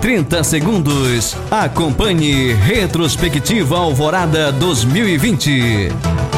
30 0.00 0.44
segundos, 0.44 1.36
acompanhe 1.50 2.54
Retrospectiva 2.54 3.78
Alvorada 3.78 4.52
2020. 4.52 6.35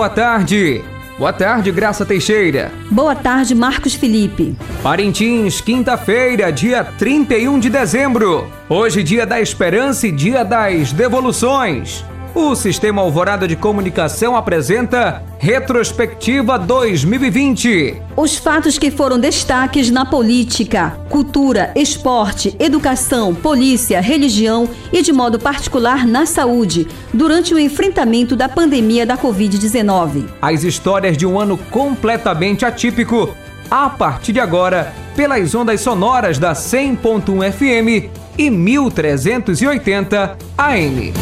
Boa 0.00 0.08
tarde. 0.08 0.82
Boa 1.18 1.30
tarde, 1.30 1.70
Graça 1.70 2.06
Teixeira. 2.06 2.72
Boa 2.90 3.14
tarde, 3.14 3.54
Marcos 3.54 3.92
Felipe. 3.94 4.56
Parintins, 4.82 5.60
quinta-feira, 5.60 6.50
dia 6.50 6.82
31 6.82 7.60
de 7.60 7.68
dezembro. 7.68 8.50
Hoje, 8.66 9.02
dia 9.02 9.26
da 9.26 9.38
esperança 9.42 10.06
e 10.06 10.10
dia 10.10 10.42
das 10.42 10.90
devoluções. 10.90 12.02
O 12.34 12.54
Sistema 12.54 13.02
Alvorada 13.02 13.48
de 13.48 13.56
Comunicação 13.56 14.36
apresenta 14.36 15.20
Retrospectiva 15.36 16.56
2020. 16.56 18.00
Os 18.16 18.36
fatos 18.36 18.78
que 18.78 18.88
foram 18.88 19.18
destaques 19.18 19.90
na 19.90 20.06
política, 20.06 20.96
cultura, 21.08 21.72
esporte, 21.74 22.54
educação, 22.60 23.34
polícia, 23.34 24.00
religião 24.00 24.68
e, 24.92 25.02
de 25.02 25.12
modo 25.12 25.40
particular, 25.40 26.06
na 26.06 26.24
saúde, 26.24 26.86
durante 27.12 27.52
o 27.52 27.58
enfrentamento 27.58 28.36
da 28.36 28.48
pandemia 28.48 29.04
da 29.04 29.18
Covid-19. 29.18 30.28
As 30.40 30.62
histórias 30.62 31.16
de 31.16 31.26
um 31.26 31.40
ano 31.40 31.58
completamente 31.58 32.64
atípico, 32.64 33.34
a 33.68 33.90
partir 33.90 34.34
de 34.34 34.40
agora, 34.40 34.94
pelas 35.16 35.52
ondas 35.52 35.80
sonoras 35.80 36.38
da 36.38 36.52
100.1 36.52 37.52
FM 37.52 38.08
e 38.38 38.50
1380 38.50 40.38
AM. 40.56 41.12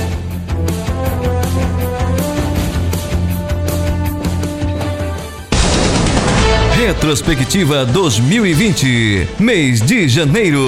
Retrospectiva 6.78 7.84
2020, 7.84 9.30
mês 9.40 9.80
de 9.80 10.08
janeiro. 10.08 10.60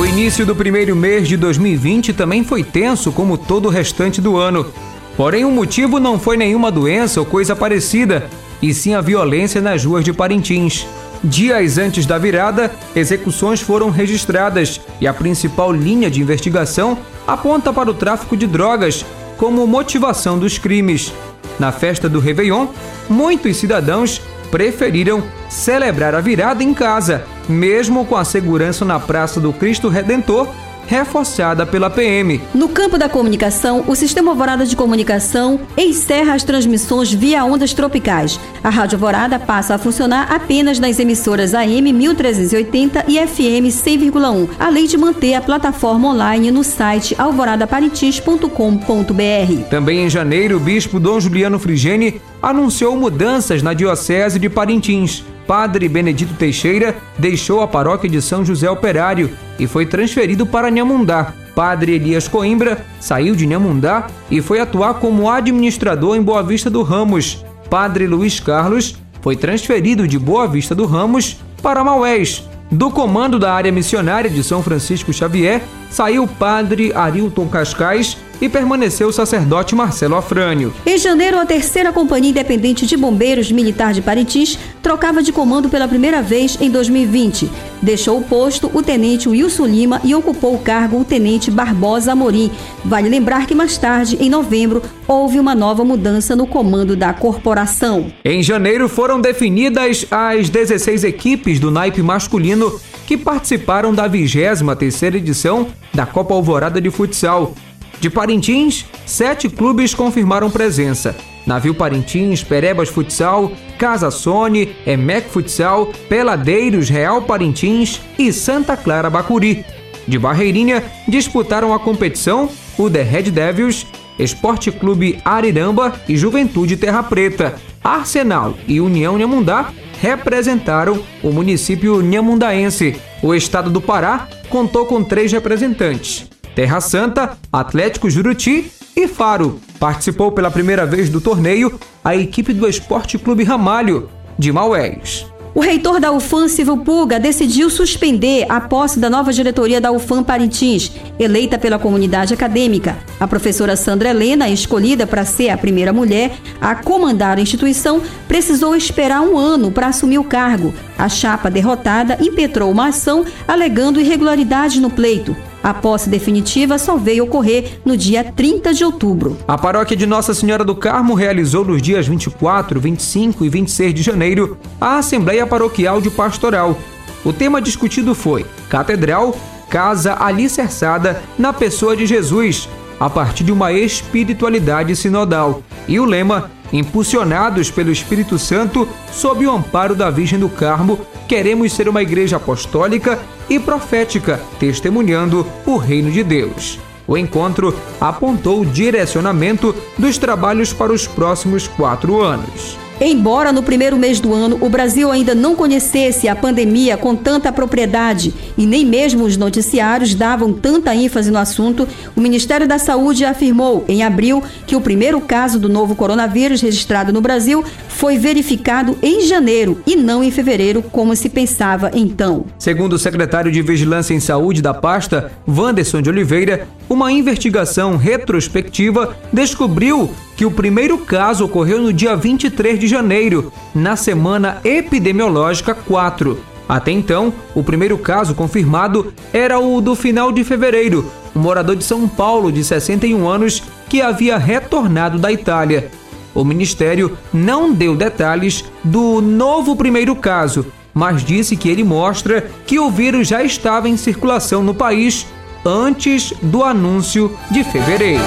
O 0.00 0.06
início 0.06 0.46
do 0.46 0.56
primeiro 0.56 0.96
mês 0.96 1.28
de 1.28 1.36
2020 1.36 2.14
também 2.14 2.42
foi 2.42 2.64
tenso, 2.64 3.12
como 3.12 3.36
todo 3.36 3.66
o 3.66 3.70
restante 3.70 4.22
do 4.22 4.38
ano. 4.38 4.72
Porém, 5.18 5.44
o 5.44 5.50
motivo 5.50 6.00
não 6.00 6.18
foi 6.18 6.38
nenhuma 6.38 6.72
doença 6.72 7.20
ou 7.20 7.26
coisa 7.26 7.54
parecida, 7.54 8.26
e 8.62 8.72
sim 8.72 8.94
a 8.94 9.02
violência 9.02 9.60
nas 9.60 9.84
ruas 9.84 10.02
de 10.02 10.14
Parintins. 10.14 10.86
Dias 11.22 11.76
antes 11.76 12.06
da 12.06 12.16
virada, 12.16 12.74
execuções 12.96 13.60
foram 13.60 13.90
registradas 13.90 14.80
e 14.98 15.06
a 15.06 15.12
principal 15.12 15.70
linha 15.70 16.10
de 16.10 16.22
investigação 16.22 16.96
aponta 17.26 17.70
para 17.70 17.90
o 17.90 17.94
tráfico 17.94 18.34
de 18.34 18.46
drogas 18.46 19.04
como 19.36 19.66
motivação 19.66 20.38
dos 20.38 20.56
crimes. 20.56 21.12
Na 21.58 21.72
festa 21.72 22.08
do 22.08 22.20
Réveillon, 22.20 22.68
muitos 23.08 23.56
cidadãos 23.56 24.20
preferiram 24.50 25.22
celebrar 25.48 26.14
a 26.14 26.20
virada 26.20 26.62
em 26.62 26.74
casa, 26.74 27.24
mesmo 27.48 28.04
com 28.04 28.16
a 28.16 28.24
segurança 28.24 28.84
na 28.84 29.00
Praça 29.00 29.40
do 29.40 29.52
Cristo 29.52 29.88
Redentor 29.88 30.48
reforçada 30.86 31.66
pela 31.66 31.90
PM. 31.90 32.40
No 32.54 32.68
campo 32.68 32.98
da 32.98 33.08
comunicação, 33.08 33.84
o 33.86 33.94
Sistema 33.94 34.30
Alvorada 34.30 34.66
de 34.66 34.76
Comunicação 34.76 35.60
encerra 35.76 36.34
as 36.34 36.42
transmissões 36.42 37.12
via 37.12 37.44
ondas 37.44 37.72
tropicais. 37.72 38.38
A 38.62 38.70
Rádio 38.70 38.96
Alvorada 38.96 39.38
passa 39.38 39.74
a 39.74 39.78
funcionar 39.78 40.32
apenas 40.32 40.78
nas 40.78 40.98
emissoras 40.98 41.54
AM 41.54 41.92
1380 41.92 43.04
e 43.08 43.18
FM 43.18 43.68
100,1, 43.68 44.48
além 44.58 44.86
de 44.86 44.96
manter 44.96 45.34
a 45.34 45.40
plataforma 45.40 46.08
online 46.08 46.50
no 46.50 46.64
site 46.64 47.14
alvoradaparitis.com.br. 47.18 49.68
Também 49.70 50.04
em 50.04 50.10
janeiro, 50.10 50.56
o 50.56 50.60
bispo 50.60 51.00
Dom 51.00 51.20
Juliano 51.20 51.58
Frigene 51.58 52.20
anunciou 52.42 52.96
mudanças 52.96 53.62
na 53.62 53.72
Diocese 53.72 54.38
de 54.38 54.48
Parintins. 54.48 55.24
Padre 55.46 55.88
Benedito 55.88 56.34
Teixeira 56.34 56.96
deixou 57.18 57.60
a 57.60 57.68
paróquia 57.68 58.08
de 58.08 58.22
São 58.22 58.44
José 58.44 58.70
Operário 58.70 59.30
e 59.58 59.66
foi 59.66 59.86
transferido 59.86 60.46
para 60.46 60.70
Nhamundá. 60.70 61.34
Padre 61.54 61.92
Elias 61.92 62.28
Coimbra 62.28 62.84
saiu 62.98 63.34
de 63.34 63.46
Nhamundá 63.46 64.06
e 64.30 64.40
foi 64.40 64.60
atuar 64.60 64.94
como 64.94 65.30
administrador 65.30 66.16
em 66.16 66.22
Boa 66.22 66.42
Vista 66.42 66.70
do 66.70 66.82
Ramos. 66.82 67.44
Padre 67.68 68.06
Luiz 68.06 68.40
Carlos 68.40 68.96
foi 69.20 69.36
transferido 69.36 70.08
de 70.08 70.18
Boa 70.18 70.46
Vista 70.46 70.74
do 70.74 70.86
Ramos 70.86 71.36
para 71.62 71.84
Maués. 71.84 72.48
Do 72.70 72.90
comando 72.90 73.38
da 73.38 73.52
área 73.52 73.70
missionária 73.70 74.30
de 74.30 74.42
São 74.42 74.62
Francisco 74.62 75.12
Xavier, 75.12 75.62
saiu 75.92 76.24
o 76.24 76.28
padre 76.28 76.90
Arilton 76.94 77.46
Cascais 77.48 78.16
e 78.40 78.48
permaneceu 78.48 79.06
o 79.06 79.12
sacerdote 79.12 79.72
Marcelo 79.72 80.16
Afrânio. 80.16 80.74
Em 80.84 80.98
janeiro, 80.98 81.38
a 81.38 81.46
terceira 81.46 81.92
Companhia 81.92 82.30
Independente 82.30 82.84
de 82.86 82.96
Bombeiros 82.96 83.52
Militar 83.52 83.92
de 83.92 84.02
Parintins 84.02 84.58
trocava 84.82 85.22
de 85.22 85.30
comando 85.30 85.68
pela 85.68 85.86
primeira 85.86 86.20
vez 86.20 86.58
em 86.60 86.68
2020. 86.68 87.48
Deixou 87.80 88.18
o 88.18 88.24
posto 88.24 88.68
o 88.74 88.82
tenente 88.82 89.28
Wilson 89.28 89.66
Lima 89.66 90.00
e 90.02 90.12
ocupou 90.12 90.56
o 90.56 90.58
cargo 90.58 90.98
o 90.98 91.04
tenente 91.04 91.52
Barbosa 91.52 92.12
Amorim. 92.12 92.50
Vale 92.84 93.08
lembrar 93.08 93.46
que 93.46 93.54
mais 93.54 93.78
tarde, 93.78 94.16
em 94.20 94.28
novembro, 94.28 94.82
houve 95.06 95.38
uma 95.38 95.54
nova 95.54 95.84
mudança 95.84 96.34
no 96.34 96.46
comando 96.46 96.96
da 96.96 97.12
corporação. 97.12 98.12
Em 98.24 98.42
janeiro 98.42 98.88
foram 98.88 99.20
definidas 99.20 100.04
as 100.10 100.48
16 100.48 101.04
equipes 101.04 101.60
do 101.60 101.70
naipe 101.70 102.02
masculino 102.02 102.72
que 103.12 103.18
participaram 103.18 103.92
da 103.94 104.08
23ª 104.08 105.16
edição 105.16 105.66
da 105.92 106.06
Copa 106.06 106.32
Alvorada 106.32 106.80
de 106.80 106.90
Futsal. 106.90 107.52
De 108.00 108.08
Parintins, 108.08 108.86
sete 109.04 109.50
clubes 109.50 109.94
confirmaram 109.94 110.50
presença. 110.50 111.14
Navio 111.46 111.74
Parintins, 111.74 112.42
Perebas 112.42 112.88
Futsal, 112.88 113.52
Casa 113.78 114.10
Sony, 114.10 114.74
Emec 114.86 115.28
Futsal, 115.28 115.92
Peladeiros, 116.08 116.88
Real 116.88 117.20
Parintins 117.20 118.00
e 118.18 118.32
Santa 118.32 118.78
Clara 118.78 119.10
Bacuri. 119.10 119.62
De 120.08 120.18
Barreirinha, 120.18 120.82
disputaram 121.06 121.74
a 121.74 121.78
competição 121.78 122.48
o 122.78 122.88
The 122.88 123.02
Red 123.02 123.24
Devils, 123.24 123.86
Esporte 124.18 124.72
Clube 124.72 125.20
Ariramba 125.22 125.92
e 126.08 126.16
Juventude 126.16 126.78
Terra 126.78 127.02
Preta. 127.02 127.56
Arsenal 127.84 128.56
e 128.66 128.80
União 128.80 129.18
Nhamundá 129.18 129.70
representaram 130.02 131.00
o 131.22 131.30
município 131.30 132.02
nhamundaense. 132.02 133.00
O 133.22 133.32
estado 133.32 133.70
do 133.70 133.80
Pará 133.80 134.28
contou 134.50 134.84
com 134.84 135.04
três 135.04 135.30
representantes: 135.30 136.28
Terra 136.56 136.80
Santa, 136.80 137.38
Atlético 137.52 138.10
Juruti 138.10 138.72
e 138.96 139.06
Faro. 139.06 139.60
Participou 139.78 140.32
pela 140.32 140.50
primeira 140.50 140.84
vez 140.84 141.08
do 141.08 141.20
torneio 141.20 141.78
a 142.02 142.16
equipe 142.16 142.52
do 142.52 142.68
Esporte 142.68 143.16
Clube 143.16 143.44
Ramalho, 143.44 144.10
de 144.36 144.50
Maués. 144.50 145.31
O 145.54 145.60
reitor 145.60 146.00
da 146.00 146.10
UFAM, 146.10 146.48
Silvio 146.48 146.78
Puga, 146.78 147.20
decidiu 147.20 147.68
suspender 147.68 148.46
a 148.48 148.58
posse 148.58 148.98
da 148.98 149.10
nova 149.10 149.34
diretoria 149.34 149.82
da 149.82 149.92
UFAM 149.92 150.24
Parintins, 150.24 150.90
eleita 151.18 151.58
pela 151.58 151.78
comunidade 151.78 152.32
acadêmica. 152.32 152.96
A 153.20 153.28
professora 153.28 153.76
Sandra 153.76 154.08
Helena, 154.08 154.48
escolhida 154.48 155.06
para 155.06 155.26
ser 155.26 155.50
a 155.50 155.58
primeira 155.58 155.92
mulher 155.92 156.32
a 156.58 156.74
comandar 156.74 157.36
a 157.36 157.40
instituição, 157.42 158.00
precisou 158.26 158.74
esperar 158.74 159.20
um 159.20 159.36
ano 159.36 159.70
para 159.70 159.88
assumir 159.88 160.18
o 160.18 160.24
cargo. 160.24 160.72
A 160.96 161.06
chapa 161.06 161.50
derrotada 161.50 162.16
impetrou 162.22 162.70
uma 162.70 162.88
ação 162.88 163.22
alegando 163.46 164.00
irregularidades 164.00 164.80
no 164.80 164.88
pleito. 164.88 165.36
A 165.62 165.72
posse 165.72 166.08
definitiva 166.08 166.76
só 166.76 166.96
veio 166.96 167.24
ocorrer 167.24 167.80
no 167.84 167.96
dia 167.96 168.24
30 168.24 168.74
de 168.74 168.84
outubro. 168.84 169.36
A 169.46 169.56
paróquia 169.56 169.96
de 169.96 170.06
Nossa 170.06 170.34
Senhora 170.34 170.64
do 170.64 170.74
Carmo 170.74 171.14
realizou 171.14 171.64
nos 171.64 171.80
dias 171.80 172.06
24, 172.06 172.80
25 172.80 173.44
e 173.44 173.48
26 173.48 173.94
de 173.94 174.02
janeiro 174.02 174.58
a 174.80 174.98
Assembleia 174.98 175.46
Paroquial 175.46 176.00
de 176.00 176.10
Pastoral. 176.10 176.76
O 177.24 177.32
tema 177.32 177.62
discutido 177.62 178.14
foi 178.14 178.44
Catedral, 178.68 179.36
Casa 179.70 180.16
Alicerçada 180.18 181.22
na 181.38 181.52
Pessoa 181.52 181.96
de 181.96 182.06
Jesus, 182.06 182.68
a 182.98 183.08
partir 183.08 183.44
de 183.44 183.52
uma 183.52 183.72
espiritualidade 183.72 184.96
sinodal. 184.96 185.62
E 185.86 186.00
o 186.00 186.04
lema 186.04 186.50
impulsionados 186.72 187.70
pelo 187.70 187.92
Espírito 187.92 188.38
Santo, 188.38 188.88
sob 189.12 189.46
o 189.46 189.50
amparo 189.50 189.94
da 189.94 190.10
Virgem 190.10 190.38
do 190.38 190.48
Carmo, 190.48 190.98
queremos 191.28 191.72
ser 191.72 191.88
uma 191.88 192.02
igreja 192.02 192.36
apostólica 192.36 193.18
e 193.48 193.58
profética, 193.58 194.40
testemunhando 194.58 195.46
o 195.66 195.76
reino 195.76 196.10
de 196.10 196.24
Deus. 196.24 196.78
O 197.06 197.16
encontro 197.16 197.74
apontou 198.00 198.60
o 198.60 198.66
direcionamento 198.66 199.74
dos 199.98 200.16
trabalhos 200.18 200.72
para 200.72 200.92
os 200.92 201.06
próximos 201.06 201.66
quatro 201.66 202.20
anos. 202.22 202.78
Embora 203.04 203.52
no 203.52 203.64
primeiro 203.64 203.96
mês 203.96 204.20
do 204.20 204.32
ano 204.32 204.56
o 204.60 204.68
Brasil 204.68 205.10
ainda 205.10 205.34
não 205.34 205.56
conhecesse 205.56 206.28
a 206.28 206.36
pandemia 206.36 206.96
com 206.96 207.16
tanta 207.16 207.50
propriedade 207.50 208.32
e 208.56 208.64
nem 208.64 208.86
mesmo 208.86 209.24
os 209.24 209.36
noticiários 209.36 210.14
davam 210.14 210.52
tanta 210.52 210.94
ênfase 210.94 211.28
no 211.28 211.38
assunto, 211.38 211.88
o 212.14 212.20
Ministério 212.20 212.68
da 212.68 212.78
Saúde 212.78 213.24
afirmou 213.24 213.84
em 213.88 214.04
abril 214.04 214.40
que 214.68 214.76
o 214.76 214.80
primeiro 214.80 215.20
caso 215.20 215.58
do 215.58 215.68
novo 215.68 215.96
coronavírus 215.96 216.60
registrado 216.60 217.12
no 217.12 217.20
Brasil 217.20 217.64
foi 217.88 218.18
verificado 218.18 218.96
em 219.02 219.26
janeiro 219.26 219.82
e 219.84 219.96
não 219.96 220.22
em 220.22 220.30
fevereiro, 220.30 220.80
como 220.80 221.16
se 221.16 221.28
pensava 221.28 221.90
então. 221.94 222.46
Segundo 222.56 222.92
o 222.92 222.98
secretário 223.00 223.50
de 223.50 223.62
Vigilância 223.62 224.14
em 224.14 224.20
Saúde 224.20 224.62
da 224.62 224.72
pasta, 224.72 225.32
Wanderson 225.48 226.02
de 226.02 226.08
Oliveira, 226.08 226.68
uma 226.88 227.10
investigação 227.10 227.96
retrospectiva 227.96 229.16
descobriu 229.32 230.08
que 230.42 230.46
o 230.46 230.50
primeiro 230.50 230.98
caso 230.98 231.44
ocorreu 231.44 231.80
no 231.80 231.92
dia 231.92 232.16
23 232.16 232.76
de 232.76 232.88
janeiro, 232.88 233.52
na 233.72 233.94
semana 233.94 234.60
epidemiológica 234.64 235.72
4. 235.72 236.36
Até 236.68 236.90
então, 236.90 237.32
o 237.54 237.62
primeiro 237.62 237.96
caso 237.96 238.34
confirmado 238.34 239.14
era 239.32 239.60
o 239.60 239.80
do 239.80 239.94
final 239.94 240.32
de 240.32 240.42
fevereiro, 240.42 241.08
um 241.32 241.38
morador 241.38 241.76
de 241.76 241.84
São 241.84 242.08
Paulo 242.08 242.50
de 242.50 242.64
61 242.64 243.28
anos 243.28 243.62
que 243.88 244.02
havia 244.02 244.36
retornado 244.36 245.16
da 245.16 245.30
Itália. 245.30 245.88
O 246.34 246.42
ministério 246.42 247.16
não 247.32 247.72
deu 247.72 247.94
detalhes 247.94 248.64
do 248.82 249.20
novo 249.20 249.76
primeiro 249.76 250.16
caso, 250.16 250.66
mas 250.92 251.22
disse 251.22 251.56
que 251.56 251.68
ele 251.68 251.84
mostra 251.84 252.50
que 252.66 252.80
o 252.80 252.90
vírus 252.90 253.28
já 253.28 253.44
estava 253.44 253.88
em 253.88 253.96
circulação 253.96 254.60
no 254.60 254.74
país 254.74 255.24
antes 255.64 256.34
do 256.42 256.64
anúncio 256.64 257.30
de 257.48 257.62
fevereiro. 257.62 258.24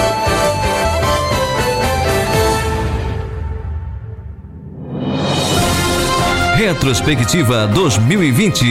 Retrospectiva 6.65 7.67
2020, 7.67 8.65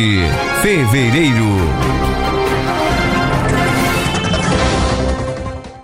fevereiro. 0.61 1.45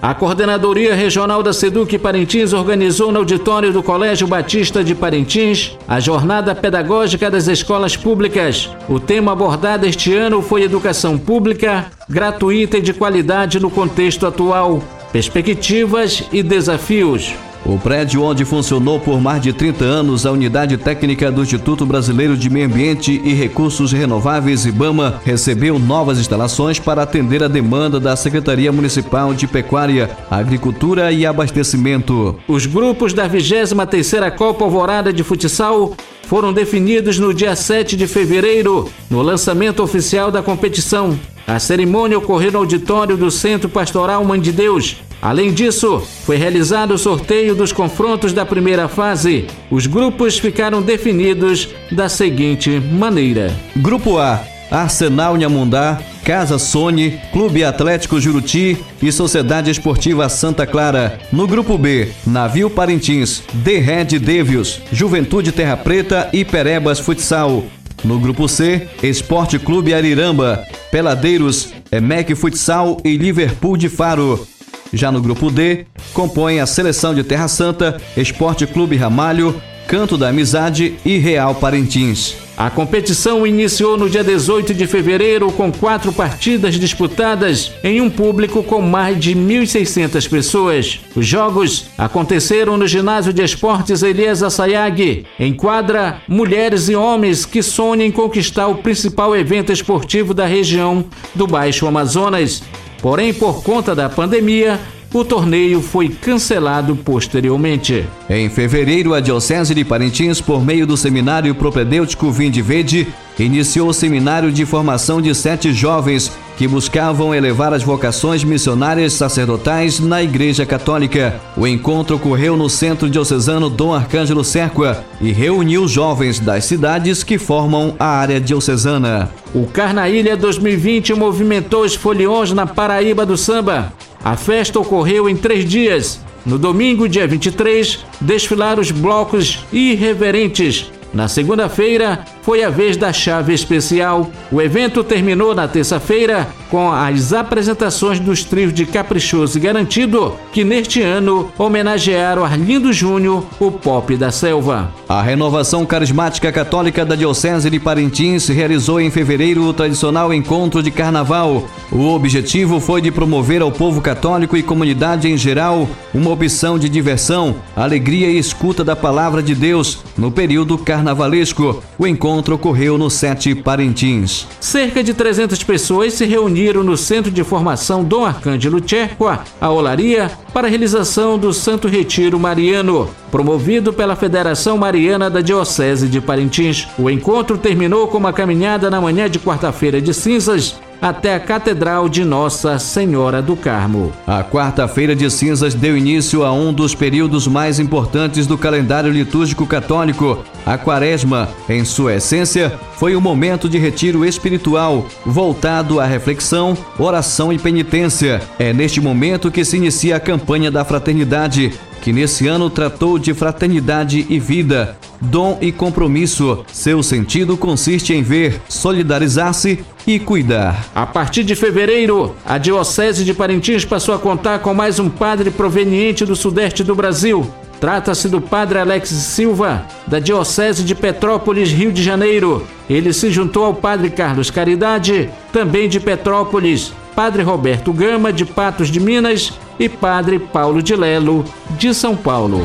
A 0.03 0.13
Coordenadoria 0.13 0.93
Regional 0.93 1.41
da 1.41 1.53
Seduc 1.53 1.97
Parintins 1.99 2.53
organizou 2.53 3.13
no 3.13 3.21
auditório 3.21 3.73
do 3.73 3.81
Colégio 3.81 4.27
Batista 4.27 4.83
de 4.83 4.93
Parintins 4.93 5.79
a 5.87 6.01
Jornada 6.01 6.53
Pedagógica 6.53 7.31
das 7.31 7.47
Escolas 7.47 7.97
Públicas. 7.97 8.69
O 8.89 8.99
tema 8.99 9.31
abordado 9.31 9.87
este 9.87 10.13
ano 10.13 10.43
foi 10.43 10.65
Educação 10.65 11.17
Pública, 11.17 11.93
gratuita 12.09 12.79
e 12.79 12.83
de 12.83 12.93
qualidade 12.93 13.61
no 13.61 13.71
contexto 13.71 14.27
atual, 14.27 14.83
perspectivas 15.13 16.25
e 16.33 16.43
desafios. 16.43 17.33
O 17.65 17.79
prédio 17.79 18.23
onde 18.23 18.45
funcionou 18.45 18.99
por 18.99 19.21
mais 19.21 19.43
de 19.43 19.53
30 19.53 19.85
anos 19.85 20.25
a 20.25 20.33
Unidade 20.33 20.77
Técnica 20.79 21.31
do 21.31 21.43
Instituto 21.43 21.85
Brasileiro 21.85 22.37
de 22.37 22.49
Meio 22.49 22.67
Ambiente 22.67 23.21
e 23.23 23.35
Recursos 23.35 23.93
Renováveis, 23.93 24.65
IBAMA, 24.65 25.21
recebeu 25.25 25.79
novas 25.79 26.19
instalações 26.19 26.79
para 26.79 27.03
atender 27.03 27.43
a 27.43 27.49
demanda 27.49 28.01
da 28.01 28.17
Secretaria 28.17 28.73
Municipal 28.73 29.35
de 29.35 29.47
Pecuária, 29.47 30.11
Agricultura 30.31 31.13
e 31.13 31.27
Abastecimento. 31.27 32.37
Os 32.49 32.65
grupos 32.65 33.13
da 33.13 33.29
23ª 33.29 34.31
Copa 34.35 34.65
Alvorada 34.65 35.13
de 35.13 35.23
Futsal 35.23 35.95
foram 36.23 36.53
definidos 36.53 37.19
no 37.19 37.35
dia 37.35 37.55
7 37.55 37.97
de 37.97 38.07
fevereiro, 38.07 38.89
no 39.11 39.21
lançamento 39.21 39.83
oficial 39.83 40.31
da 40.31 40.43
competição. 40.43 41.19
A 41.47 41.59
cerimônia 41.59 42.17
ocorreu 42.17 42.53
no 42.53 42.59
auditório 42.59 43.17
do 43.17 43.31
Centro 43.31 43.69
Pastoral 43.69 44.25
Mãe 44.25 44.41
de 44.41 44.53
Deus, 44.53 44.97
Além 45.23 45.53
disso, 45.53 46.03
foi 46.25 46.37
realizado 46.37 46.93
o 46.93 46.99
sorteio 46.99 47.55
dos 47.55 47.73
confrontos 47.73 48.33
da 48.33 48.47
primeira 48.47 48.89
fase. 48.89 49.47
Os 49.71 49.87
grupos 49.87 50.39
ficaram 50.39 50.81
definidos 50.81 51.69
da 51.93 52.09
seguinte 52.09 52.81
maneira: 52.81 53.55
Grupo 53.77 54.19
A: 54.19 54.43
Arsenal 54.71 55.37
Nhamundá, 55.37 56.01
Casa 56.25 56.59
Sony, 56.59 57.19
Clube 57.33 57.65
Atlético 57.65 58.21
Juruti 58.21 58.79
e 59.03 59.13
Sociedade 59.13 59.71
Esportiva 59.71 60.29
Santa 60.29 60.67
Clara. 60.67 61.19
No 61.33 61.47
grupo 61.47 61.77
B, 61.77 62.09
Navio 62.27 62.71
Parintins, 62.71 63.43
The 63.65 63.79
Red 63.79 64.19
Devils, 64.19 64.81
Juventude 64.93 65.53
Terra 65.53 65.77
Preta 65.77 66.31
e 66.33 66.45
Perebas 66.45 66.99
Futsal. 66.99 67.65
No 68.03 68.19
grupo 68.19 68.49
C, 68.49 68.89
Esporte 69.03 69.59
Clube 69.59 69.93
Ariramba, 69.93 70.65
Peladeiros, 70.91 71.75
Emec 71.93 72.35
Futsal 72.35 72.99
e 73.05 73.17
Liverpool 73.17 73.77
de 73.77 73.91
Faro. 73.91 74.47
Já 74.93 75.13
no 75.13 75.21
grupo 75.21 75.51
D, 75.51 75.87
compõem 76.13 76.61
a 76.61 76.67
seleção 76.67 77.15
de 77.15 77.23
Terra 77.23 77.49
Santa, 77.49 78.01
Esporte 78.17 78.67
Clube 78.67 78.97
Ramalho, 78.97 79.61
Canto 79.91 80.17
da 80.17 80.29
Amizade 80.29 80.95
e 81.05 81.19
Real 81.19 81.53
Parintins. 81.53 82.37
A 82.57 82.71
competição 82.71 83.45
iniciou 83.45 83.99
no 83.99 84.09
dia 84.09 84.23
18 84.23 84.73
de 84.73 84.87
fevereiro 84.87 85.51
com 85.51 85.73
quatro 85.73 86.13
partidas 86.13 86.77
disputadas 86.77 87.73
em 87.83 88.01
um 88.01 88.09
público 88.09 88.63
com 88.63 88.81
mais 88.81 89.19
de 89.19 89.35
1.600 89.35 90.31
pessoas. 90.31 91.01
Os 91.17 91.27
jogos 91.27 91.87
aconteceram 91.99 92.77
no 92.77 92.87
ginásio 92.87 93.33
de 93.33 93.43
esportes 93.43 94.05
Elias 94.05 94.45
Assayag, 94.45 95.27
em 95.37 95.53
quadra 95.53 96.23
mulheres 96.29 96.89
e 96.89 96.95
homens 96.95 97.45
que 97.45 97.61
sonham 97.61 98.07
em 98.07 98.13
conquistar 98.13 98.69
o 98.69 98.77
principal 98.77 99.35
evento 99.35 99.73
esportivo 99.73 100.33
da 100.33 100.47
região 100.47 101.05
do 101.35 101.49
Baixo 101.49 101.89
Amazonas. 101.89 102.63
Porém, 103.03 103.35
por 103.35 103.65
conta 103.65 103.93
da 103.93 104.09
pandemia, 104.09 104.79
o 105.13 105.25
torneio 105.25 105.83
foi 105.83 106.09
cancelado 106.09 106.95
posteriormente. 106.95 108.07
Em 108.29 108.49
fevereiro, 108.49 109.13
a 109.13 109.21
Diocese 109.21 109.75
de 109.75 109.85
Parintins, 109.85 110.41
por 110.41 110.65
meio 110.65 110.87
do 110.87 110.97
Seminário 110.97 111.55
Propedêutico 111.55 112.31
Vinde 112.31 112.63
Verde, 112.63 113.09
iniciou 113.39 113.89
o 113.89 113.95
seminário 113.95 114.53
de 114.53 114.65
formação 114.65 115.21
de 115.21 115.35
sete 115.35 115.73
jovens 115.73 116.31
que 116.57 116.69
buscavam 116.69 117.35
elevar 117.35 117.73
as 117.73 117.83
vocações 117.83 118.45
missionárias 118.45 119.15
sacerdotais 119.15 119.99
na 119.99 120.23
Igreja 120.23 120.67
Católica. 120.67 121.41
O 121.57 121.67
encontro 121.67 122.17
ocorreu 122.17 122.57
no 122.57 122.69
Centro 122.69 123.09
Diocesano 123.09 123.71
Dom 123.71 123.95
Arcângelo 123.95 124.45
Serqua 124.45 125.03
e 125.21 125.33
reuniu 125.33 125.89
jovens 125.89 126.39
das 126.39 126.67
cidades 126.67 127.25
que 127.25 127.39
formam 127.39 127.97
a 127.99 128.07
área 128.07 128.39
diocesana. 128.39 129.31
O 129.55 129.67
Carnaília 129.67 130.37
2020 130.37 131.15
movimentou 131.15 131.83
os 131.83 131.95
foliões 131.95 132.53
na 132.53 132.67
Paraíba 132.67 133.25
do 133.25 133.39
Samba. 133.39 133.93
A 134.23 134.37
festa 134.37 134.79
ocorreu 134.79 135.29
em 135.29 135.37
três 135.37 135.65
dias. 135.65 136.21
No 136.45 136.59
domingo, 136.59 137.09
dia 137.09 137.27
23, 137.27 138.05
desfilaram 138.21 138.81
os 138.81 138.91
blocos 138.91 139.65
irreverentes 139.73 140.91
na 141.13 141.27
segunda-feira 141.27 142.25
foi 142.43 142.63
a 142.63 142.71
vez 142.71 142.97
da 142.97 143.13
chave 143.13 143.53
especial. 143.53 144.31
O 144.51 144.61
evento 144.61 145.05
terminou 145.05 145.55
na 145.55 145.69
terça-feira 145.69 146.49
com 146.71 146.91
as 146.91 147.33
apresentações 147.33 148.21
dos 148.21 148.45
trios 148.45 148.73
de 148.73 148.87
Caprichoso 148.87 149.59
e 149.59 149.61
Garantido, 149.61 150.37
que 150.53 150.63
neste 150.63 151.03
ano 151.03 151.51
homenagearam 151.59 152.45
Arlindo 152.45 152.93
Júnior, 152.93 153.45
o 153.59 153.73
pop 153.73 154.17
da 154.17 154.31
selva. 154.31 154.93
A 155.09 155.21
renovação 155.21 155.85
carismática 155.85 156.53
católica 156.53 157.05
da 157.05 157.17
Diocese 157.17 157.69
de 157.69 157.81
Parintins 157.81 158.47
realizou 158.49 159.01
em 159.01 159.11
fevereiro 159.11 159.65
o 159.65 159.73
tradicional 159.73 160.33
encontro 160.33 160.83
de 160.83 160.91
carnaval. 160.91 161.65
O 161.91 162.15
objetivo 162.15 162.79
foi 162.79 163.01
de 163.01 163.11
promover 163.11 163.63
ao 163.63 163.73
povo 163.73 164.01
católico 164.01 164.57
e 164.57 164.63
comunidade 164.63 165.29
em 165.29 165.37
geral 165.37 165.89
uma 166.15 166.31
opção 166.31 166.79
de 166.79 166.89
diversão, 166.89 167.57
alegria 167.75 168.29
e 168.29 168.39
escuta 168.39 168.85
da 168.85 168.95
palavra 168.95 169.43
de 169.43 169.55
Deus 169.55 169.99
no 170.17 170.31
período 170.31 170.79
carnavalesco. 170.79 171.83
O 171.99 172.07
encontro 172.07 172.31
ocorreu 172.49 172.97
no 172.97 173.11
Sete 173.11 173.55
Parintins. 173.55 174.47
Cerca 174.59 175.03
de 175.03 175.13
300 175.13 175.63
pessoas 175.63 176.15
se 176.15 176.25
reuniram 176.25 176.83
no 176.83 176.97
Centro 176.97 177.31
de 177.31 177.45
Formação 177.45 178.03
Dom 178.03 178.25
Arcângelo 178.25 178.81
Tcherqua, 178.81 179.45
a 179.61 179.71
Olaria, 179.71 180.31
para 180.53 180.67
a 180.67 180.71
realização 180.71 181.39
do 181.39 181.53
Santo 181.53 181.87
Retiro 181.87 182.39
Mariano, 182.39 183.11
promovido 183.31 183.93
pela 183.93 184.17
Federação 184.17 184.79
Mariana 184.79 185.29
da 185.29 185.41
Diocese 185.41 186.09
de 186.09 186.21
Parintins. 186.21 186.89
O 186.99 187.11
encontro 187.11 187.59
terminou 187.59 188.09
com 188.09 188.19
uma 188.19 188.33
caminhada 188.33 188.91
na 188.91 189.01
manhã 189.01 189.29
de 189.29 189.39
quarta-feira 189.39 190.01
de 190.01 190.15
cinzas 190.15 190.77
até 191.01 191.35
a 191.35 191.41
Catedral 191.41 192.09
de 192.09 192.25
Nossa 192.25 192.79
Senhora 192.79 193.41
do 193.41 193.57
Carmo. 193.57 194.13
A 194.27 194.45
quarta-feira 194.45 195.17
de 195.17 195.31
cinzas 195.31 195.75
deu 195.75 195.97
início 195.97 196.45
a 196.45 196.53
um 196.53 196.73
dos 196.73 196.95
períodos 196.95 197.47
mais 197.47 197.81
importantes 197.81 198.47
do 198.47 198.59
calendário 198.59 199.11
litúrgico 199.11 199.67
católico. 199.67 200.45
A 200.67 200.77
Quaresma, 200.77 201.49
em 201.69 201.85
sua 201.85 202.17
essência, 202.17 202.79
foi 202.97 203.17
um 203.17 203.21
momento 203.21 203.69
de 203.69 203.79
retiro 203.79 204.25
espiritual, 204.25 205.07
voltado 205.25 205.99
à 205.99 206.05
reflexão, 206.05 206.77
oração 206.99 207.53
e 207.53 207.59
penitência. 207.59 208.43
É 208.59 208.73
neste 208.73 209.01
momento 209.01 209.51
que 209.51 209.65
se 209.65 209.77
inicia 209.77 210.17
a 210.17 210.21
campanha 210.21 210.71
da 210.71 210.85
fraternidade, 210.85 211.73
que 212.01 212.13
nesse 212.13 212.47
ano 212.47 212.71
tratou 212.71 213.19
de 213.19 213.35
fraternidade 213.35 214.27
e 214.29 214.39
vida, 214.39 214.97
dom 215.21 215.59
e 215.61 215.71
compromisso. 215.71 216.65
Seu 216.73 217.03
sentido 217.03 217.57
consiste 217.57 218.13
em 218.13 218.23
ver, 218.23 218.61
solidarizar-se 218.69 219.85
e 220.07 220.19
cuidar. 220.19 220.87
A 220.95 221.07
partir 221.07 221.45
de 221.45 221.55
fevereiro, 221.55 222.35
a 222.45 222.59
Diocese 222.59 223.25
de 223.25 223.35
Parintins 223.35 223.85
passou 223.85 224.15
a 224.15 224.19
contar 224.19 224.61
com 224.61 224.73
mais 224.73 224.99
um 224.99 225.09
padre 225.09 225.51
proveniente 225.51 226.25
do 226.25 226.35
sudeste 226.35 226.83
do 226.83 226.95
Brasil. 226.95 227.47
Trata-se 227.81 228.29
do 228.29 228.43
padre 228.43 228.79
Alex 228.79 229.09
Silva, 229.09 229.87
da 230.07 230.19
Diocese 230.19 230.85
de 230.85 230.95
Petrópolis, 230.95 231.71
Rio 231.71 231.91
de 231.91 232.03
Janeiro. 232.03 232.67
Ele 232.91 233.11
se 233.11 233.31
juntou 233.31 233.65
ao 233.65 233.73
padre 233.73 234.11
Carlos 234.11 234.51
Caridade, 234.51 235.31
também 235.51 235.89
de 235.89 235.99
Petrópolis, 235.99 236.93
padre 237.21 237.43
Roberto 237.43 237.93
Gama, 237.93 238.33
de 238.33 238.47
Patos 238.47 238.89
de 238.89 238.99
Minas, 238.99 239.53
e 239.79 239.91
padre 239.91 240.39
Paulo 240.39 240.83
de 240.83 240.97
Lelo, 240.97 241.45
de 241.79 241.93
São 241.93 242.17
Paulo. 242.17 242.65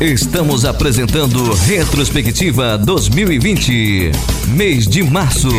Estamos 0.00 0.64
apresentando 0.64 1.54
Retrospectiva 1.54 2.76
2020, 2.78 4.10
mês 4.48 4.88
de 4.88 5.04
março. 5.04 5.50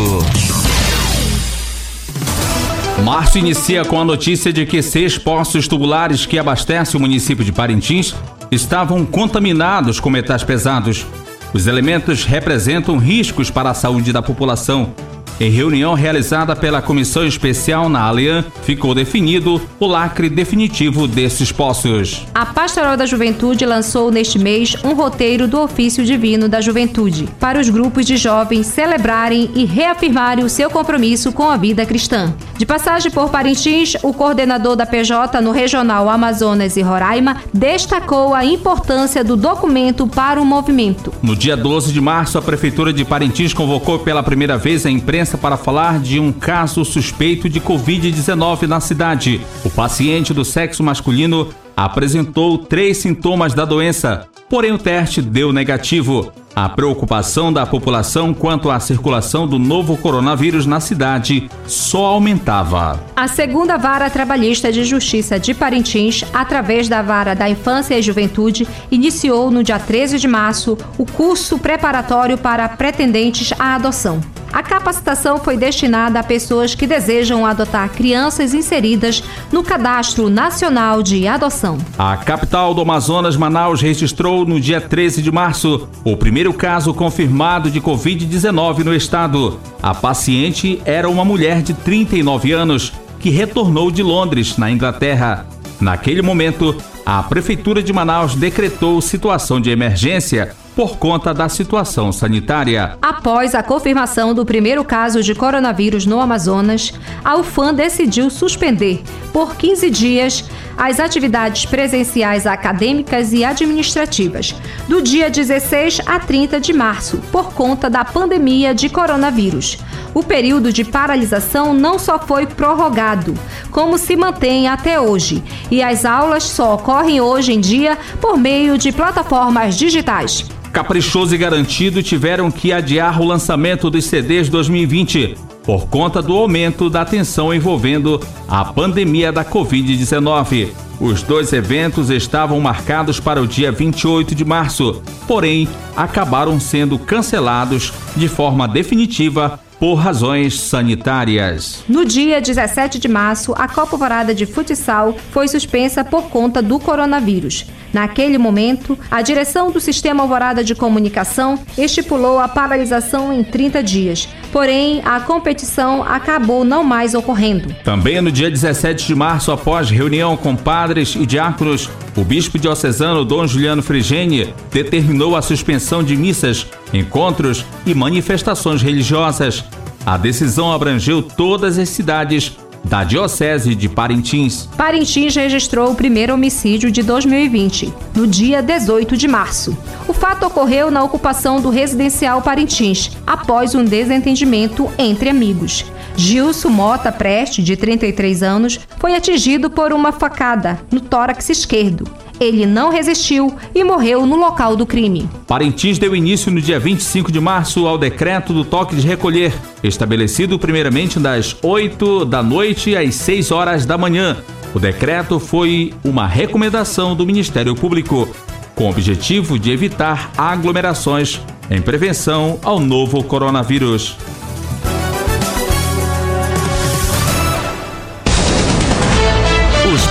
Março 3.01 3.38
inicia 3.38 3.86
com 3.86 4.01
a 4.01 4.04
notícia 4.04 4.51
de 4.51 4.66
que 4.66 4.82
seis 4.82 5.18
poços 5.18 5.70
tubulares 5.70 6.25
que 6.25 6.38
abastecem 6.38 6.98
o 6.98 7.01
município 7.01 7.46
de 7.46 7.54
Parintins 7.54 8.13
estavam 8.51 9.06
contaminados 9.06 10.01
com 10.01 10.10
metais 10.10 10.44
pesados. 10.44 11.06
Os 11.54 11.66
elementos 11.66 12.25
representam 12.25 12.98
riscos 12.98 13.50
para 13.50 13.70
a 13.70 13.74
saúde 13.74 14.12
da 14.12 14.22
população 14.22 14.94
em 15.39 15.51
reunião 15.51 15.94
realizada 15.94 16.56
pela 16.56 16.82
Comissão 16.82 17.25
Especial 17.25 17.88
na 17.89 18.08
Alian, 18.08 18.44
ficou 18.63 18.96
definido 18.96 19.62
o 19.79 19.86
lacre 19.86 20.29
definitivo 20.29 21.08
desses 21.08 21.51
poços. 21.51 22.25
A 22.34 22.46
Pastoral 22.46 22.98
da 22.98 23.06
Juventude 23.06 23.65
lançou 23.65 24.12
neste 24.12 24.39
mês 24.39 24.75
um 24.84 24.94
roteiro 24.94 25.48
do 25.48 25.62
Ofício 25.62 26.03
Divino 26.03 26.50
da 26.50 26.60
Juventude 26.60 27.29
para 27.39 27.60
os 27.60 27.70
grupos 27.70 28.06
de 28.06 28.17
jovens 28.17 28.65
celebrarem 28.65 29.51
e 29.53 29.65
reafirmarem 29.65 30.44
o 30.44 30.50
seu 30.50 30.70
compromisso 30.70 31.32
com 31.32 31.50
a 31.50 31.58
vida 31.58 31.86
cristã. 31.86 32.34
De 32.58 32.65
passagem 32.65 33.12
por 33.12 33.29
Parintins, 33.29 33.96
o 34.01 34.12
coordenador 34.12 34.75
da 34.75 34.86
PJ 34.86 35.39
no 35.41 35.51
Regional 35.51 36.10
Amazonas 36.10 36.75
e 36.75 36.82
Roraima 36.82 37.38
destacou 37.53 38.34
a 38.34 38.44
importância 38.44 39.24
do 39.24 39.36
documento 39.36 40.08
para 40.08 40.41
o 40.41 40.46
movimento. 40.46 41.13
No 41.22 41.36
dia 41.36 41.56
12 41.56 41.94
de 41.94 42.01
março, 42.01 42.38
a 42.38 42.41
Prefeitura 42.41 42.91
de 42.91 43.06
Parintins 43.06 43.53
convocou 43.53 44.00
pela 44.00 44.24
primeira 44.24 44.58
vez 44.58 44.86
a 44.86 44.89
imprensa 44.89 45.27
imprensa 45.28 45.38
para 45.38 45.58
falar 45.58 46.00
de 46.00 46.20
um 46.20 46.32
caso 46.32 46.86
suspeito 46.86 47.50
de 47.50 47.60
Covid-19 47.60 48.64
na 48.64 48.80
cidade. 48.80 49.42
O 49.66 49.70
paciente 49.70 50.34
do 50.34 50.46
sexo 50.46 50.82
masculino 50.82 51.50
apresentou 51.76 52.58
três 52.58 52.98
sintomas 52.98 53.54
da 53.54 53.66
doença, 53.66 54.28
porém 54.50 54.72
o 54.72 54.78
teste 54.78 55.22
deu 55.22 55.52
negativo. 55.52 56.32
A 56.60 56.68
preocupação 56.68 57.54
da 57.54 57.68
população 57.68 58.34
quanto 58.34 58.72
à 58.72 58.80
circulação 58.80 59.48
do 59.48 59.60
novo 59.60 59.96
coronavírus 59.96 60.66
na 60.66 60.80
cidade 60.80 61.48
só 61.68 62.06
aumentava. 62.06 63.00
A 63.16 63.28
segunda 63.28 63.78
vara 63.78 64.10
trabalhista 64.10 64.72
de 64.72 64.84
justiça 64.84 65.40
de 65.40 65.54
Parintins, 65.54 66.24
através 66.34 66.90
da 66.90 67.04
vara 67.04 67.36
da 67.36 67.48
infância 67.48 67.96
e 67.96 68.02
juventude, 68.02 68.68
iniciou 68.90 69.52
no 69.52 69.64
dia 69.64 69.78
13 69.78 70.18
de 70.18 70.28
março 70.28 70.76
o 70.98 71.06
curso 71.06 71.60
preparatório 71.60 72.40
para 72.40 72.68
pretendentes 72.68 73.54
à 73.60 73.76
adoção. 73.76 74.20
A 74.52 74.64
capacitação 74.64 75.38
foi 75.38 75.58
destinada 75.58 76.20
a 76.20 76.24
pessoas 76.24 76.74
que 76.74 76.88
desejam 76.88 77.46
adotar 77.46 77.90
crianças 77.90 78.54
inseridas 78.54 79.24
no 79.52 79.62
Cadastro 79.62 80.30
Nacional 80.30 81.04
de 81.04 81.28
Adoção. 81.28 81.78
A 81.98 82.16
capital 82.18 82.74
do 82.74 82.82
Amazonas, 82.82 83.36
Manaus, 83.36 83.82
registrou 83.82 84.46
no 84.46 84.60
dia 84.60 84.80
13 84.80 85.22
de 85.22 85.32
março 85.32 85.88
o 86.04 86.16
primeiro 86.16 86.47
caso 86.54 86.94
confirmado 86.94 87.70
de 87.70 87.82
Covid-19 87.82 88.84
no 88.84 88.94
estado. 88.94 89.60
A 89.82 89.94
paciente 89.94 90.82
era 90.86 91.10
uma 91.10 91.25
mulher 91.25 91.62
de 91.62 91.74
39 91.74 92.51
anos 92.51 92.94
que 93.20 93.30
retornou 93.30 93.92
de 93.92 94.04
Londres, 94.04 94.58
na 94.58 94.70
Inglaterra. 94.70 95.46
Naquele 95.80 96.22
momento, 96.22 96.75
a 97.06 97.22
Prefeitura 97.24 97.82
de 97.82 97.94
Manaus 97.94 98.36
decretou 98.36 99.01
situação 99.01 99.62
de 99.62 99.70
emergência 99.70 100.56
por 100.75 100.98
conta 100.98 101.34
da 101.34 101.50
situação 101.50 102.12
sanitária. 102.12 103.00
Após 103.01 103.56
a 103.56 103.63
confirmação 103.63 104.34
do 104.36 104.46
primeiro 104.46 104.86
caso 104.86 105.24
de 105.24 105.34
coronavírus 105.34 106.06
no 106.06 106.20
Amazonas, 106.20 106.94
a 107.24 107.36
UFAM 107.36 107.74
decidiu 107.74 108.30
suspender, 108.30 109.01
por 109.34 109.56
15 109.56 109.89
dias, 109.89 110.46
as 110.78 111.00
atividades 111.00 111.66
presenciais 111.66 112.46
acadêmicas 112.46 113.34
e 113.34 113.44
administrativas, 113.44 114.54
do 114.88 115.02
dia 115.02 115.30
16 115.30 116.02
a 116.06 116.20
30 116.20 116.60
de 116.60 116.72
março, 116.72 117.18
por 117.32 117.54
conta 117.54 117.90
da 117.90 118.06
pandemia 118.06 118.76
de 118.76 118.88
coronavírus. 118.88 119.80
O 120.14 120.24
período 120.24 120.72
de 120.72 120.84
paralisação 120.84 121.74
não 121.74 121.98
só 121.98 122.20
foi 122.20 122.46
prorrogado, 122.46 123.34
como 123.72 123.98
se 123.98 124.16
mantém 124.16 124.68
até 124.68 125.00
hoje, 125.00 125.44
e 125.70 125.82
as 125.82 126.06
aulas 126.06 126.44
só 126.44 126.76
ocorrem 126.76 127.20
hoje 127.20 127.54
em 127.54 127.60
dia 127.60 127.98
por 128.22 128.38
meio 128.38 128.78
de 128.78 128.92
plataformas 128.92 129.76
digitais. 129.76 130.46
Caprichoso 130.72 131.34
e 131.34 131.38
Garantido 131.38 132.04
tiveram 132.04 132.52
que 132.52 132.72
adiar 132.72 133.20
o 133.20 133.26
lançamento 133.26 133.90
dos 133.90 134.06
CDs 134.06 134.48
2020 134.50 135.47
por 135.68 135.90
conta 135.90 136.22
do 136.22 136.34
aumento 136.34 136.90
da 136.90 137.04
tensão 137.04 137.54
envolvendo 137.54 138.22
a 138.48 138.64
pandemia 138.64 139.34
da 139.34 139.44
Covid-19. 139.44 140.70
Os 140.98 141.22
dois 141.22 141.52
eventos 141.52 142.10
estavam 142.10 142.62
marcados 142.62 143.20
para 143.20 143.42
o 143.42 143.46
dia 143.46 143.70
28 143.70 144.34
de 144.34 144.46
março, 144.46 145.04
porém 145.28 145.68
acabaram 145.94 146.58
sendo 146.58 146.98
cancelados 146.98 147.92
de 148.16 148.30
forma 148.30 148.66
definitiva 148.66 149.60
por 149.80 149.96
razões 149.96 150.60
sanitárias. 150.60 151.84
No 151.88 152.04
dia 152.06 152.42
17 152.42 152.98
de 152.98 153.08
março, 153.08 153.54
a 153.56 153.68
Copa 153.68 153.94
Alvorada 153.94 154.34
de 154.34 154.46
Futsal 154.46 155.16
foi 155.32 155.48
suspensa 155.48 156.04
por 156.04 156.24
conta 156.30 156.62
do 156.62 156.80
coronavírus. 156.80 157.66
Naquele 157.94 158.38
momento, 158.38 158.98
a 159.10 159.22
direção 159.22 159.72
do 159.72 159.80
Sistema 159.80 160.24
Alvorada 160.24 160.64
de 160.64 160.76
Comunicação 160.76 161.60
estipulou 161.78 162.40
a 162.40 162.48
paralisação 162.48 163.32
em 163.32 163.44
30 163.44 163.84
dias. 163.84 164.28
Porém, 164.58 165.04
a 165.06 165.20
competição 165.20 166.02
acabou 166.02 166.66
não 166.66 166.84
mais 166.84 167.14
ocorrendo. 167.14 167.76
Também 167.84 168.20
no 168.20 168.32
dia 168.32 168.50
17 168.50 169.06
de 169.06 169.14
março, 169.14 169.52
após 169.52 169.92
reunião 169.92 170.36
com 170.36 170.56
padres 170.56 171.16
e 171.16 171.28
diáconos, 171.28 171.92
o 172.16 172.24
bispo 172.24 172.58
diocesano 172.58 173.24
Dom 173.24 173.46
Juliano 173.46 173.84
Frigene 173.84 174.56
determinou 174.72 175.36
a 175.36 175.44
suspensão 175.44 176.04
de 176.04 176.18
missas, 176.18 176.66
encontros 176.92 177.64
e 177.86 177.94
manifestações 177.94 178.82
religiosas. 178.82 179.64
A 180.04 180.18
decisão 180.18 180.74
abrangeu 180.74 181.22
todas 181.22 181.78
as 181.78 181.90
cidades 181.90 182.58
da 182.88 183.03
Diocese 183.03 183.75
de 183.75 183.89
Parintins. 183.89 184.67
Parintins 184.77 185.36
registrou 185.36 185.91
o 185.91 185.96
primeiro 185.96 186.34
homicídio 186.34 186.89
de 186.89 187.03
2020, 187.03 187.94
no 188.15 188.25
dia 188.25 188.63
18 188.63 189.17
de 189.17 189.27
março. 189.27 189.77
O 190.08 190.13
fato 190.13 190.46
ocorreu 190.46 190.89
na 190.89 191.03
ocupação 191.03 191.60
do 191.60 191.70
residencial 191.70 192.41
Parintins, 192.41 193.12
após 193.27 193.75
um 193.75 193.84
desentendimento 193.84 194.89
entre 194.98 195.29
amigos. 195.29 195.86
Gilson 196.15 196.70
Mota 196.70 197.12
Preste, 197.12 197.62
de 197.62 197.75
33 197.75 198.41
anos, 198.41 198.79
foi 198.98 199.15
atingido 199.15 199.70
por 199.70 199.94
uma 199.94 200.12
facada 200.12 200.79
no 200.89 201.01
tórax 201.01 201.50
esquerdo. 201.50 202.10
Ele 202.39 202.65
não 202.65 202.89
resistiu 202.89 203.56
e 203.74 203.84
morreu 203.84 204.25
no 204.25 204.36
local 204.36 204.75
do 204.75 204.86
crime. 204.86 205.29
Parintins 205.48 205.98
deu 205.98 206.15
início 206.15 206.51
no 206.51 206.62
dia 206.62 206.79
25 206.79 207.32
de 207.32 207.39
março 207.39 207.88
ao 207.88 207.98
decreto 207.98 208.53
do 208.53 208.63
toque 208.63 208.96
de 208.96 209.08
recolher, 209.08 209.53
estabelecido 209.84 210.60
primeiramente 210.60 211.20
das 211.20 211.56
8 211.62 212.25
da 212.25 212.44
noite 212.44 212.96
às 212.96 213.15
6 213.15 213.51
horas 213.51 213.86
da 213.86 213.98
manhã. 213.98 214.38
O 214.74 214.79
decreto 214.79 215.39
foi 215.39 215.94
uma 216.03 216.27
recomendação 216.27 217.15
do 217.15 217.25
Ministério 217.25 217.74
Público, 217.75 218.27
com 218.75 218.86
o 218.86 218.89
objetivo 218.89 219.58
de 219.58 219.72
evitar 219.72 220.32
aglomerações 220.38 221.41
em 221.70 221.82
prevenção 221.82 222.60
ao 222.63 222.79
novo 222.79 223.24
coronavírus. 223.24 224.15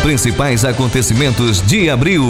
Principais 0.06 0.64
acontecimentos 0.64 1.60
de 1.60 1.90
abril. 1.90 2.22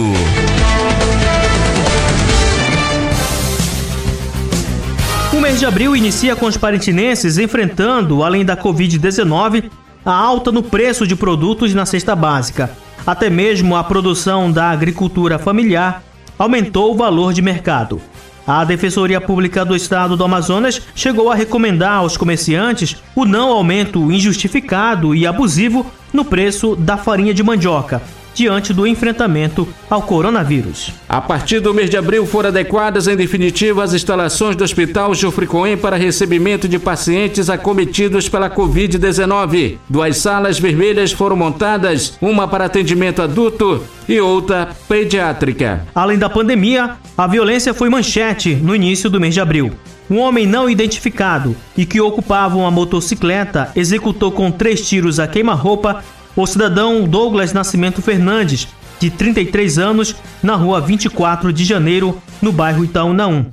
O 5.31 5.39
mês 5.39 5.59
de 5.59 5.65
abril 5.67 5.95
inicia 5.95 6.35
com 6.35 6.47
os 6.47 6.57
parintinenses 6.57 7.37
enfrentando, 7.37 8.23
além 8.23 8.43
da 8.43 8.57
Covid-19, 8.57 9.69
a 10.03 10.11
alta 10.11 10.51
no 10.51 10.63
preço 10.63 11.05
de 11.05 11.15
produtos 11.15 11.75
na 11.75 11.85
cesta 11.85 12.15
básica. 12.15 12.71
Até 13.05 13.29
mesmo 13.29 13.75
a 13.75 13.83
produção 13.83 14.51
da 14.51 14.71
agricultura 14.71 15.37
familiar 15.37 16.01
aumentou 16.35 16.91
o 16.91 16.97
valor 16.97 17.31
de 17.31 17.43
mercado. 17.43 18.01
A 18.47 18.63
Defensoria 18.63 19.19
Pública 19.19 19.65
do 19.65 19.75
Estado 19.75 20.15
do 20.15 20.23
Amazonas 20.23 20.81
chegou 20.95 21.29
a 21.29 21.35
recomendar 21.35 21.97
aos 21.97 22.15
comerciantes 22.15 22.95
o 23.13 23.25
não 23.25 23.49
aumento 23.49 24.09
injustificado 24.09 25.13
e 25.13 25.27
abusivo 25.27 25.85
no 26.13 26.23
preço 26.23 26.73
da 26.73 26.95
farinha 26.95 27.33
de 27.33 27.43
mandioca. 27.43 28.01
Diante 28.37 28.71
do 28.71 28.85
enfrentamento 28.85 29.67
ao 29.89 30.03
coronavírus. 30.03 30.93
A 31.09 31.19
partir 31.19 31.59
do 31.59 31.73
mês 31.73 31.89
de 31.89 31.97
abril 31.97 32.23
foram 32.25 32.49
adequadas 32.49 33.07
em 33.07 33.15
definitivo 33.15 33.81
as 33.81 33.95
instalações 33.95 34.55
do 34.55 34.63
Hospital 34.63 35.15
Jufricoen 35.15 35.75
para 35.75 35.95
recebimento 35.95 36.67
de 36.67 36.77
pacientes 36.77 37.49
acometidos 37.49 38.29
pela 38.29 38.49
Covid-19. 38.49 39.77
Duas 39.89 40.17
salas 40.17 40.59
vermelhas 40.59 41.11
foram 41.11 41.35
montadas, 41.35 42.15
uma 42.21 42.47
para 42.47 42.65
atendimento 42.65 43.23
adulto 43.23 43.83
e 44.07 44.21
outra 44.21 44.69
pediátrica. 44.87 45.85
Além 45.95 46.19
da 46.19 46.29
pandemia, 46.29 46.91
a 47.17 47.25
violência 47.25 47.73
foi 47.73 47.89
manchete 47.89 48.53
no 48.53 48.75
início 48.75 49.09
do 49.09 49.19
mês 49.19 49.33
de 49.33 49.41
abril. 49.41 49.71
Um 50.09 50.19
homem 50.19 50.47
não 50.47 50.69
identificado 50.69 51.53
e 51.75 51.85
que 51.85 51.99
ocupava 51.99 52.55
uma 52.55 52.71
motocicleta 52.71 53.71
executou 53.75 54.31
com 54.31 54.49
três 54.49 54.87
tiros 54.87 55.19
a 55.19 55.27
queima-roupa 55.27 56.01
o 56.37 56.45
cidadão 56.45 57.03
Douglas 57.07 57.51
Nascimento 57.51 57.99
Fernandes, 57.99 58.67
de 58.99 59.09
33 59.09 59.79
anos, 59.79 60.15
na 60.41 60.55
rua 60.55 60.79
24 60.79 61.51
de 61.51 61.65
janeiro, 61.65 62.21
no 62.41 62.51
bairro 62.51 62.85
Itaúna 62.85 63.47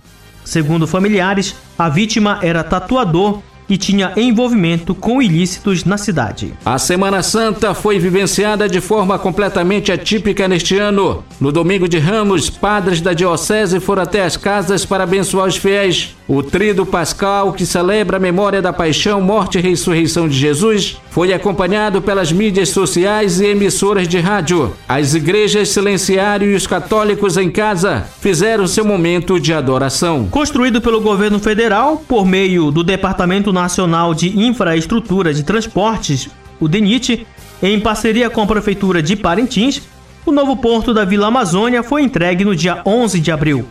Segundo 0.44 0.86
familiares, 0.86 1.56
a 1.78 1.88
vítima 1.88 2.38
era 2.42 2.62
tatuador 2.62 3.40
e 3.68 3.78
tinha 3.78 4.12
envolvimento 4.16 4.94
com 4.94 5.22
ilícitos 5.22 5.84
na 5.84 5.96
cidade. 5.96 6.52
A 6.64 6.78
Semana 6.78 7.22
Santa 7.22 7.72
foi 7.72 7.98
vivenciada 7.98 8.68
de 8.68 8.80
forma 8.80 9.18
completamente 9.18 9.90
atípica 9.90 10.46
neste 10.46 10.76
ano. 10.76 11.24
No 11.40 11.50
domingo 11.50 11.88
de 11.88 11.98
Ramos, 11.98 12.50
padres 12.50 13.00
da 13.00 13.14
diocese 13.14 13.80
foram 13.80 14.02
até 14.02 14.22
as 14.22 14.36
casas 14.36 14.84
para 14.84 15.04
abençoar 15.04 15.46
os 15.46 15.56
fiéis. 15.56 16.14
O 16.26 16.42
Trido 16.42 16.86
Pascal, 16.86 17.52
que 17.52 17.66
celebra 17.66 18.16
a 18.16 18.20
memória 18.20 18.62
da 18.62 18.72
paixão, 18.72 19.20
morte 19.20 19.58
e 19.58 19.60
ressurreição 19.60 20.26
de 20.26 20.34
Jesus, 20.34 20.96
foi 21.10 21.34
acompanhado 21.34 22.00
pelas 22.00 22.32
mídias 22.32 22.70
sociais 22.70 23.40
e 23.40 23.46
emissoras 23.48 24.08
de 24.08 24.18
rádio. 24.20 24.74
As 24.88 25.12
igrejas 25.12 25.68
silenciaram 25.68 26.46
e 26.46 26.54
os 26.54 26.66
católicos 26.66 27.36
em 27.36 27.50
casa 27.50 28.08
fizeram 28.22 28.66
seu 28.66 28.86
momento 28.86 29.38
de 29.38 29.52
adoração. 29.52 30.26
Construído 30.30 30.80
pelo 30.80 31.02
governo 31.02 31.38
federal 31.38 32.02
por 32.08 32.24
meio 32.24 32.70
do 32.70 32.82
Departamento 32.82 33.52
Nacional 33.52 34.14
de 34.14 34.38
Infraestrutura 34.38 35.34
de 35.34 35.42
Transportes, 35.42 36.30
o 36.58 36.66
DENIT, 36.66 37.26
em 37.62 37.78
parceria 37.78 38.30
com 38.30 38.40
a 38.40 38.46
Prefeitura 38.46 39.02
de 39.02 39.14
Parintins, 39.14 39.82
o 40.24 40.32
novo 40.32 40.56
porto 40.56 40.94
da 40.94 41.04
Vila 41.04 41.26
Amazônia 41.26 41.82
foi 41.82 42.02
entregue 42.02 42.46
no 42.46 42.56
dia 42.56 42.80
11 42.86 43.20
de 43.20 43.30
abril. 43.30 43.66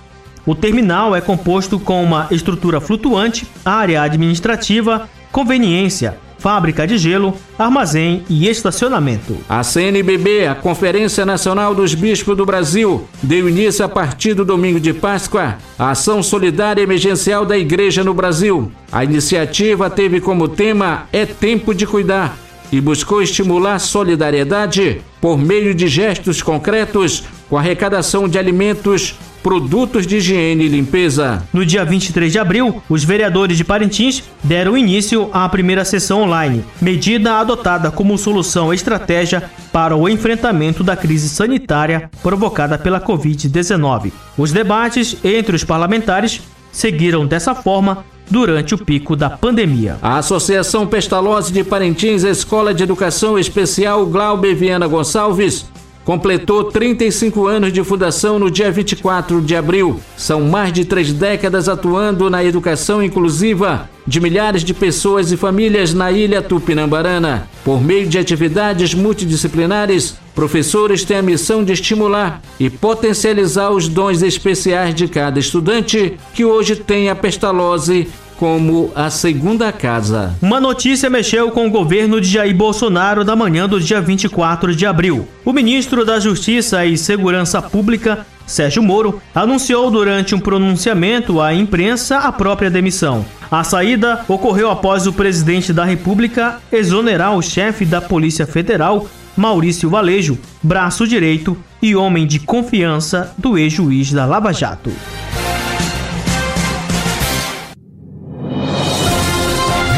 O 0.45 0.53
terminal 0.53 1.15
é 1.15 1.21
composto 1.21 1.79
com 1.79 2.03
uma 2.03 2.27
estrutura 2.29 2.81
flutuante, 2.81 3.47
área 3.63 4.01
administrativa, 4.01 5.09
conveniência, 5.31 6.17
fábrica 6.37 6.85
de 6.85 6.97
gelo, 6.97 7.33
armazém 7.57 8.25
e 8.29 8.49
estacionamento. 8.49 9.37
A 9.47 9.63
CNBB, 9.63 10.45
a 10.45 10.53
Conferência 10.53 11.25
Nacional 11.25 11.73
dos 11.73 11.95
Bispos 11.95 12.35
do 12.35 12.45
Brasil, 12.45 13.07
deu 13.21 13.47
início 13.47 13.85
a 13.85 13.87
partir 13.87 14.33
do 14.33 14.43
domingo 14.43 14.81
de 14.81 14.93
Páscoa 14.93 15.55
à 15.79 15.91
ação 15.91 16.21
solidária 16.21 16.81
emergencial 16.81 17.45
da 17.45 17.57
Igreja 17.57 18.03
no 18.03 18.13
Brasil. 18.13 18.69
A 18.91 19.05
iniciativa 19.05 19.89
teve 19.89 20.19
como 20.19 20.49
tema 20.49 21.07
É 21.13 21.25
Tempo 21.25 21.73
de 21.73 21.87
Cuidar 21.87 22.37
e 22.69 22.81
buscou 22.81 23.21
estimular 23.21 23.79
solidariedade 23.79 25.01
por 25.21 25.37
meio 25.37 25.73
de 25.73 25.87
gestos 25.87 26.41
concretos 26.41 27.23
com 27.49 27.57
arrecadação 27.57 28.27
de 28.27 28.37
alimentos, 28.37 29.15
produtos 29.43 30.07
de 30.07 30.17
higiene 30.17 30.63
e 30.63 30.69
limpeza. 30.69 31.43
No 31.53 31.65
dia 31.65 31.83
23 31.83 32.31
de 32.31 32.39
abril, 32.39 32.81
os 32.89 33.03
vereadores 33.03 33.57
de 33.57 33.65
Parintins 33.65 34.23
deram 34.41 34.77
início 34.77 35.29
à 35.33 35.47
primeira 35.49 35.83
sessão 35.83 36.21
online, 36.21 36.63
medida 36.81 37.33
adotada 37.33 37.91
como 37.91 38.17
solução 38.17 38.73
estratégia 38.73 39.43
para 39.71 39.95
o 39.95 40.07
enfrentamento 40.07 40.83
da 40.83 40.95
crise 40.95 41.27
sanitária 41.27 42.09
provocada 42.23 42.77
pela 42.77 43.01
Covid-19. 43.01 44.11
Os 44.37 44.53
debates 44.53 45.17
entre 45.23 45.55
os 45.55 45.63
parlamentares 45.63 46.41
seguiram 46.71 47.25
dessa 47.25 47.53
forma 47.53 48.05
durante 48.29 48.73
o 48.73 48.77
pico 48.77 49.15
da 49.15 49.29
pandemia. 49.29 49.97
A 50.01 50.17
Associação 50.17 50.87
Pestalozzi 50.87 51.51
de 51.51 51.63
Parintins 51.63 52.23
Escola 52.23 52.73
de 52.73 52.83
Educação 52.83 53.37
Especial 53.37 54.05
Glauber 54.05 54.55
Viana 54.55 54.87
Gonçalves 54.87 55.65
completou 56.05 56.65
35 56.65 57.47
anos 57.47 57.71
de 57.71 57.83
fundação 57.83 58.37
no 58.37 58.51
dia 58.51 58.71
24 58.71 59.41
de 59.41 59.55
abril. 59.55 59.99
São 60.17 60.41
mais 60.41 60.73
de 60.73 60.85
três 60.85 61.11
décadas 61.11 61.69
atuando 61.69 62.29
na 62.29 62.43
educação 62.43 63.01
inclusiva 63.01 63.89
de 64.05 64.19
milhares 64.19 64.63
de 64.63 64.73
pessoas 64.73 65.31
e 65.31 65.37
famílias 65.37 65.93
na 65.93 66.11
ilha 66.11 66.41
Tupinambarana. 66.41 67.47
Por 67.63 67.81
meio 67.81 68.05
de 68.05 68.19
atividades 68.19 68.93
multidisciplinares, 68.93 70.17
professores 70.35 71.05
têm 71.05 71.17
a 71.17 71.21
missão 71.21 71.63
de 71.63 71.71
estimular 71.71 72.41
e 72.59 72.69
potencializar 72.69 73.71
os 73.71 73.87
dons 73.87 74.21
especiais 74.21 74.93
de 74.93 75.07
cada 75.07 75.39
estudante 75.39 76.17
que 76.33 76.43
hoje 76.43 76.75
tem 76.75 77.09
a 77.09 77.15
pestalose 77.15 78.09
como 78.43 78.91
a 78.93 79.09
segunda 79.09 79.71
casa. 79.71 80.35
Uma 80.41 80.59
notícia 80.59 81.09
mexeu 81.09 81.49
com 81.49 81.65
o 81.65 81.69
governo 81.69 82.19
de 82.19 82.27
Jair 82.27 82.53
Bolsonaro 82.53 83.23
da 83.23 83.37
manhã 83.37 83.69
do 83.69 83.79
dia 83.79 84.01
24 84.01 84.75
de 84.75 84.85
abril. 84.85 85.25
O 85.45 85.53
ministro 85.53 86.03
da 86.03 86.19
Justiça 86.19 86.85
e 86.85 86.97
Segurança 86.97 87.61
Pública, 87.61 88.27
Sérgio 88.45 88.83
Moro, 88.83 89.21
anunciou 89.33 89.89
durante 89.89 90.35
um 90.35 90.41
pronunciamento 90.41 91.39
à 91.39 91.53
imprensa 91.53 92.17
a 92.17 92.33
própria 92.33 92.69
demissão. 92.69 93.25
A 93.49 93.63
saída 93.63 94.25
ocorreu 94.27 94.69
após 94.69 95.07
o 95.07 95.13
presidente 95.13 95.71
da 95.71 95.85
República 95.85 96.59
exonerar 96.69 97.37
o 97.37 97.41
chefe 97.41 97.85
da 97.85 98.01
Polícia 98.01 98.45
Federal, 98.45 99.07
Maurício 99.37 99.89
Valejo, 99.89 100.37
braço 100.61 101.07
direito 101.07 101.57
e 101.81 101.95
homem 101.95 102.27
de 102.27 102.39
confiança 102.39 103.33
do 103.37 103.57
ex-juiz 103.57 104.11
da 104.11 104.25
Lava 104.25 104.51
Jato. 104.51 104.91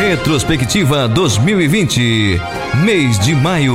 Retrospectiva 0.07 1.07
2020, 1.07 2.39
mês 2.85 3.17
de 3.17 3.33
maio. 3.33 3.73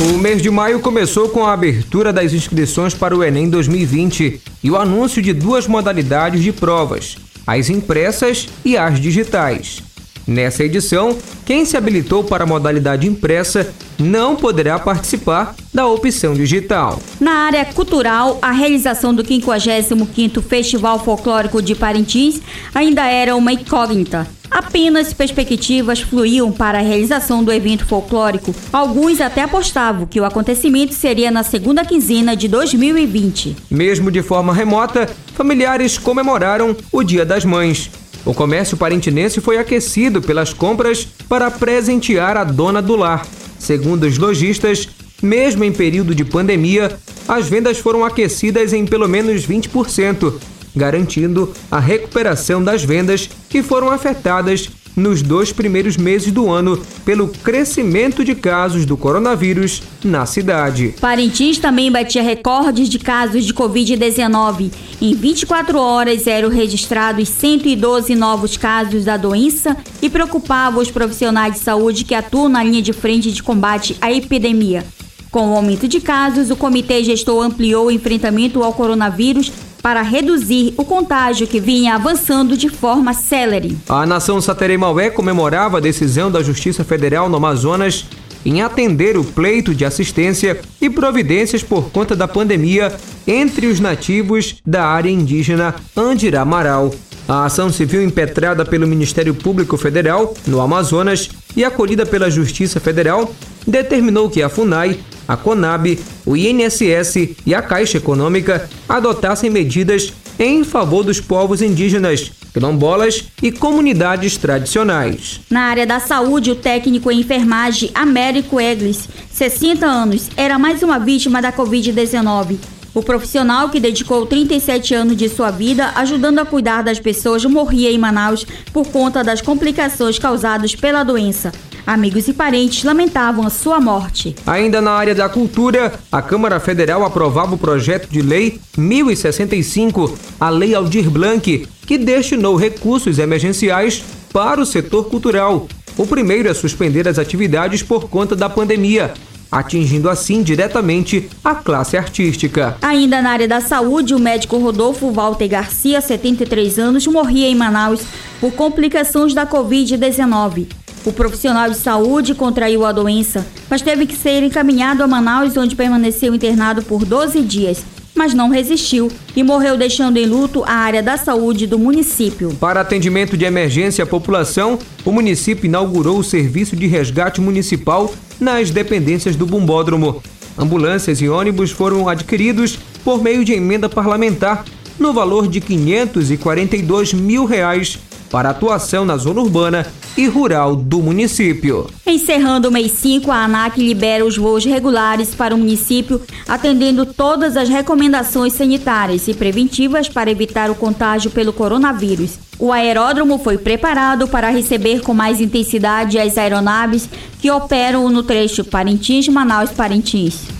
O 0.00 0.16
mês 0.16 0.40
de 0.40 0.48
maio 0.48 0.78
começou 0.78 1.28
com 1.28 1.44
a 1.44 1.52
abertura 1.52 2.12
das 2.12 2.32
inscrições 2.32 2.94
para 2.94 3.16
o 3.16 3.24
Enem 3.24 3.50
2020 3.50 4.40
e 4.62 4.70
o 4.70 4.76
anúncio 4.76 5.20
de 5.20 5.32
duas 5.32 5.66
modalidades 5.66 6.40
de 6.40 6.52
provas, 6.52 7.16
as 7.44 7.68
impressas 7.68 8.48
e 8.64 8.78
as 8.78 9.00
digitais. 9.00 9.85
Nessa 10.26 10.64
edição, 10.64 11.16
quem 11.44 11.64
se 11.64 11.76
habilitou 11.76 12.24
para 12.24 12.42
a 12.42 12.46
modalidade 12.46 13.06
impressa 13.06 13.72
não 13.98 14.34
poderá 14.34 14.78
participar 14.78 15.54
da 15.72 15.86
opção 15.86 16.34
digital. 16.34 17.00
Na 17.20 17.46
área 17.46 17.64
cultural, 17.64 18.38
a 18.42 18.50
realização 18.50 19.14
do 19.14 19.22
55º 19.22 20.42
Festival 20.42 20.98
Folclórico 21.04 21.62
de 21.62 21.74
Parintins 21.74 22.40
ainda 22.74 23.04
era 23.06 23.36
uma 23.36 23.52
incógnita. 23.52 24.26
Apenas 24.50 25.12
perspectivas 25.12 26.00
fluíam 26.00 26.50
para 26.52 26.78
a 26.78 26.82
realização 26.82 27.42
do 27.42 27.52
evento 27.52 27.84
folclórico. 27.84 28.54
Alguns 28.72 29.20
até 29.20 29.42
apostavam 29.42 30.06
que 30.06 30.20
o 30.20 30.24
acontecimento 30.24 30.94
seria 30.94 31.30
na 31.30 31.42
segunda 31.42 31.84
quinzena 31.84 32.36
de 32.36 32.48
2020. 32.48 33.56
Mesmo 33.70 34.10
de 34.10 34.22
forma 34.22 34.54
remota, 34.54 35.08
familiares 35.34 35.98
comemoraram 35.98 36.76
o 36.92 37.02
Dia 37.02 37.24
das 37.24 37.44
Mães. 37.44 37.90
O 38.26 38.34
comércio 38.34 38.76
parintinense 38.76 39.40
foi 39.40 39.56
aquecido 39.56 40.20
pelas 40.20 40.52
compras 40.52 41.06
para 41.28 41.48
presentear 41.48 42.36
a 42.36 42.42
dona 42.42 42.82
do 42.82 42.96
lar. 42.96 43.24
Segundo 43.56 44.02
os 44.02 44.18
lojistas, 44.18 44.88
mesmo 45.22 45.62
em 45.62 45.72
período 45.72 46.12
de 46.12 46.24
pandemia, 46.24 46.98
as 47.28 47.48
vendas 47.48 47.78
foram 47.78 48.04
aquecidas 48.04 48.72
em 48.72 48.84
pelo 48.84 49.08
menos 49.08 49.46
20%, 49.46 50.34
garantindo 50.74 51.54
a 51.70 51.78
recuperação 51.78 52.62
das 52.62 52.82
vendas 52.82 53.30
que 53.48 53.62
foram 53.62 53.92
afetadas 53.92 54.68
nos 54.96 55.20
dois 55.20 55.52
primeiros 55.52 55.96
meses 55.96 56.32
do 56.32 56.50
ano 56.50 56.80
pelo 57.04 57.28
crescimento 57.28 58.24
de 58.24 58.34
casos 58.34 58.86
do 58.86 58.96
coronavírus 58.96 59.82
na 60.02 60.24
cidade. 60.24 60.94
Parintins 61.00 61.58
também 61.58 61.92
batia 61.92 62.22
recordes 62.22 62.88
de 62.88 62.98
casos 62.98 63.44
de 63.44 63.52
Covid-19. 63.52 64.72
Em 65.00 65.14
24 65.14 65.78
horas 65.78 66.26
eram 66.26 66.48
registrados 66.48 67.28
112 67.28 68.14
novos 68.14 68.56
casos 68.56 69.04
da 69.04 69.16
doença 69.16 69.76
e 70.00 70.08
preocupava 70.08 70.80
os 70.80 70.90
profissionais 70.90 71.54
de 71.54 71.60
saúde 71.60 72.04
que 72.04 72.14
atuam 72.14 72.48
na 72.48 72.64
linha 72.64 72.80
de 72.80 72.94
frente 72.94 73.30
de 73.30 73.42
combate 73.42 73.96
à 74.00 74.10
epidemia. 74.10 74.84
Com 75.30 75.50
o 75.50 75.56
aumento 75.56 75.86
de 75.86 76.00
casos, 76.00 76.50
o 76.50 76.56
comitê 76.56 77.04
gestor 77.04 77.44
ampliou 77.44 77.88
o 77.88 77.90
enfrentamento 77.90 78.62
ao 78.62 78.72
coronavírus 78.72 79.52
para 79.86 80.02
reduzir 80.02 80.74
o 80.76 80.84
contágio 80.84 81.46
que 81.46 81.60
vinha 81.60 81.94
avançando 81.94 82.56
de 82.56 82.68
forma 82.68 83.14
célere. 83.14 83.78
A 83.88 84.04
nação 84.04 84.40
Sateremaué 84.40 85.10
comemorava 85.10 85.78
a 85.78 85.80
decisão 85.80 86.28
da 86.28 86.42
Justiça 86.42 86.82
Federal 86.82 87.28
no 87.28 87.36
Amazonas 87.36 88.04
em 88.44 88.62
atender 88.62 89.16
o 89.16 89.22
pleito 89.22 89.72
de 89.72 89.84
assistência 89.84 90.60
e 90.80 90.90
providências 90.90 91.62
por 91.62 91.90
conta 91.90 92.16
da 92.16 92.26
pandemia 92.26 92.92
entre 93.28 93.68
os 93.68 93.78
nativos 93.78 94.56
da 94.66 94.84
área 94.84 95.08
indígena 95.08 95.76
Andiramaral. 95.96 96.92
A 97.28 97.44
ação 97.44 97.70
civil 97.70 98.02
impetrada 98.02 98.64
pelo 98.64 98.88
Ministério 98.88 99.36
Público 99.36 99.76
Federal 99.76 100.34
no 100.48 100.60
Amazonas 100.60 101.30
e 101.56 101.64
acolhida 101.64 102.04
pela 102.04 102.28
Justiça 102.28 102.80
Federal, 102.80 103.32
determinou 103.64 104.28
que 104.28 104.42
a 104.42 104.48
FUNAI, 104.48 104.98
a 105.26 105.36
CONAB, 105.36 105.98
o 106.24 106.36
INSS 106.36 107.36
e 107.44 107.54
a 107.54 107.62
Caixa 107.62 107.98
Econômica 107.98 108.68
adotassem 108.88 109.50
medidas 109.50 110.12
em 110.38 110.64
favor 110.64 111.02
dos 111.02 111.20
povos 111.20 111.62
indígenas, 111.62 112.30
quilombolas 112.52 113.24
e 113.42 113.50
comunidades 113.50 114.36
tradicionais. 114.36 115.40
Na 115.50 115.62
área 115.62 115.86
da 115.86 115.98
saúde, 115.98 116.50
o 116.50 116.56
técnico 116.56 117.10
em 117.10 117.20
enfermagem 117.20 117.90
Américo 117.94 118.60
Eglis, 118.60 119.08
60 119.32 119.86
anos, 119.86 120.28
era 120.36 120.58
mais 120.58 120.82
uma 120.82 120.98
vítima 120.98 121.40
da 121.40 121.52
Covid-19. 121.52 122.58
O 122.94 123.02
profissional 123.02 123.68
que 123.68 123.78
dedicou 123.78 124.24
37 124.24 124.94
anos 124.94 125.16
de 125.18 125.28
sua 125.28 125.50
vida 125.50 125.92
ajudando 125.96 126.38
a 126.38 126.46
cuidar 126.46 126.82
das 126.82 126.98
pessoas 126.98 127.44
morria 127.44 127.90
em 127.90 127.98
Manaus 127.98 128.46
por 128.72 128.88
conta 128.88 129.22
das 129.22 129.42
complicações 129.42 130.18
causadas 130.18 130.74
pela 130.74 131.04
doença. 131.04 131.52
Amigos 131.86 132.26
e 132.26 132.32
parentes 132.32 132.82
lamentavam 132.82 133.46
a 133.46 133.50
sua 133.50 133.78
morte. 133.78 134.34
Ainda 134.44 134.80
na 134.80 134.90
área 134.90 135.14
da 135.14 135.28
cultura, 135.28 135.92
a 136.10 136.20
Câmara 136.20 136.58
Federal 136.58 137.04
aprovava 137.04 137.54
o 137.54 137.58
projeto 137.58 138.08
de 138.10 138.20
lei 138.20 138.60
1065, 138.76 140.18
a 140.40 140.50
Lei 140.50 140.74
Aldir 140.74 141.08
Blanc, 141.08 141.68
que 141.86 141.96
destinou 141.96 142.56
recursos 142.56 143.20
emergenciais 143.20 144.02
para 144.32 144.60
o 144.60 144.66
setor 144.66 145.04
cultural. 145.04 145.68
O 145.96 146.04
primeiro 146.04 146.50
a 146.50 146.54
suspender 146.54 147.06
as 147.06 147.20
atividades 147.20 147.84
por 147.84 148.08
conta 148.08 148.34
da 148.34 148.50
pandemia, 148.50 149.14
atingindo 149.50 150.10
assim 150.10 150.42
diretamente 150.42 151.30
a 151.44 151.54
classe 151.54 151.96
artística. 151.96 152.76
Ainda 152.82 153.22
na 153.22 153.30
área 153.30 153.46
da 153.46 153.60
saúde, 153.60 154.12
o 154.12 154.18
médico 154.18 154.58
Rodolfo 154.58 155.12
Walter 155.12 155.46
Garcia, 155.46 156.00
73 156.00 156.80
anos, 156.80 157.06
morria 157.06 157.46
em 157.46 157.54
Manaus 157.54 158.00
por 158.40 158.52
complicações 158.52 159.32
da 159.32 159.46
Covid-19. 159.46 160.66
O 161.06 161.12
profissional 161.12 161.70
de 161.70 161.76
saúde 161.76 162.34
contraiu 162.34 162.84
a 162.84 162.90
doença, 162.90 163.46
mas 163.70 163.80
teve 163.80 164.06
que 164.06 164.16
ser 164.16 164.42
encaminhado 164.42 165.04
a 165.04 165.06
Manaus, 165.06 165.56
onde 165.56 165.76
permaneceu 165.76 166.34
internado 166.34 166.82
por 166.82 167.04
12 167.04 167.40
dias 167.42 167.84
mas 168.16 168.32
não 168.32 168.48
resistiu 168.48 169.12
e 169.36 169.42
morreu 169.42 169.76
deixando 169.76 170.16
em 170.16 170.24
luto 170.24 170.64
a 170.64 170.72
área 170.72 171.02
da 171.02 171.18
saúde 171.18 171.66
do 171.66 171.78
município. 171.78 172.56
Para 172.58 172.80
atendimento 172.80 173.36
de 173.36 173.44
emergência 173.44 174.04
à 174.04 174.06
população, 174.06 174.78
o 175.04 175.12
município 175.12 175.66
inaugurou 175.66 176.18
o 176.18 176.24
serviço 176.24 176.74
de 176.74 176.86
resgate 176.86 177.42
municipal 177.42 178.12
nas 178.40 178.70
dependências 178.70 179.36
do 179.36 179.44
Bumbódromo. 179.44 180.22
Ambulâncias 180.58 181.20
e 181.20 181.28
ônibus 181.28 181.70
foram 181.70 182.08
adquiridos 182.08 182.78
por 183.04 183.22
meio 183.22 183.44
de 183.44 183.52
emenda 183.52 183.86
parlamentar 183.86 184.64
no 184.98 185.12
valor 185.12 185.46
de 185.46 185.60
542 185.60 187.12
mil 187.12 187.44
reais 187.44 187.98
para 188.30 188.50
atuação 188.50 189.04
na 189.04 189.16
zona 189.16 189.40
urbana 189.40 189.86
e 190.16 190.26
rural 190.26 190.74
do 190.74 191.02
município. 191.02 191.86
Encerrando 192.06 192.68
o 192.68 192.72
mês 192.72 192.92
5, 192.92 193.30
a 193.30 193.44
ANAC 193.44 193.78
libera 193.78 194.24
os 194.24 194.36
voos 194.36 194.64
regulares 194.64 195.34
para 195.34 195.54
o 195.54 195.58
município, 195.58 196.20
atendendo 196.48 197.04
todas 197.04 197.56
as 197.56 197.68
recomendações 197.68 198.52
sanitárias 198.52 199.28
e 199.28 199.34
preventivas 199.34 200.08
para 200.08 200.30
evitar 200.30 200.70
o 200.70 200.74
contágio 200.74 201.30
pelo 201.30 201.52
coronavírus. 201.52 202.38
O 202.58 202.72
aeródromo 202.72 203.38
foi 203.38 203.58
preparado 203.58 204.26
para 204.26 204.48
receber 204.48 205.02
com 205.02 205.12
mais 205.12 205.40
intensidade 205.40 206.18
as 206.18 206.38
aeronaves 206.38 207.08
que 207.40 207.50
operam 207.50 208.08
no 208.08 208.22
trecho 208.22 208.64
Parintins-Manaus-Parintins. 208.64 210.55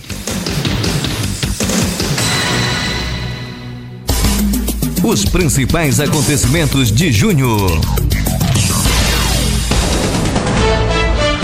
Os 5.07 5.23
principais 5.23 6.01
acontecimentos 6.01 6.91
de 6.91 7.13
junho. 7.13 7.55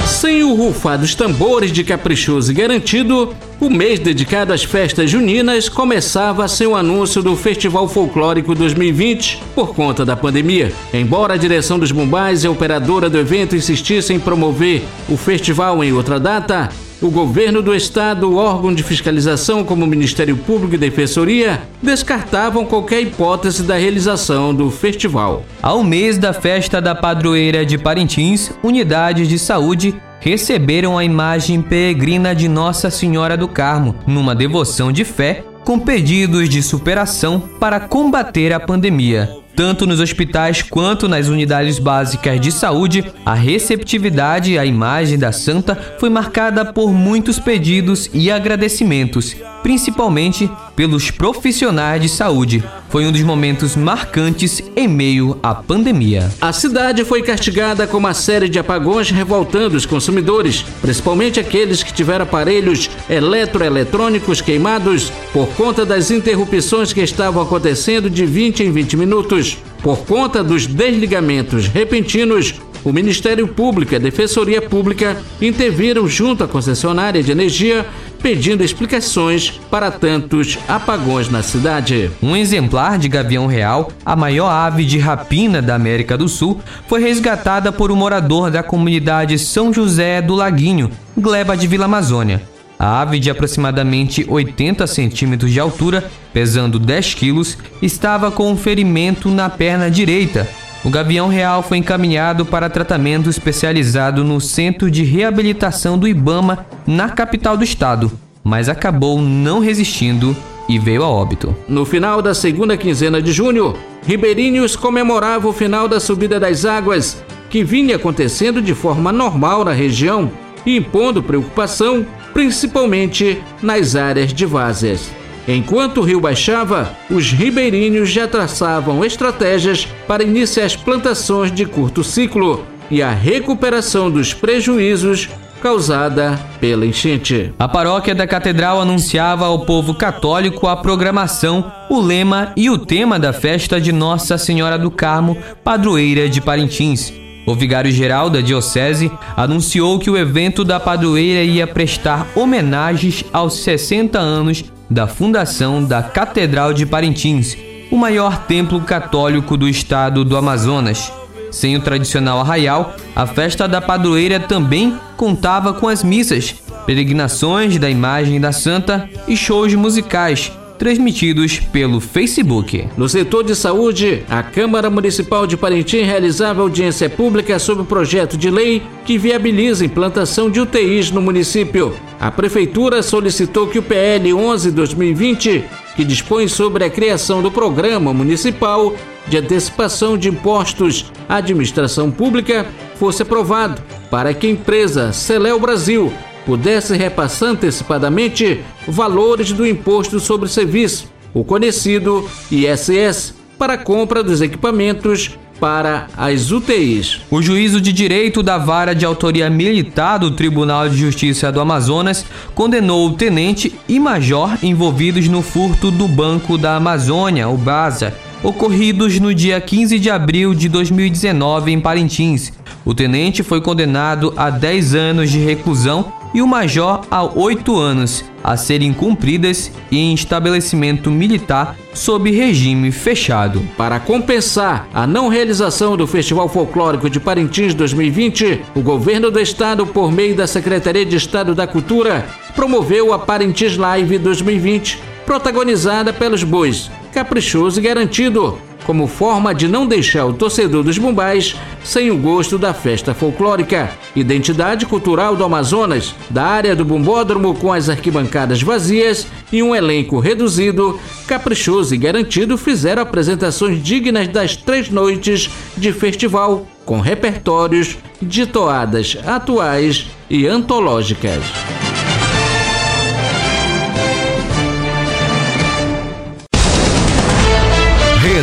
Sem 0.06 0.44
o 0.44 0.54
rufar 0.54 1.00
dos 1.00 1.16
tambores 1.16 1.72
de 1.72 1.82
caprichoso 1.82 2.52
e 2.52 2.54
garantido, 2.54 3.34
o 3.62 3.70
mês 3.70 4.02
dedicado 4.02 4.52
às 4.52 4.66
festas 4.66 5.10
juninas 5.10 5.70
começava 5.70 6.46
sem 6.50 6.68
o 6.68 6.76
anúncio 6.76 7.24
do 7.24 7.38
Festival 7.38 7.88
Folclórico 7.88 8.54
2020 8.54 9.42
por 9.56 9.74
conta 9.74 10.04
da 10.04 10.18
pandemia. 10.18 10.74
Embora 10.94 11.36
a 11.36 11.38
direção 11.38 11.80
dos 11.80 11.94
Bombais 11.94 12.44
e 12.44 12.48
a 12.48 12.52
operadora 12.52 13.10
do 13.10 13.18
evento 13.18 13.56
insistissem 13.56 14.18
em 14.18 14.20
promover 14.20 14.84
o 15.08 15.16
festival 15.16 15.82
em 15.82 15.94
outra 15.94 16.20
data, 16.20 16.70
o 17.04 17.12
governo 17.12 17.62
do 17.62 17.76
estado, 17.76 18.38
órgão 18.38 18.74
de 18.74 18.82
fiscalização 18.82 19.62
como 19.62 19.84
o 19.84 19.88
Ministério 19.88 20.38
Público 20.38 20.76
e 20.76 20.78
Defensoria 20.78 21.62
descartavam 21.82 22.66
qualquer 22.66 23.02
hipótese 23.02 23.64
da 23.64 23.76
realização 23.76 24.56
do 24.56 24.72
festival. 24.72 25.44
Ao 25.62 25.84
mês 25.84 26.18
da 26.18 26.32
festa 26.32 26.82
da 26.82 26.96
padroeira 26.96 27.66
de 27.66 27.78
Parintins, 27.78 28.52
unidades 28.64 29.28
de 29.28 29.38
saúde 29.38 29.94
receberam 30.22 30.98
a 30.98 31.04
imagem 31.04 31.62
peregrina 31.62 32.34
de 32.34 32.48
Nossa 32.48 32.90
Senhora 32.90 33.36
do 33.36 33.50
Carmo, 33.50 33.96
numa 34.08 34.34
devoção 34.34 34.90
de 34.90 35.04
fé, 35.04 35.44
com 35.66 35.78
pedidos 35.78 36.48
de 36.48 36.64
superação 36.64 37.42
para 37.60 37.82
combater 37.82 38.54
a 38.54 38.62
pandemia. 38.62 39.43
Tanto 39.56 39.86
nos 39.86 40.00
hospitais 40.00 40.64
quanto 40.64 41.08
nas 41.08 41.28
unidades 41.28 41.78
básicas 41.78 42.40
de 42.40 42.52
saúde, 42.52 43.06
a 43.24 43.36
receptividade 43.36 44.58
à 44.58 44.66
imagem 44.66 45.18
da 45.18 45.32
santa 45.32 45.76
foi 46.00 46.10
marcada 46.10 46.66
por 46.66 46.92
muitos 46.92 47.38
pedidos 47.40 48.10
e 48.14 48.32
agradecimentos, 48.32 49.36
principalmente 49.64 50.52
pelos 50.76 51.10
profissionais 51.10 52.02
de 52.02 52.10
saúde. 52.10 52.64
Foi 52.90 53.08
um 53.08 53.12
dos 53.12 53.24
momentos 53.24 53.76
marcantes 53.76 54.62
em 54.76 54.88
meio 54.88 55.40
à 55.42 55.56
pandemia. 55.56 56.30
A 56.40 56.54
cidade 56.54 57.04
foi 57.04 57.24
castigada 57.24 57.88
com 57.88 57.98
uma 57.98 58.14
série 58.14 58.48
de 58.48 58.60
apagões 58.60 59.10
revoltando 59.10 59.76
os 59.76 59.86
consumidores, 59.86 60.64
principalmente 60.82 61.40
aqueles 61.40 61.82
que 61.82 61.94
tiveram 61.94 62.26
aparelhos 62.26 62.92
eletroeletrônicos 63.10 64.42
queimados 64.42 65.12
por 65.32 65.48
conta 65.56 65.86
das 65.86 66.12
interrupções 66.12 66.94
que 66.94 67.02
estavam 67.02 67.42
acontecendo 67.42 68.10
de 68.10 68.26
20 68.26 68.64
em 68.64 68.72
20 68.72 68.98
minutos. 68.98 69.58
Por 69.82 70.00
conta 70.06 70.44
dos 70.44 70.68
desligamentos 70.68 71.68
repentinos, 71.68 72.56
o 72.84 72.92
Ministério 72.92 73.48
Público 73.48 73.94
e 73.94 73.96
a 73.96 74.00
Defensoria 74.00 74.62
Pública 74.62 75.18
interviram 75.42 76.08
junto 76.08 76.44
à 76.44 76.48
concessionária 76.48 77.24
de 77.24 77.32
energia 77.32 77.86
pedindo 78.24 78.64
explicações 78.64 79.60
para 79.70 79.92
tantos 79.92 80.58
apagões 80.66 81.30
na 81.30 81.44
cidade. 81.44 82.10
Um 82.24 82.38
exemplar 82.38 82.98
de 82.98 83.10
gavião 83.10 83.46
real, 83.46 83.92
a 84.06 84.16
maior 84.16 84.50
ave 84.50 84.86
de 84.86 84.98
rapina 84.98 85.62
da 85.62 85.76
América 85.76 86.18
do 86.18 86.30
Sul, 86.30 86.62
foi 86.88 87.02
resgatada 87.02 87.70
por 87.70 87.92
um 87.92 87.96
morador 87.98 88.50
da 88.50 88.64
comunidade 88.64 89.38
São 89.38 89.74
José 89.74 90.22
do 90.22 90.34
Laguinho, 90.34 90.90
Gleba 91.18 91.58
de 91.58 91.68
Vila 91.68 91.84
Amazônia. 91.86 92.42
A 92.80 93.02
ave 93.02 93.20
de 93.20 93.30
aproximadamente 93.30 94.26
80 94.28 94.88
centímetros 94.88 95.52
de 95.52 95.60
altura, 95.60 96.10
pesando 96.32 96.80
10 96.80 97.14
quilos, 97.14 97.58
estava 97.82 98.32
com 98.32 98.50
um 98.52 98.58
ferimento 98.58 99.30
na 99.30 99.50
perna 99.50 99.92
direita. 99.92 100.48
O 100.84 100.90
gavião 100.90 101.30
real 101.30 101.64
foi 101.64 101.78
encaminhado 101.78 102.46
para 102.46 102.70
tratamento 102.70 103.30
especializado 103.30 104.22
no 104.22 104.42
Centro 104.42 104.92
de 104.92 105.02
Reabilitação 105.04 105.98
do 105.98 106.06
Ibama, 106.06 106.66
na 106.86 107.08
capital 107.08 107.56
do 107.56 107.64
estado, 107.64 108.12
mas 108.44 108.68
acabou 108.68 109.22
não 109.22 109.60
resistindo 109.60 110.36
e 110.68 110.78
veio 110.78 111.04
a 111.04 111.08
óbito. 111.08 111.56
No 111.70 111.86
final 111.86 112.22
da 112.22 112.34
segunda 112.34 112.76
quinzena 112.76 113.22
de 113.22 113.32
junho, 113.32 113.74
Ribeirinhos 114.06 114.76
comemorava 114.76 115.48
o 115.48 115.54
final 115.54 115.88
da 115.88 116.02
subida 116.02 116.38
das 116.38 116.66
águas, 116.66 117.24
que 117.50 117.64
vinha 117.64 117.96
acontecendo 117.96 118.62
de 118.62 118.76
forma 118.76 119.10
normal 119.10 119.64
na 119.64 119.72
região, 119.72 120.30
impondo 120.66 121.24
preocupação 121.24 122.06
principalmente 122.34 123.42
nas 123.62 123.96
áreas 123.96 124.34
de 124.34 124.46
vazes. 124.46 125.23
Enquanto 125.48 125.98
o 125.98 126.04
rio 126.04 126.22
baixava, 126.22 126.96
os 127.10 127.32
ribeirinhos 127.32 128.10
já 128.10 128.28
traçavam 128.28 129.04
estratégias 129.04 129.88
para 130.08 130.24
iniciar 130.24 130.66
as 130.66 130.76
plantações 130.76 131.52
de 131.52 131.66
curto 131.66 132.04
ciclo 132.04 132.66
e 132.90 133.02
a 133.02 133.12
recuperação 133.12 134.10
dos 134.10 134.34
prejuízos 134.34 135.30
causada 135.62 136.38
pela 136.60 136.86
enchente. 136.86 137.54
A 137.58 137.68
paróquia 137.68 138.14
da 138.14 138.28
Catedral 138.28 138.82
anunciava 138.82 139.46
ao 139.46 139.66
povo 139.66 139.94
católico 139.94 140.68
a 140.68 140.76
programação, 140.76 141.72
o 141.90 142.02
lema 142.02 142.52
e 142.58 142.70
o 142.70 142.78
tema 142.78 143.18
da 143.18 143.32
festa 143.32 143.80
de 143.80 143.94
Nossa 143.94 144.38
Senhora 144.38 144.78
do 144.78 144.92
Carmo, 144.92 145.38
padroeira 145.64 146.28
de 146.28 146.42
Parintins. 146.42 147.14
O 147.46 147.56
vigário-geral 147.56 148.30
da 148.30 148.42
Diocese 148.42 149.12
anunciou 149.36 150.00
que 150.00 150.10
o 150.10 150.18
evento 150.18 150.64
da 150.64 150.80
padroeira 150.80 151.44
ia 151.44 151.68
prestar 151.68 152.28
homenagens 152.36 153.24
aos 153.34 153.56
60 153.64 154.18
anos 154.18 154.66
da 154.94 155.08
fundação 155.08 155.84
da 155.84 156.04
Catedral 156.04 156.72
de 156.72 156.86
Parintins, 156.86 157.58
o 157.92 157.98
maior 157.98 158.46
templo 158.46 158.80
católico 158.82 159.58
do 159.58 159.68
estado 159.68 160.24
do 160.24 160.38
Amazonas. 160.38 161.12
Sem 161.52 161.76
o 161.76 161.82
tradicional 161.82 162.40
arraial, 162.40 162.96
a 163.16 163.26
festa 163.26 163.68
da 163.68 163.82
padroeira 163.82 164.40
também 164.40 165.00
contava 165.18 165.74
com 165.74 165.88
as 165.88 166.04
missas, 166.04 166.56
peregrinações 166.86 167.78
da 167.80 167.90
imagem 167.90 168.40
da 168.40 168.52
santa 168.52 169.10
e 169.28 169.36
shows 169.36 169.74
musicais, 169.74 170.52
transmitidos 170.84 171.62
pelo 171.62 172.02
Facebook. 172.02 172.90
No 172.98 173.08
setor 173.08 173.46
de 173.46 173.56
saúde, 173.56 174.22
a 174.30 174.44
Câmara 174.44 174.90
Municipal 174.90 175.48
de 175.48 175.56
Parintins 175.56 176.06
realizava 176.06 176.62
audiência 176.62 177.10
pública 177.10 177.58
sobre 177.58 177.84
o 177.84 177.86
projeto 177.86 178.36
de 178.36 178.52
lei 178.52 178.84
que 179.06 179.18
viabiliza 179.18 179.86
a 179.86 179.88
implantação 179.88 180.52
de 180.52 180.60
UTIs 180.60 181.10
no 181.10 181.22
município. 181.22 181.96
A 182.20 182.30
Prefeitura 182.30 183.02
solicitou 183.02 183.66
que 183.68 183.80
o 183.80 183.82
PL 183.82 184.32
11-2020, 184.32 185.64
que 185.96 186.04
dispõe 186.04 186.50
sobre 186.50 186.84
a 186.84 186.90
criação 186.90 187.42
do 187.42 187.50
Programa 187.50 188.14
Municipal 188.14 188.94
de 189.26 189.38
Antecipação 189.38 190.18
de 190.18 190.28
Impostos 190.28 191.14
à 191.30 191.38
Administração 191.38 192.12
Pública, 192.12 192.68
fosse 192.96 193.22
aprovado 193.22 193.82
para 194.12 194.34
que 194.34 194.48
a 194.48 194.50
empresa 194.50 195.14
Celéu 195.14 195.58
Brasil 195.62 196.12
pudesse 196.46 196.96
repassar 196.96 197.50
antecipadamente 197.50 198.62
valores 198.88 199.52
do 199.52 199.66
Imposto 199.66 200.20
sobre 200.20 200.50
Serviço, 200.50 201.12
o 201.34 201.44
conhecido 201.44 202.30
ISS, 202.52 203.34
para 203.58 203.74
a 203.74 203.78
compra 203.78 204.24
dos 204.24 204.42
equipamentos 204.42 205.38
para 205.60 206.08
as 206.18 206.52
UTIs. 206.52 207.22
O 207.32 207.42
juízo 207.42 207.80
de 207.80 207.94
direito 207.94 208.44
da 208.44 208.58
vara 208.58 208.94
de 208.94 209.06
autoria 209.06 209.50
militar 209.50 210.18
do 210.20 210.32
Tribunal 210.32 210.90
de 210.90 210.98
Justiça 210.98 211.52
do 211.52 211.62
Amazonas 211.62 212.26
condenou 212.54 213.08
o 213.08 213.14
tenente 213.14 213.74
e 213.88 214.00
major 214.00 214.58
envolvidos 214.62 215.30
no 215.30 215.42
furto 215.42 215.90
do 215.90 216.08
Banco 216.08 216.58
da 216.58 216.76
Amazônia, 216.76 217.48
o 217.48 217.58
BASA, 217.58 218.14
ocorridos 218.44 219.20
no 219.20 219.34
dia 219.34 219.62
15 219.62 219.98
de 220.00 220.10
abril 220.10 220.54
de 220.54 220.68
2019 220.68 221.72
em 221.72 221.80
Parintins. 221.80 222.52
O 222.84 222.94
tenente 222.94 223.42
foi 223.42 223.62
condenado 223.62 224.34
a 224.36 224.50
10 224.50 224.96
anos 224.96 225.32
de 225.32 225.40
reclusão 225.40 226.12
e 226.34 226.42
o 226.42 226.48
major 226.48 227.02
a 227.10 227.24
8 227.24 227.78
anos, 227.78 228.26
a 228.44 228.58
serem 228.58 228.92
cumpridas 228.92 229.72
em 229.92 230.14
estabelecimento 230.14 231.12
militar 231.12 231.78
sob 231.94 232.30
regime 232.32 232.92
fechado. 232.92 233.62
Para 233.78 234.00
compensar 234.00 234.88
a 234.94 235.06
não 235.06 235.28
realização 235.28 235.96
do 235.96 236.08
Festival 236.08 236.50
Folclórico 236.50 237.10
de 237.10 237.20
Parintins 237.20 237.74
2020, 237.74 238.62
o 238.76 238.82
governo 238.82 239.30
do 239.30 239.40
estado, 239.40 239.86
por 239.86 240.12
meio 240.12 240.36
da 240.36 240.48
Secretaria 240.48 241.06
de 241.06 241.16
Estado 241.16 241.54
da 241.54 241.68
Cultura, 241.68 242.26
promoveu 242.56 243.14
a 243.14 243.20
Parintins 243.20 243.78
Live 243.78 244.18
2020, 244.18 245.00
protagonizada 245.26 246.12
pelos 246.12 246.44
bois 246.44 246.92
Caprichoso 247.14 247.80
e 247.80 247.84
Garantido, 247.84 248.58
como 248.86 249.08
forma 249.08 249.54
de 249.54 249.68
não 249.68 249.88
deixar 249.88 250.26
o 250.26 250.34
torcedor 250.34 250.84
dos 250.84 250.98
Bumbais 250.98 251.56
sem 251.84 252.12
o 252.12 252.18
gosto 252.18 252.58
da 252.58 252.74
festa 252.74 253.14
folclórica. 253.14 253.92
Identidade 254.16 254.86
cultural 254.86 255.36
do 255.36 255.44
Amazonas, 255.44 256.16
da 256.30 256.44
área 256.44 256.76
do 256.76 256.86
Bumbódromo 256.86 257.56
com 257.56 257.72
as 257.72 257.90
arquibancadas 257.90 258.62
vazias 258.62 259.28
e 259.52 259.62
um 259.62 259.76
elenco 259.76 260.20
reduzido, 260.20 261.00
caprichoso 261.28 261.94
e 261.94 261.98
garantido 261.98 262.58
fizeram 262.58 263.02
apresentações 263.02 263.82
dignas 263.82 264.28
das 264.28 264.56
três 264.56 264.90
noites 264.90 265.50
de 265.78 265.92
festival, 265.92 266.66
com 266.86 267.00
repertórios 267.00 267.98
de 268.22 268.46
toadas 268.46 269.18
atuais 269.26 270.08
e 270.30 270.48
antológicas. 270.48 271.44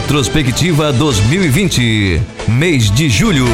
Retrospectiva 0.02 0.92
2020, 0.92 2.22
mês 2.48 2.90
de 2.90 3.08
julho. 3.08 3.44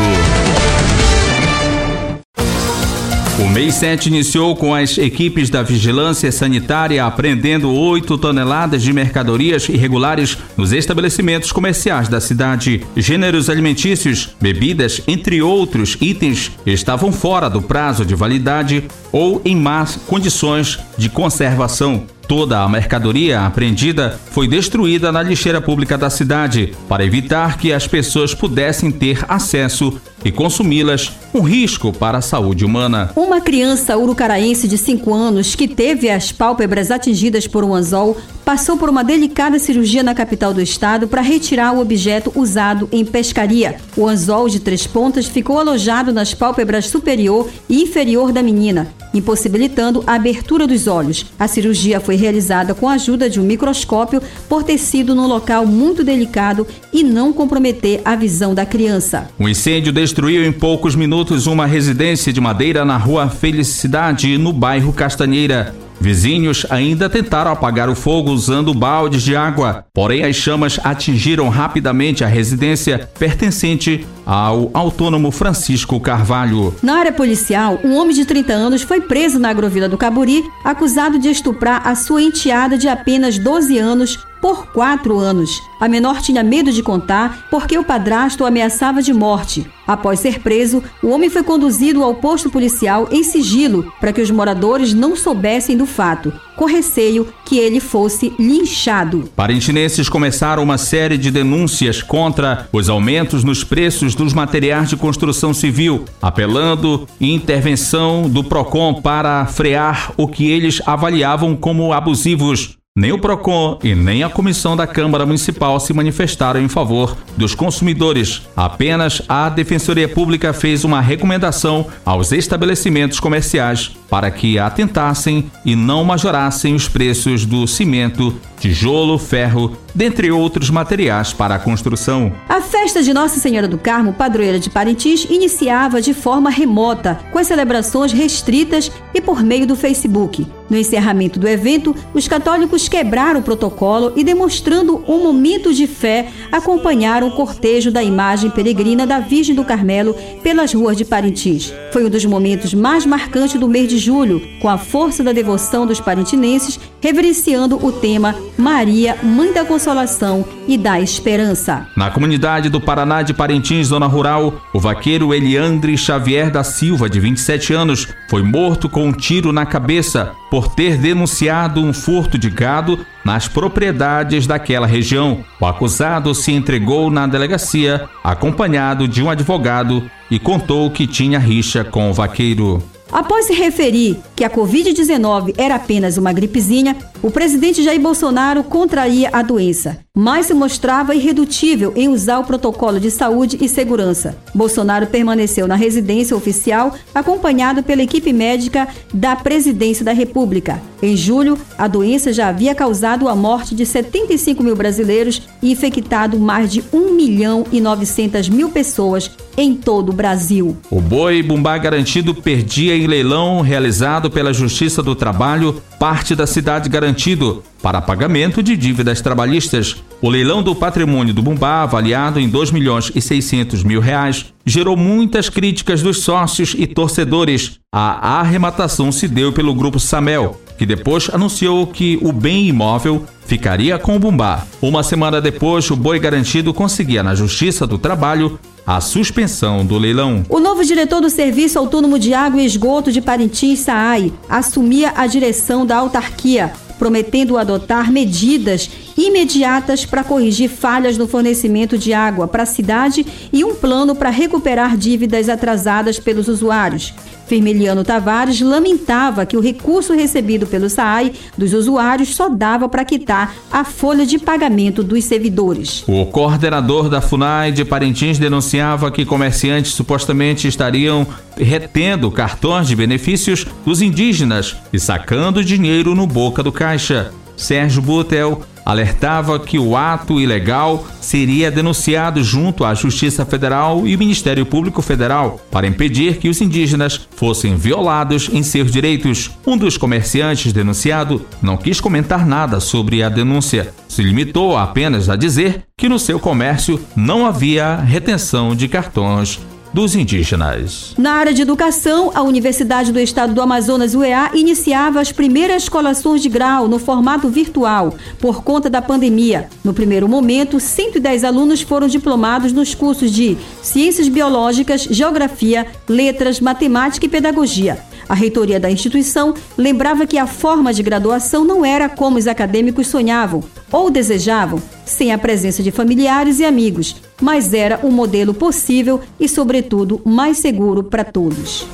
O 3.39 3.49
mês 3.49 3.75
7 3.75 4.07
iniciou 4.07 4.57
com 4.57 4.75
as 4.75 4.97
equipes 4.97 5.51
da 5.51 5.63
Vigilância 5.63 6.31
Sanitária 6.33 7.05
apreendendo 7.05 7.71
8 7.71 8.17
toneladas 8.17 8.83
de 8.83 8.93
mercadorias 8.93 9.69
irregulares 9.69 10.39
nos 10.57 10.73
estabelecimentos 10.73 11.53
comerciais 11.53 12.09
da 12.09 12.21
cidade. 12.21 12.85
Gêneros 12.97 13.51
alimentícios, 13.51 14.37
bebidas, 14.41 15.01
entre 15.07 15.43
outros 15.43 15.97
itens, 16.01 16.53
estavam 16.65 17.13
fora 17.13 17.49
do 17.49 17.63
prazo 17.63 18.05
de 18.05 18.15
validade 18.15 18.85
ou 19.13 19.41
em 19.45 19.57
más 19.57 19.97
condições 20.07 20.79
de 20.97 21.09
conservação. 21.09 22.07
Toda 22.29 22.61
a 22.61 22.69
mercadoria 22.69 23.43
apreendida 23.43 24.19
foi 24.33 24.49
destruída 24.49 25.13
na 25.13 25.23
lixeira 25.23 25.61
pública 25.61 25.97
da 25.97 26.11
cidade 26.11 26.75
para 26.89 27.05
evitar 27.05 27.57
que 27.57 27.73
as 27.73 27.87
pessoas 27.87 28.35
pudessem 28.35 28.91
ter 28.91 29.25
acesso 29.29 30.01
e 30.25 30.33
consumi-las, 30.33 31.13
um 31.33 31.41
risco 31.41 31.93
para 31.93 32.19
a 32.19 32.23
saúde 32.23 32.65
humana. 32.65 33.13
Uma 33.15 33.41
criança 33.41 33.97
urucaraense 33.97 34.67
de 34.67 34.77
5 34.77 35.15
anos 35.15 35.55
que 35.55 35.69
teve 35.69 36.11
as 36.11 36.33
pálpebras 36.33 36.91
atingidas 36.91 37.47
por 37.47 37.63
um 37.63 37.73
anzol 37.73 38.17
passou 38.47 38.77
por 38.77 38.89
uma 38.89 39.03
delicada 39.03 39.59
cirurgia 39.59 40.05
na 40.05 40.15
capital 40.15 40.55
do 40.55 40.63
estado 40.63 41.09
para 41.09 41.21
retirar 41.21 41.73
o 41.73 41.81
objeto 41.81 42.31
usado 42.33 42.89
em 42.93 43.05
pescaria. 43.05 43.75
O 43.97 44.07
anzol 44.07 44.49
de 44.49 44.61
três 44.61 44.87
pontas 44.87 45.27
ficou 45.27 45.59
alojado 45.59 46.13
nas 46.13 46.33
pálpebras 46.33 46.87
superior 46.87 47.51
e 47.69 47.83
inferior 47.83 48.31
da 48.31 48.45
menina, 48.45 48.87
impossibilitando 49.13 50.05
a 50.07 50.15
abertura 50.15 50.65
dos 50.65 50.87
olhos. 50.87 51.27
A 51.37 51.49
cirurgia 51.49 51.99
foi 51.99 52.15
realizada 52.15 52.73
com 52.73 52.89
a 52.89 52.93
ajuda 52.93 53.29
de 53.29 53.41
um 53.41 53.43
microscópio 53.45 54.23
por 54.49 54.63
ter 54.63 54.79
sido 54.79 55.13
num 55.13 55.27
local 55.27 55.67
muito 55.67 56.05
delicado 56.05 56.65
e 56.93 57.03
não 57.03 57.33
comprometer 57.33 58.01
a 58.05 58.15
visão 58.15 58.55
da 58.55 58.65
criança. 58.65 59.29
O 59.41 59.49
incêndio 59.49 59.93
destruiu 59.93 60.47
em 60.47 60.53
poucos 60.53 60.95
minutos 60.95 61.49
uma 61.49 61.67
residência 61.67 62.33
de 62.33 62.41
madeira 62.41 62.85
na 62.85 62.97
rua 62.97 63.29
Felicidade, 63.29 64.39
no 64.39 64.53
bairro 64.53 64.93
Castanheira. 64.93 65.75
Vizinhos 66.01 66.67
ainda 66.71 67.09
tentaram 67.09 67.51
apagar 67.51 67.89
o 67.89 67.95
fogo 67.95 68.31
usando 68.31 68.75
baldes 68.75 69.23
de 69.23 69.35
água, 69.35 69.85
porém 69.93 70.25
as 70.25 70.37
chamas 70.37 70.79
atingiram 70.85 71.49
rapidamente 71.49 72.23
a 72.23 72.29
residência 72.29 73.09
pertencente 73.19 74.07
ao 74.27 74.71
autônomo 74.75 75.31
Francisco 75.31 76.01
Carvalho. 76.01 76.75
Na 76.83 76.99
área 76.99 77.13
policial, 77.13 77.79
um 77.85 77.95
homem 77.95 78.15
de 78.15 78.25
30 78.25 78.53
anos 78.53 78.83
foi 78.83 79.01
preso 79.01 79.39
na 79.39 79.51
agrovila 79.51 79.89
do 79.89 79.97
Caburi, 79.97 80.45
acusado 80.65 81.17
de 81.17 81.29
estuprar 81.31 81.87
a 81.87 81.95
sua 81.95 82.21
enteada 82.21 82.77
de 82.77 82.89
apenas 82.89 83.39
12 83.39 83.79
anos 83.79 84.19
por 84.41 84.67
quatro 84.67 85.19
anos. 85.19 85.63
A 85.81 85.89
menor 85.89 86.21
tinha 86.21 86.43
medo 86.43 86.73
de 86.73 86.83
contar 86.83 87.47
porque 87.51 87.79
o 87.79 87.85
padrasto 87.85 88.45
ameaçava 88.45 89.03
de 89.03 89.13
morte. 89.13 89.67
Após 89.87 90.21
ser 90.21 90.41
preso, 90.41 90.83
o 91.03 91.09
homem 91.09 91.31
foi 91.31 91.43
conduzido 91.43 92.03
ao 92.03 92.15
posto 92.15 92.51
policial 92.51 93.09
em 93.11 93.23
sigilo 93.23 93.93
para 94.01 94.13
que 94.13 94.21
os 94.21 94.31
moradores 94.31 94.93
não 94.93 95.17
soubessem 95.17 95.77
do 95.77 95.87
fato, 95.87 96.33
com 96.57 96.65
receio 96.65 97.29
que 97.45 97.59
ele 97.59 97.79
fosse 97.79 98.33
linchado. 98.39 99.29
Parintinenses 99.37 100.09
começaram 100.09 100.63
uma 100.63 100.79
série 100.79 101.19
de 101.19 101.31
denúncias 101.31 102.03
contra 102.03 102.69
os 102.73 102.89
aumentos 102.89 103.45
nos 103.45 103.63
preços 103.63 104.15
dos 104.15 104.33
materiais 104.33 104.89
de 104.89 104.97
construção 104.97 105.53
civil, 105.53 106.05
apelando 106.21 107.07
intervenção 107.21 108.29
do 108.29 108.43
PROCON 108.43 108.95
para 108.95 109.47
frear 109.47 110.13
o 110.17 110.27
que 110.27 110.51
eles 110.51 110.81
avaliavam 110.87 111.55
como 111.55 111.93
abusivos. 111.93 112.77
Nem 112.99 113.13
o 113.13 113.19
PROCON 113.19 113.79
e 113.85 113.95
nem 113.95 114.23
a 114.23 114.31
comissão 114.31 114.75
da 114.75 114.87
Câmara 114.87 115.27
Municipal 115.27 115.79
se 115.79 115.93
manifestaram 115.93 116.63
em 116.63 116.67
favor 116.67 117.15
dos 117.37 117.55
consumidores. 117.55 118.41
Apenas 118.57 119.21
a 119.29 119.51
Defensoria 119.51 120.09
Pública 120.09 120.55
fez 120.55 120.83
uma 120.83 121.03
recomendação 121.03 121.89
aos 122.07 122.33
estabelecimentos 122.33 123.21
comerciais 123.21 123.95
para 124.09 124.31
que 124.31 124.59
atentassem 124.59 125.51
e 125.63 125.77
não 125.77 126.05
majorassem 126.05 126.75
os 126.75 126.89
preços 126.89 127.45
do 127.45 127.67
cimento, 127.67 128.35
tijolo, 128.59 129.19
ferro, 129.19 129.77
dentre 129.95 130.31
outros 130.31 130.71
materiais 130.71 131.33
para 131.33 131.55
a 131.55 131.59
construção. 131.59 132.33
A 132.49 132.61
festa 132.61 133.03
de 133.03 133.13
Nossa 133.15 133.41
Senhora 133.41 133.67
do 133.67 133.79
Carmo, 133.79 134.13
padroeira 134.13 134.59
de 134.59 134.69
Parintins, 134.69 135.27
iniciava 135.31 136.03
de 136.03 136.13
forma 136.13 136.51
remota, 136.51 137.19
com 137.33 137.39
as 137.39 137.47
celebrações 137.47 138.13
restritas 138.13 138.91
e 139.15 139.21
por 139.21 139.43
meio 139.43 139.67
do 139.67 139.77
Facebook. 139.77 140.47
No 140.69 140.77
encerramento 140.77 141.39
do 141.39 141.47
evento, 141.47 141.95
os 142.13 142.27
católicos 142.27 142.89
quebraram 142.89 143.41
o 143.41 143.43
protocolo 143.43 144.13
e, 144.17 144.25
demonstrando 144.25 145.03
um 145.07 145.23
momento 145.23 145.73
de 145.73 145.87
fé, 145.87 146.29
acompanharam 146.51 147.29
o 147.29 147.33
cortejo 147.33 147.93
da 147.93 148.03
imagem 148.03 148.51
peregrina 148.51 149.07
da 149.07 149.21
Virgem 149.21 149.55
do 149.55 149.65
Carmelo 149.65 150.15
pelas 150.43 150.75
ruas 150.75 150.97
de 150.97 151.05
Parintins. 151.05 151.73
Foi 151.93 152.05
um 152.05 152.11
dos 152.11 152.25
momentos 152.25 152.75
mais 152.75 153.07
marcantes 153.07 153.61
do 153.61 153.69
mês 153.69 153.89
de 153.89 153.97
julho, 153.97 154.43
com 154.61 154.69
a 154.69 154.77
força 154.77 155.23
da 155.23 155.33
devoção 155.33 155.87
dos 155.87 156.01
parintinenses, 156.01 156.81
reverenciando 157.07 157.79
o 157.87 157.93
tema 157.93 158.35
Maria, 158.59 159.17
Mãe 159.23 159.53
da 159.53 159.65
Consolação 159.65 160.45
e 160.67 160.77
da 160.77 161.01
Esperança. 161.01 161.87
Na 161.95 162.11
comunidade 162.11 162.69
do 162.69 162.81
Paraná 162.81 163.23
de 163.23 163.33
Parintins, 163.33 163.87
zona 163.87 164.07
rural, 164.07 164.61
o 164.75 164.81
vaqueiro 164.81 165.33
Eliandre 165.33 165.97
Xavier 165.97 166.51
da 166.51 166.65
Silva, 166.65 167.09
de 167.09 167.21
27 167.21 167.73
anos, 167.73 168.09
foi 168.29 168.43
morto 168.43 168.89
com 168.89 169.07
um 169.07 169.13
tiro 169.13 169.53
na 169.53 169.65
cabeça 169.65 170.33
por 170.51 170.75
ter 170.75 170.99
denunciado 170.99 171.81
um 171.81 171.93
furto 171.93 172.37
de 172.37 172.51
gado 172.51 173.07
nas 173.25 173.47
propriedades 173.47 174.45
daquela 174.45 174.87
região. 174.87 175.45
O 175.61 175.67
acusado 175.67 176.35
se 176.35 176.51
entregou 176.51 177.09
na 177.09 177.29
delegacia, 177.29 178.09
acompanhado 178.25 179.07
de 179.07 179.23
um 179.23 179.31
advogado, 179.31 180.11
e 180.29 180.41
contou 180.41 180.91
que 180.91 181.07
tinha 181.07 181.39
rixa 181.39 181.85
com 181.85 182.11
o 182.11 182.13
vaqueiro. 182.13 182.83
Após 183.11 183.47
se 183.47 183.53
referir 183.53 184.19
que 184.35 184.45
a 184.45 184.51
Covid-19 184.51 185.55
era 185.57 185.77
apenas 185.77 186.17
uma 186.17 186.33
gripezinha, 186.33 186.97
o 187.23 187.31
presidente 187.31 187.83
Jair 187.83 188.01
Bolsonaro 188.01 188.65
contraía 188.65 189.31
a 189.33 189.43
doença, 189.43 189.99
mas 190.15 190.47
se 190.47 190.55
mostrava 190.55 191.15
irredutível 191.15 191.93
em 191.95 192.09
usar 192.09 192.41
o 192.41 192.45
protocolo 192.45 192.99
de 192.99 193.11
saúde 193.11 193.59
e 193.61 193.69
segurança. 193.69 194.37
Bolsonaro 194.53 195.07
permaneceu 195.07 195.69
na 195.69 195.77
residência 195.77 196.37
oficial, 196.37 196.95
acompanhado 197.15 197.83
pela 197.83 198.03
equipe 198.03 198.33
médica 198.33 198.89
da 199.15 199.37
Presidência 199.37 200.05
da 200.05 200.13
República. 200.13 200.83
Em 201.01 201.17
julho, 201.17 201.57
a 201.79 201.87
doença 201.87 202.33
já 202.33 202.49
havia 202.49 202.75
causado 202.75 203.29
a 203.29 203.37
morte 203.37 203.75
de 203.75 203.87
75 203.87 204.63
mil 204.63 204.75
brasileiros 204.75 205.43
e 205.63 205.71
infectado 205.71 206.39
mais 206.41 206.73
de 206.73 206.83
1 206.93 207.13
milhão 207.13 207.65
e 207.71 207.81
900 207.81 208.49
mil 208.49 208.69
pessoas 208.71 209.31
em 209.57 209.75
todo 209.75 210.11
o 210.11 210.13
Brasil. 210.13 210.77
O 210.91 211.01
boi 211.01 211.43
bumbá 211.43 211.79
garantido 211.79 212.35
perdia 212.35 212.97
em 212.97 213.07
leilão 213.07 213.61
realizado 213.61 214.31
pela 214.31 214.53
Justiça 214.53 215.03
do 215.03 215.15
Trabalho 215.15 215.83
parte 215.99 216.35
da 216.35 216.47
cidade 216.47 216.89
garantido 216.89 217.63
para 217.83 218.03
pagamento 218.03 218.63
de 218.63 218.77
dívidas 218.77 219.21
trabalhistas. 219.21 219.97
O 220.21 220.29
leilão 220.29 220.63
do 220.63 220.75
patrimônio 220.75 221.33
do 221.33 221.43
Bumbá, 221.43 221.83
avaliado 221.83 222.41
em 222.41 222.49
2 222.49 222.71
milhões 222.71 223.13
e 223.15 223.21
600 223.21 223.83
mil 223.83 224.01
reais, 224.01 224.47
gerou 224.65 224.97
muitas 224.97 225.49
críticas 225.49 226.03
dos 226.03 226.23
sócios 226.23 226.75
e 226.77 226.87
torcedores. 226.87 227.79
A 227.93 228.41
arrematação 228.41 229.13
se 229.13 229.29
deu 229.29 229.53
pelo 229.53 229.75
grupo 229.75 230.01
Samel, 230.01 230.61
que 230.77 230.87
depois 230.87 231.31
anunciou 231.33 231.87
que 231.87 232.19
o 232.23 232.33
bem 232.33 232.67
imóvel 232.67 233.25
ficaria 233.47 233.99
com 233.99 234.17
o 234.17 234.19
Bumbá. 234.19 234.67
Uma 234.83 235.03
semana 235.03 235.41
depois, 235.41 235.91
o 235.91 235.97
boi 235.97 236.19
garantido 236.19 236.75
conseguia 236.75 237.23
na 237.23 237.35
Justiça 237.35 237.87
do 237.87 237.99
Trabalho 237.99 238.59
a 238.87 239.01
suspensão 239.01 239.85
do 239.85 239.99
leilão. 239.99 240.45
O 240.49 240.61
novo 240.61 240.85
diretor 240.85 241.21
do 241.21 241.29
Serviço 241.29 241.79
Autônomo 241.79 242.19
de 242.19 242.33
Água 242.33 242.63
e 242.63 242.67
Esgoto 242.67 243.11
de 243.11 243.21
Parintins, 243.21 243.81
SAAI, 243.81 244.33
assumia 244.49 245.13
a 245.17 245.27
direção 245.27 245.85
da 245.85 245.97
autarquia, 245.97 246.73
prometendo 246.97 247.59
adotar 247.59 248.13
medidas 248.13 248.89
imediatas 249.17 250.05
para 250.05 250.23
corrigir 250.23 250.71
falhas 250.71 251.19
no 251.19 251.27
fornecimento 251.27 251.99
de 251.99 252.13
água 252.13 252.47
para 252.47 252.63
a 252.63 252.67
cidade 252.67 253.27
e 253.53 253.65
um 253.65 253.75
plano 253.75 254.15
para 254.15 254.31
recuperar 254.31 254.97
dívidas 254.97 255.49
atrasadas 255.49 256.19
pelos 256.19 256.47
usuários. 256.47 257.13
Firmiliano 257.47 258.03
Tavares 258.03 258.61
lamentava 258.61 259.47
que 259.47 259.57
o 259.57 259.61
recurso 259.61 260.13
recebido 260.13 260.67
pelo 260.67 260.91
SAAI 260.91 261.33
dos 261.57 261.73
usuários 261.73 262.35
só 262.35 262.49
dava 262.49 262.89
para 262.89 263.05
quitar 263.05 263.55
a 263.71 263.85
folha 263.85 264.27
de 264.27 264.39
pagamento 264.39 265.03
dos 265.03 265.25
servidores. 265.25 266.05
O 266.09 266.27
coordenador 266.27 267.09
da 267.09 267.21
FUNAI 267.21 267.73
de 267.73 267.85
Parintins 267.85 268.39
denunciava 268.39 269.11
que 269.11 269.25
comerciantes 269.25 269.93
supostamente 269.93 270.67
estariam 270.67 271.27
retendo 271.57 272.31
cartões 272.31 272.89
de 272.89 272.97
benefícios 272.97 273.65
dos 273.85 274.03
indígenas 274.03 274.77
e 274.93 274.99
sacando 274.99 275.65
dinheiro 275.65 276.15
no 276.15 276.27
boca 276.27 276.63
do 276.63 276.73
caixa. 276.73 277.33
Sérgio 277.57 278.03
Butel 278.03 278.61
alertava 278.87 279.59
que 279.59 279.81
o 279.81 279.97
ato 279.97 280.41
ilegal 280.41 281.05
seria 281.21 281.73
denunciado 281.73 282.45
junto 282.45 282.85
à 282.85 282.95
Justiça 282.95 283.45
Federal 283.45 284.07
e 284.07 284.15
o 284.15 284.19
Ministério 284.19 284.65
Público 284.65 285.03
Federal 285.03 285.61
para 285.73 285.89
impedir 285.89 286.37
que 286.37 286.49
os 286.49 286.61
indígenas 286.61 287.29
fossem 287.35 287.75
violados 287.75 288.49
em 288.53 288.63
seus 288.63 288.93
direitos. 288.93 289.51
Um 289.67 289.77
dos 289.77 289.99
comerciantes 289.99 290.73
denunciado 290.73 291.45
não 291.61 291.77
quis 291.77 292.01
comentar 292.01 292.47
nada 292.47 292.79
sobre 292.79 293.25
a 293.25 293.29
denúncia, 293.29 293.93
se 294.07 294.23
limitou 294.23 294.77
apenas 294.77 295.29
a 295.29 295.35
dizer 295.35 295.83
que 295.99 296.09
no 296.09 296.19
seu 296.19 296.39
comércio 296.39 297.01
não 297.17 297.45
havia 297.45 297.97
retenção 297.97 298.77
de 298.77 298.87
cartões 298.87 299.59
dos 299.97 300.15
indígenas. 300.15 301.15
Na 301.17 301.33
área 301.33 301.55
de 301.55 301.63
educação, 301.63 302.31
a 302.35 302.43
Universidade 302.43 303.11
do 303.11 303.19
Estado 303.19 303.55
do 303.55 303.63
Amazonas, 303.63 304.15
UEA, 304.15 304.51
iniciava 304.53 305.23
as 305.23 305.33
primeiras 305.33 305.89
colações 305.89 306.43
de 306.43 306.51
grau 306.51 306.87
no 306.87 306.99
formato 306.99 307.49
virtual, 307.49 308.15
por 308.39 308.63
conta 308.63 308.91
da 308.91 309.01
pandemia. 309.01 309.71
No 309.83 309.95
primeiro 309.95 310.29
momento, 310.29 310.79
110 310.79 311.45
alunos 311.45 311.81
foram 311.81 312.09
diplomados 312.09 312.75
nos 312.75 312.95
cursos 312.95 313.31
de 313.31 313.57
Ciências 313.81 314.29
Biológicas, 314.29 315.05
Geografia, 315.05 315.87
Letras, 316.07 316.61
Matemática 316.61 317.25
e 317.25 317.31
Pedagogia. 317.31 317.99
A 318.29 318.35
reitoria 318.35 318.81
da 318.81 318.91
instituição 318.91 319.55
lembrava 319.77 320.27
que 320.27 320.39
a 320.39 320.47
forma 320.47 320.93
de 320.93 321.03
graduação 321.03 321.65
não 321.65 321.85
era 321.85 322.09
como 322.09 322.39
os 322.39 322.47
acadêmicos 322.47 323.07
sonhavam 323.07 323.63
ou 323.93 324.11
desejavam, 324.11 324.83
sem 325.05 325.33
a 325.33 325.39
presença 325.39 325.83
de 325.83 325.91
familiares 325.91 326.59
e 326.59 326.65
amigos, 326.65 327.17
mas 327.41 327.73
era 327.73 328.01
um 328.03 328.11
modelo 328.11 328.53
possível 328.53 329.21
e, 329.39 329.49
sobretudo, 329.49 330.21
mais 330.25 330.59
seguro 330.59 331.05
para 331.05 331.25
todos. 331.25 331.87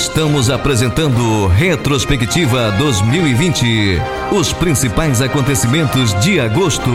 Estamos 0.00 0.48
apresentando 0.48 1.48
Retrospectiva 1.48 2.70
2020. 2.78 4.00
Os 4.30 4.52
principais 4.52 5.20
acontecimentos 5.20 6.14
de 6.20 6.38
agosto. 6.38 6.88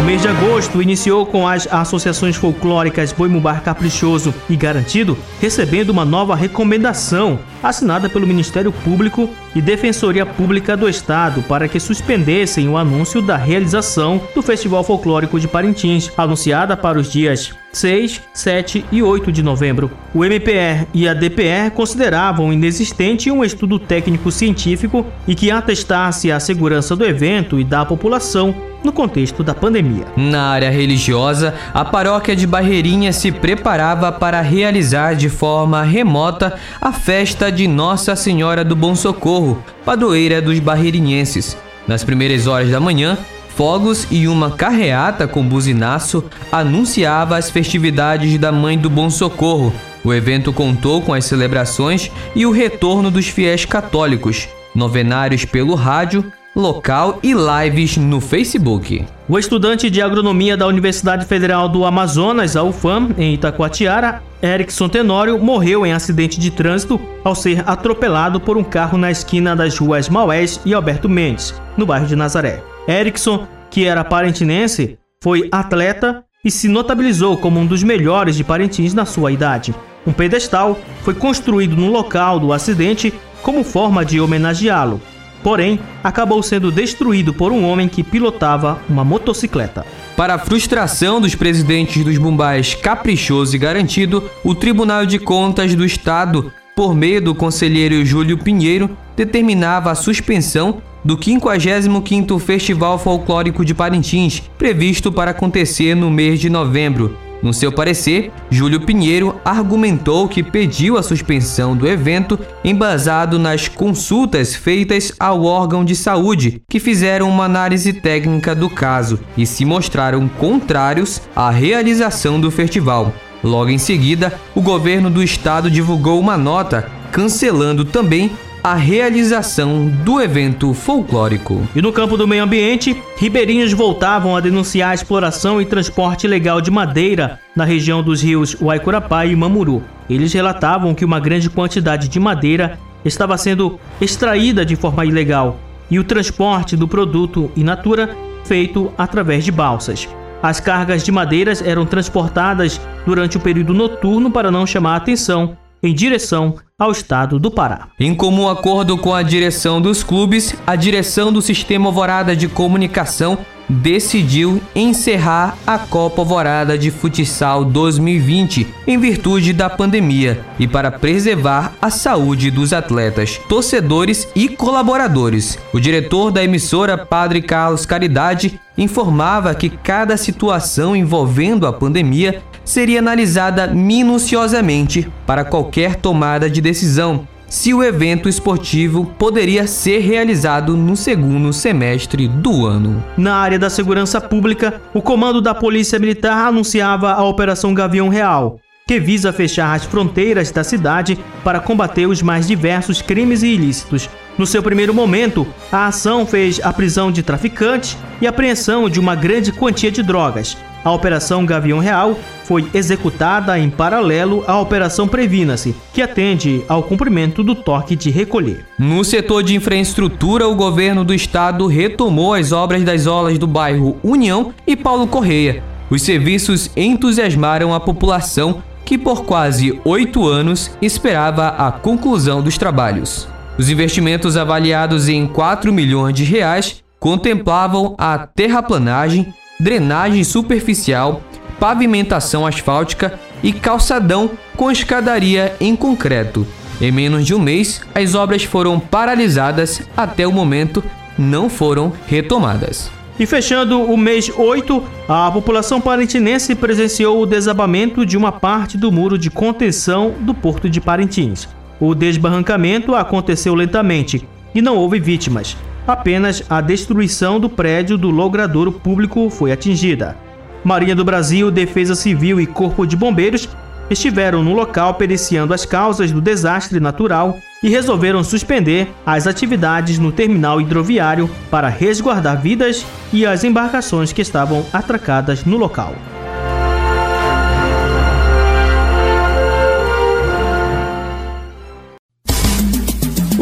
O 0.00 0.02
mês 0.04 0.20
de 0.20 0.26
agosto 0.26 0.82
iniciou 0.82 1.24
com 1.24 1.46
as 1.46 1.72
associações 1.72 2.34
folclóricas 2.34 3.12
Boi 3.12 3.28
Mubar 3.28 3.62
Caprichoso 3.62 4.34
e 4.50 4.56
Garantido 4.56 5.16
recebendo 5.40 5.90
uma 5.90 6.04
nova 6.04 6.34
recomendação 6.34 7.38
assinada 7.62 8.10
pelo 8.10 8.26
Ministério 8.26 8.72
Público 8.72 9.30
e 9.54 9.62
Defensoria 9.62 10.26
Pública 10.26 10.76
do 10.76 10.88
Estado 10.88 11.44
para 11.44 11.68
que 11.68 11.78
suspendessem 11.78 12.68
o 12.68 12.76
anúncio 12.76 13.22
da 13.22 13.36
realização 13.36 14.20
do 14.34 14.42
Festival 14.42 14.82
Folclórico 14.82 15.38
de 15.38 15.46
Parintins, 15.46 16.10
anunciada 16.16 16.76
para 16.76 16.98
os 16.98 17.08
dias 17.10 17.54
6, 17.72 18.20
7 18.34 18.84
e 18.92 19.02
8 19.02 19.32
de 19.32 19.42
novembro. 19.42 19.90
O 20.14 20.24
MPR 20.24 20.86
e 20.92 21.08
a 21.08 21.14
DPR 21.14 21.70
consideravam 21.70 22.52
inexistente 22.52 23.30
um 23.30 23.42
estudo 23.42 23.78
técnico 23.78 24.30
científico 24.30 25.06
e 25.26 25.34
que 25.34 25.50
atestasse 25.50 26.30
a 26.30 26.38
segurança 26.38 26.94
do 26.94 27.04
evento 27.04 27.58
e 27.58 27.64
da 27.64 27.84
população 27.84 28.54
no 28.84 28.92
contexto 28.92 29.42
da 29.42 29.54
pandemia. 29.54 30.04
Na 30.16 30.50
área 30.50 30.70
religiosa, 30.70 31.54
a 31.72 31.84
paróquia 31.84 32.34
de 32.34 32.46
Barreirinha 32.46 33.12
se 33.12 33.30
preparava 33.30 34.10
para 34.10 34.40
realizar 34.40 35.14
de 35.14 35.28
forma 35.28 35.82
remota 35.82 36.58
a 36.80 36.92
festa 36.92 37.50
de 37.50 37.68
Nossa 37.68 38.16
Senhora 38.16 38.64
do 38.64 38.74
Bom 38.74 38.94
Socorro, 38.94 39.62
padroeira 39.84 40.42
dos 40.42 40.58
barreirinhenses. 40.58 41.56
Nas 41.86 42.04
primeiras 42.04 42.46
horas 42.46 42.70
da 42.70 42.78
manhã, 42.78 43.18
fogos 43.56 44.06
e 44.10 44.26
uma 44.26 44.50
carreata 44.50 45.28
com 45.28 45.46
buzinaço 45.46 46.24
anunciava 46.50 47.36
as 47.36 47.50
festividades 47.50 48.38
da 48.38 48.50
Mãe 48.50 48.78
do 48.78 48.90
Bom 48.90 49.10
Socorro. 49.10 49.72
O 50.04 50.12
evento 50.12 50.52
contou 50.52 51.00
com 51.00 51.14
as 51.14 51.24
celebrações 51.24 52.10
e 52.34 52.44
o 52.44 52.50
retorno 52.50 53.10
dos 53.10 53.28
fiéis 53.28 53.64
católicos, 53.64 54.48
novenários 54.74 55.44
pelo 55.44 55.74
rádio, 55.74 56.32
local 56.54 57.18
e 57.22 57.32
lives 57.32 57.96
no 57.96 58.20
Facebook. 58.20 59.04
O 59.28 59.38
estudante 59.38 59.88
de 59.88 60.02
agronomia 60.02 60.56
da 60.56 60.66
Universidade 60.66 61.24
Federal 61.24 61.68
do 61.68 61.84
Amazonas, 61.84 62.56
a 62.56 62.62
UFAM, 62.62 63.10
em 63.16 63.34
Itacoatiara, 63.34 64.22
Erickson 64.42 64.88
Tenório, 64.88 65.38
morreu 65.38 65.86
em 65.86 65.92
acidente 65.92 66.38
de 66.38 66.50
trânsito 66.50 67.00
ao 67.24 67.34
ser 67.34 67.62
atropelado 67.66 68.38
por 68.38 68.58
um 68.58 68.64
carro 68.64 68.98
na 68.98 69.10
esquina 69.10 69.56
das 69.56 69.78
ruas 69.78 70.08
Maués 70.08 70.60
e 70.64 70.74
Alberto 70.74 71.08
Mendes, 71.08 71.54
no 71.76 71.86
bairro 71.86 72.06
de 72.06 72.16
Nazaré. 72.16 72.62
Erickson, 72.86 73.46
que 73.70 73.86
era 73.86 74.04
parentinense, 74.04 74.98
foi 75.22 75.48
atleta 75.50 76.24
e 76.44 76.50
se 76.50 76.68
notabilizou 76.68 77.36
como 77.38 77.60
um 77.60 77.66
dos 77.66 77.82
melhores 77.82 78.36
de 78.36 78.44
Parintins 78.44 78.92
na 78.92 79.06
sua 79.06 79.32
idade. 79.32 79.74
Um 80.06 80.12
pedestal 80.12 80.76
foi 81.02 81.14
construído 81.14 81.76
no 81.76 81.88
local 81.88 82.40
do 82.40 82.52
acidente 82.52 83.14
como 83.40 83.64
forma 83.64 84.04
de 84.04 84.20
homenageá-lo 84.20 85.00
porém 85.42 85.78
acabou 86.02 86.42
sendo 86.42 86.70
destruído 86.70 87.32
por 87.34 87.52
um 87.52 87.64
homem 87.64 87.88
que 87.88 88.02
pilotava 88.02 88.80
uma 88.88 89.04
motocicleta. 89.04 89.84
Para 90.16 90.34
a 90.34 90.38
frustração 90.38 91.20
dos 91.20 91.34
presidentes 91.34 92.04
dos 92.04 92.18
Bumbais 92.18 92.74
Caprichoso 92.74 93.56
e 93.56 93.58
Garantido, 93.58 94.30
o 94.44 94.54
Tribunal 94.54 95.06
de 95.06 95.18
Contas 95.18 95.74
do 95.74 95.84
Estado, 95.84 96.52
por 96.76 96.94
meio 96.94 97.20
do 97.20 97.34
conselheiro 97.34 98.04
Júlio 98.04 98.38
Pinheiro, 98.38 98.96
determinava 99.16 99.90
a 99.90 99.94
suspensão 99.94 100.82
do 101.04 101.16
55º 101.16 102.38
Festival 102.38 102.98
Folclórico 102.98 103.64
de 103.64 103.74
Parintins, 103.74 104.42
previsto 104.56 105.10
para 105.10 105.32
acontecer 105.32 105.96
no 105.96 106.10
mês 106.10 106.38
de 106.38 106.48
novembro, 106.48 107.16
no 107.42 107.52
seu 107.52 107.72
parecer, 107.72 108.30
Júlio 108.48 108.80
Pinheiro 108.80 109.40
argumentou 109.44 110.28
que 110.28 110.44
pediu 110.44 110.96
a 110.96 111.02
suspensão 111.02 111.76
do 111.76 111.88
evento 111.88 112.38
embasado 112.64 113.38
nas 113.38 113.66
consultas 113.66 114.54
feitas 114.54 115.12
ao 115.18 115.42
órgão 115.42 115.84
de 115.84 115.96
saúde, 115.96 116.62
que 116.70 116.78
fizeram 116.78 117.28
uma 117.28 117.44
análise 117.44 117.92
técnica 117.92 118.54
do 118.54 118.70
caso 118.70 119.18
e 119.36 119.44
se 119.44 119.64
mostraram 119.64 120.28
contrários 120.28 121.20
à 121.34 121.50
realização 121.50 122.40
do 122.40 122.50
festival. 122.50 123.12
Logo 123.42 123.70
em 123.70 123.78
seguida, 123.78 124.32
o 124.54 124.62
governo 124.62 125.10
do 125.10 125.20
estado 125.20 125.68
divulgou 125.68 126.20
uma 126.20 126.38
nota 126.38 126.88
cancelando 127.10 127.84
também 127.84 128.30
a 128.62 128.74
realização 128.74 129.88
do 130.04 130.20
evento 130.20 130.72
folclórico. 130.72 131.66
E 131.74 131.82
no 131.82 131.92
campo 131.92 132.16
do 132.16 132.28
meio 132.28 132.44
ambiente, 132.44 132.96
ribeirinhos 133.16 133.72
voltavam 133.72 134.36
a 134.36 134.40
denunciar 134.40 134.92
a 134.92 134.94
exploração 134.94 135.60
e 135.60 135.66
transporte 135.66 136.28
ilegal 136.28 136.60
de 136.60 136.70
madeira 136.70 137.40
na 137.56 137.64
região 137.64 138.04
dos 138.04 138.22
rios 138.22 138.56
Uaicurapá 138.60 139.26
e 139.26 139.34
Mamuru. 139.34 139.82
Eles 140.08 140.32
relatavam 140.32 140.94
que 140.94 141.04
uma 141.04 141.18
grande 141.18 141.50
quantidade 141.50 142.06
de 142.06 142.20
madeira 142.20 142.78
estava 143.04 143.36
sendo 143.36 143.80
extraída 144.00 144.64
de 144.64 144.76
forma 144.76 145.04
ilegal 145.04 145.58
e 145.90 145.98
o 145.98 146.04
transporte 146.04 146.76
do 146.76 146.86
produto 146.86 147.50
in 147.56 147.64
natura 147.64 148.16
feito 148.44 148.92
através 148.96 149.44
de 149.44 149.50
balsas. 149.50 150.08
As 150.40 150.60
cargas 150.60 151.02
de 151.02 151.10
madeiras 151.10 151.60
eram 151.62 151.84
transportadas 151.84 152.80
durante 153.04 153.36
o 153.36 153.40
período 153.40 153.74
noturno 153.74 154.30
para 154.30 154.52
não 154.52 154.66
chamar 154.66 154.94
a 154.94 154.96
atenção 154.96 155.56
em 155.82 155.94
direção 155.94 156.56
ao 156.78 156.92
estado 156.92 157.38
do 157.38 157.50
Pará. 157.50 157.88
Em 157.98 158.14
comum 158.14 158.48
acordo 158.48 158.96
com 158.96 159.14
a 159.14 159.22
direção 159.22 159.80
dos 159.80 160.02
clubes, 160.02 160.54
a 160.66 160.76
direção 160.76 161.32
do 161.32 161.42
Sistema 161.42 161.86
Alvorada 161.88 162.36
de 162.36 162.48
Comunicação 162.48 163.38
decidiu 163.68 164.60
encerrar 164.74 165.56
a 165.66 165.78
Copa 165.78 166.20
Alvorada 166.20 166.76
de 166.76 166.90
Futsal 166.90 167.64
2020 167.64 168.66
em 168.86 168.98
virtude 168.98 169.52
da 169.52 169.70
pandemia 169.70 170.44
e 170.58 170.66
para 170.66 170.90
preservar 170.90 171.72
a 171.80 171.90
saúde 171.90 172.50
dos 172.50 172.72
atletas, 172.72 173.40
torcedores 173.48 174.28
e 174.34 174.48
colaboradores. 174.48 175.58
O 175.72 175.80
diretor 175.80 176.30
da 176.30 176.44
emissora, 176.44 176.98
Padre 176.98 177.40
Carlos 177.40 177.86
Caridade, 177.86 178.60
informava 178.76 179.54
que 179.54 179.70
cada 179.70 180.16
situação 180.16 180.96
envolvendo 180.96 181.66
a 181.66 181.72
pandemia 181.72 182.42
seria 182.64 182.98
analisada 182.98 183.66
minuciosamente 183.66 185.10
para 185.26 185.44
qualquer 185.44 185.96
tomada 185.96 186.48
de 186.48 186.60
decisão 186.60 187.26
se 187.52 187.74
o 187.74 187.82
evento 187.82 188.30
esportivo 188.30 189.04
poderia 189.18 189.66
ser 189.66 189.98
realizado 189.98 190.74
no 190.74 190.96
segundo 190.96 191.52
semestre 191.52 192.26
do 192.26 192.64
ano. 192.64 193.04
Na 193.14 193.34
área 193.34 193.58
da 193.58 193.68
segurança 193.68 194.18
pública, 194.22 194.80
o 194.94 195.02
comando 195.02 195.38
da 195.38 195.54
Polícia 195.54 195.98
Militar 195.98 196.48
anunciava 196.48 197.12
a 197.12 197.22
Operação 197.22 197.74
Gavião 197.74 198.08
Real, 198.08 198.58
que 198.86 198.98
visa 198.98 199.34
fechar 199.34 199.74
as 199.74 199.84
fronteiras 199.84 200.50
da 200.50 200.64
cidade 200.64 201.18
para 201.44 201.60
combater 201.60 202.06
os 202.06 202.22
mais 202.22 202.46
diversos 202.46 203.02
crimes 203.02 203.42
e 203.42 203.48
ilícitos. 203.48 204.08
No 204.38 204.46
seu 204.46 204.62
primeiro 204.62 204.94
momento, 204.94 205.46
a 205.70 205.88
ação 205.88 206.26
fez 206.26 206.58
a 206.62 206.72
prisão 206.72 207.12
de 207.12 207.22
traficantes 207.22 207.98
e 208.18 208.26
apreensão 208.26 208.88
de 208.88 208.98
uma 208.98 209.14
grande 209.14 209.52
quantia 209.52 209.90
de 209.90 210.02
drogas, 210.02 210.56
a 210.84 210.92
Operação 210.92 211.44
Gavião 211.46 211.78
Real 211.78 212.18
foi 212.44 212.68
executada 212.74 213.58
em 213.58 213.70
paralelo 213.70 214.44
à 214.46 214.58
Operação 214.60 215.06
Previna-se, 215.06 215.74
que 215.92 216.02
atende 216.02 216.64
ao 216.68 216.82
cumprimento 216.82 217.42
do 217.42 217.54
toque 217.54 217.96
de 217.96 218.10
recolher. 218.10 218.66
No 218.78 219.04
setor 219.04 219.42
de 219.42 219.54
infraestrutura, 219.54 220.48
o 220.48 220.54
governo 220.54 221.04
do 221.04 221.14
estado 221.14 221.66
retomou 221.66 222.34
as 222.34 222.52
obras 222.52 222.82
das 222.82 223.06
olas 223.06 223.38
do 223.38 223.46
bairro 223.46 223.96
União 224.02 224.52
e 224.66 224.76
Paulo 224.76 225.06
Correia. 225.06 225.62
Os 225.90 226.02
serviços 226.02 226.70
entusiasmaram 226.76 227.74
a 227.74 227.80
população 227.80 228.62
que 228.84 228.98
por 228.98 229.24
quase 229.24 229.80
oito 229.84 230.26
anos 230.26 230.70
esperava 230.80 231.48
a 231.48 231.70
conclusão 231.70 232.42
dos 232.42 232.58
trabalhos. 232.58 233.28
Os 233.58 233.68
investimentos 233.68 234.36
avaliados 234.36 235.08
em 235.08 235.26
4 235.26 235.72
milhões 235.72 236.14
de 236.14 236.24
reais 236.24 236.82
contemplavam 236.98 237.94
a 237.98 238.18
terraplanagem, 238.18 239.32
drenagem 239.62 240.24
superficial, 240.24 241.22
pavimentação 241.60 242.44
asfáltica 242.44 243.18
e 243.42 243.52
calçadão 243.52 244.30
com 244.56 244.70
escadaria 244.70 245.54
em 245.60 245.76
concreto. 245.76 246.44
Em 246.80 246.90
menos 246.90 247.24
de 247.24 247.32
um 247.32 247.38
mês, 247.38 247.80
as 247.94 248.16
obras 248.16 248.42
foram 248.42 248.80
paralisadas 248.80 249.82
até 249.96 250.26
o 250.26 250.32
momento 250.32 250.82
não 251.16 251.48
foram 251.48 251.92
retomadas. 252.08 252.90
E 253.20 253.24
fechando 253.24 253.80
o 253.80 253.96
mês 253.96 254.32
8, 254.36 254.82
a 255.08 255.30
população 255.30 255.80
parentinense 255.80 256.56
presenciou 256.56 257.22
o 257.22 257.26
desabamento 257.26 258.04
de 258.04 258.16
uma 258.16 258.32
parte 258.32 258.76
do 258.76 258.90
muro 258.90 259.16
de 259.16 259.30
contenção 259.30 260.14
do 260.20 260.34
Porto 260.34 260.68
de 260.68 260.80
Parintins. 260.80 261.46
O 261.78 261.94
desbarrancamento 261.94 262.96
aconteceu 262.96 263.54
lentamente 263.54 264.26
e 264.52 264.60
não 264.60 264.76
houve 264.76 264.98
vítimas. 264.98 265.56
Apenas 265.86 266.42
a 266.48 266.60
destruição 266.60 267.40
do 267.40 267.48
prédio 267.48 267.98
do 267.98 268.10
logradouro 268.10 268.70
público 268.70 269.28
foi 269.28 269.50
atingida. 269.50 270.16
Marinha 270.62 270.94
do 270.94 271.04
Brasil, 271.04 271.50
Defesa 271.50 271.94
Civil 271.94 272.40
e 272.40 272.46
Corpo 272.46 272.86
de 272.86 272.96
Bombeiros 272.96 273.48
estiveram 273.90 274.44
no 274.44 274.54
local 274.54 274.94
periciando 274.94 275.52
as 275.52 275.66
causas 275.66 276.12
do 276.12 276.20
desastre 276.20 276.78
natural 276.78 277.38
e 277.62 277.68
resolveram 277.68 278.22
suspender 278.22 278.88
as 279.04 279.26
atividades 279.26 279.98
no 279.98 280.12
terminal 280.12 280.60
hidroviário 280.60 281.28
para 281.50 281.68
resguardar 281.68 282.40
vidas 282.40 282.86
e 283.12 283.26
as 283.26 283.42
embarcações 283.42 284.12
que 284.12 284.22
estavam 284.22 284.64
atracadas 284.72 285.44
no 285.44 285.56
local. 285.56 285.94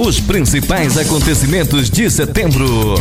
Os 0.03 0.19
principais 0.19 0.97
acontecimentos 0.97 1.91
de 1.91 2.11
setembro. 2.11 2.95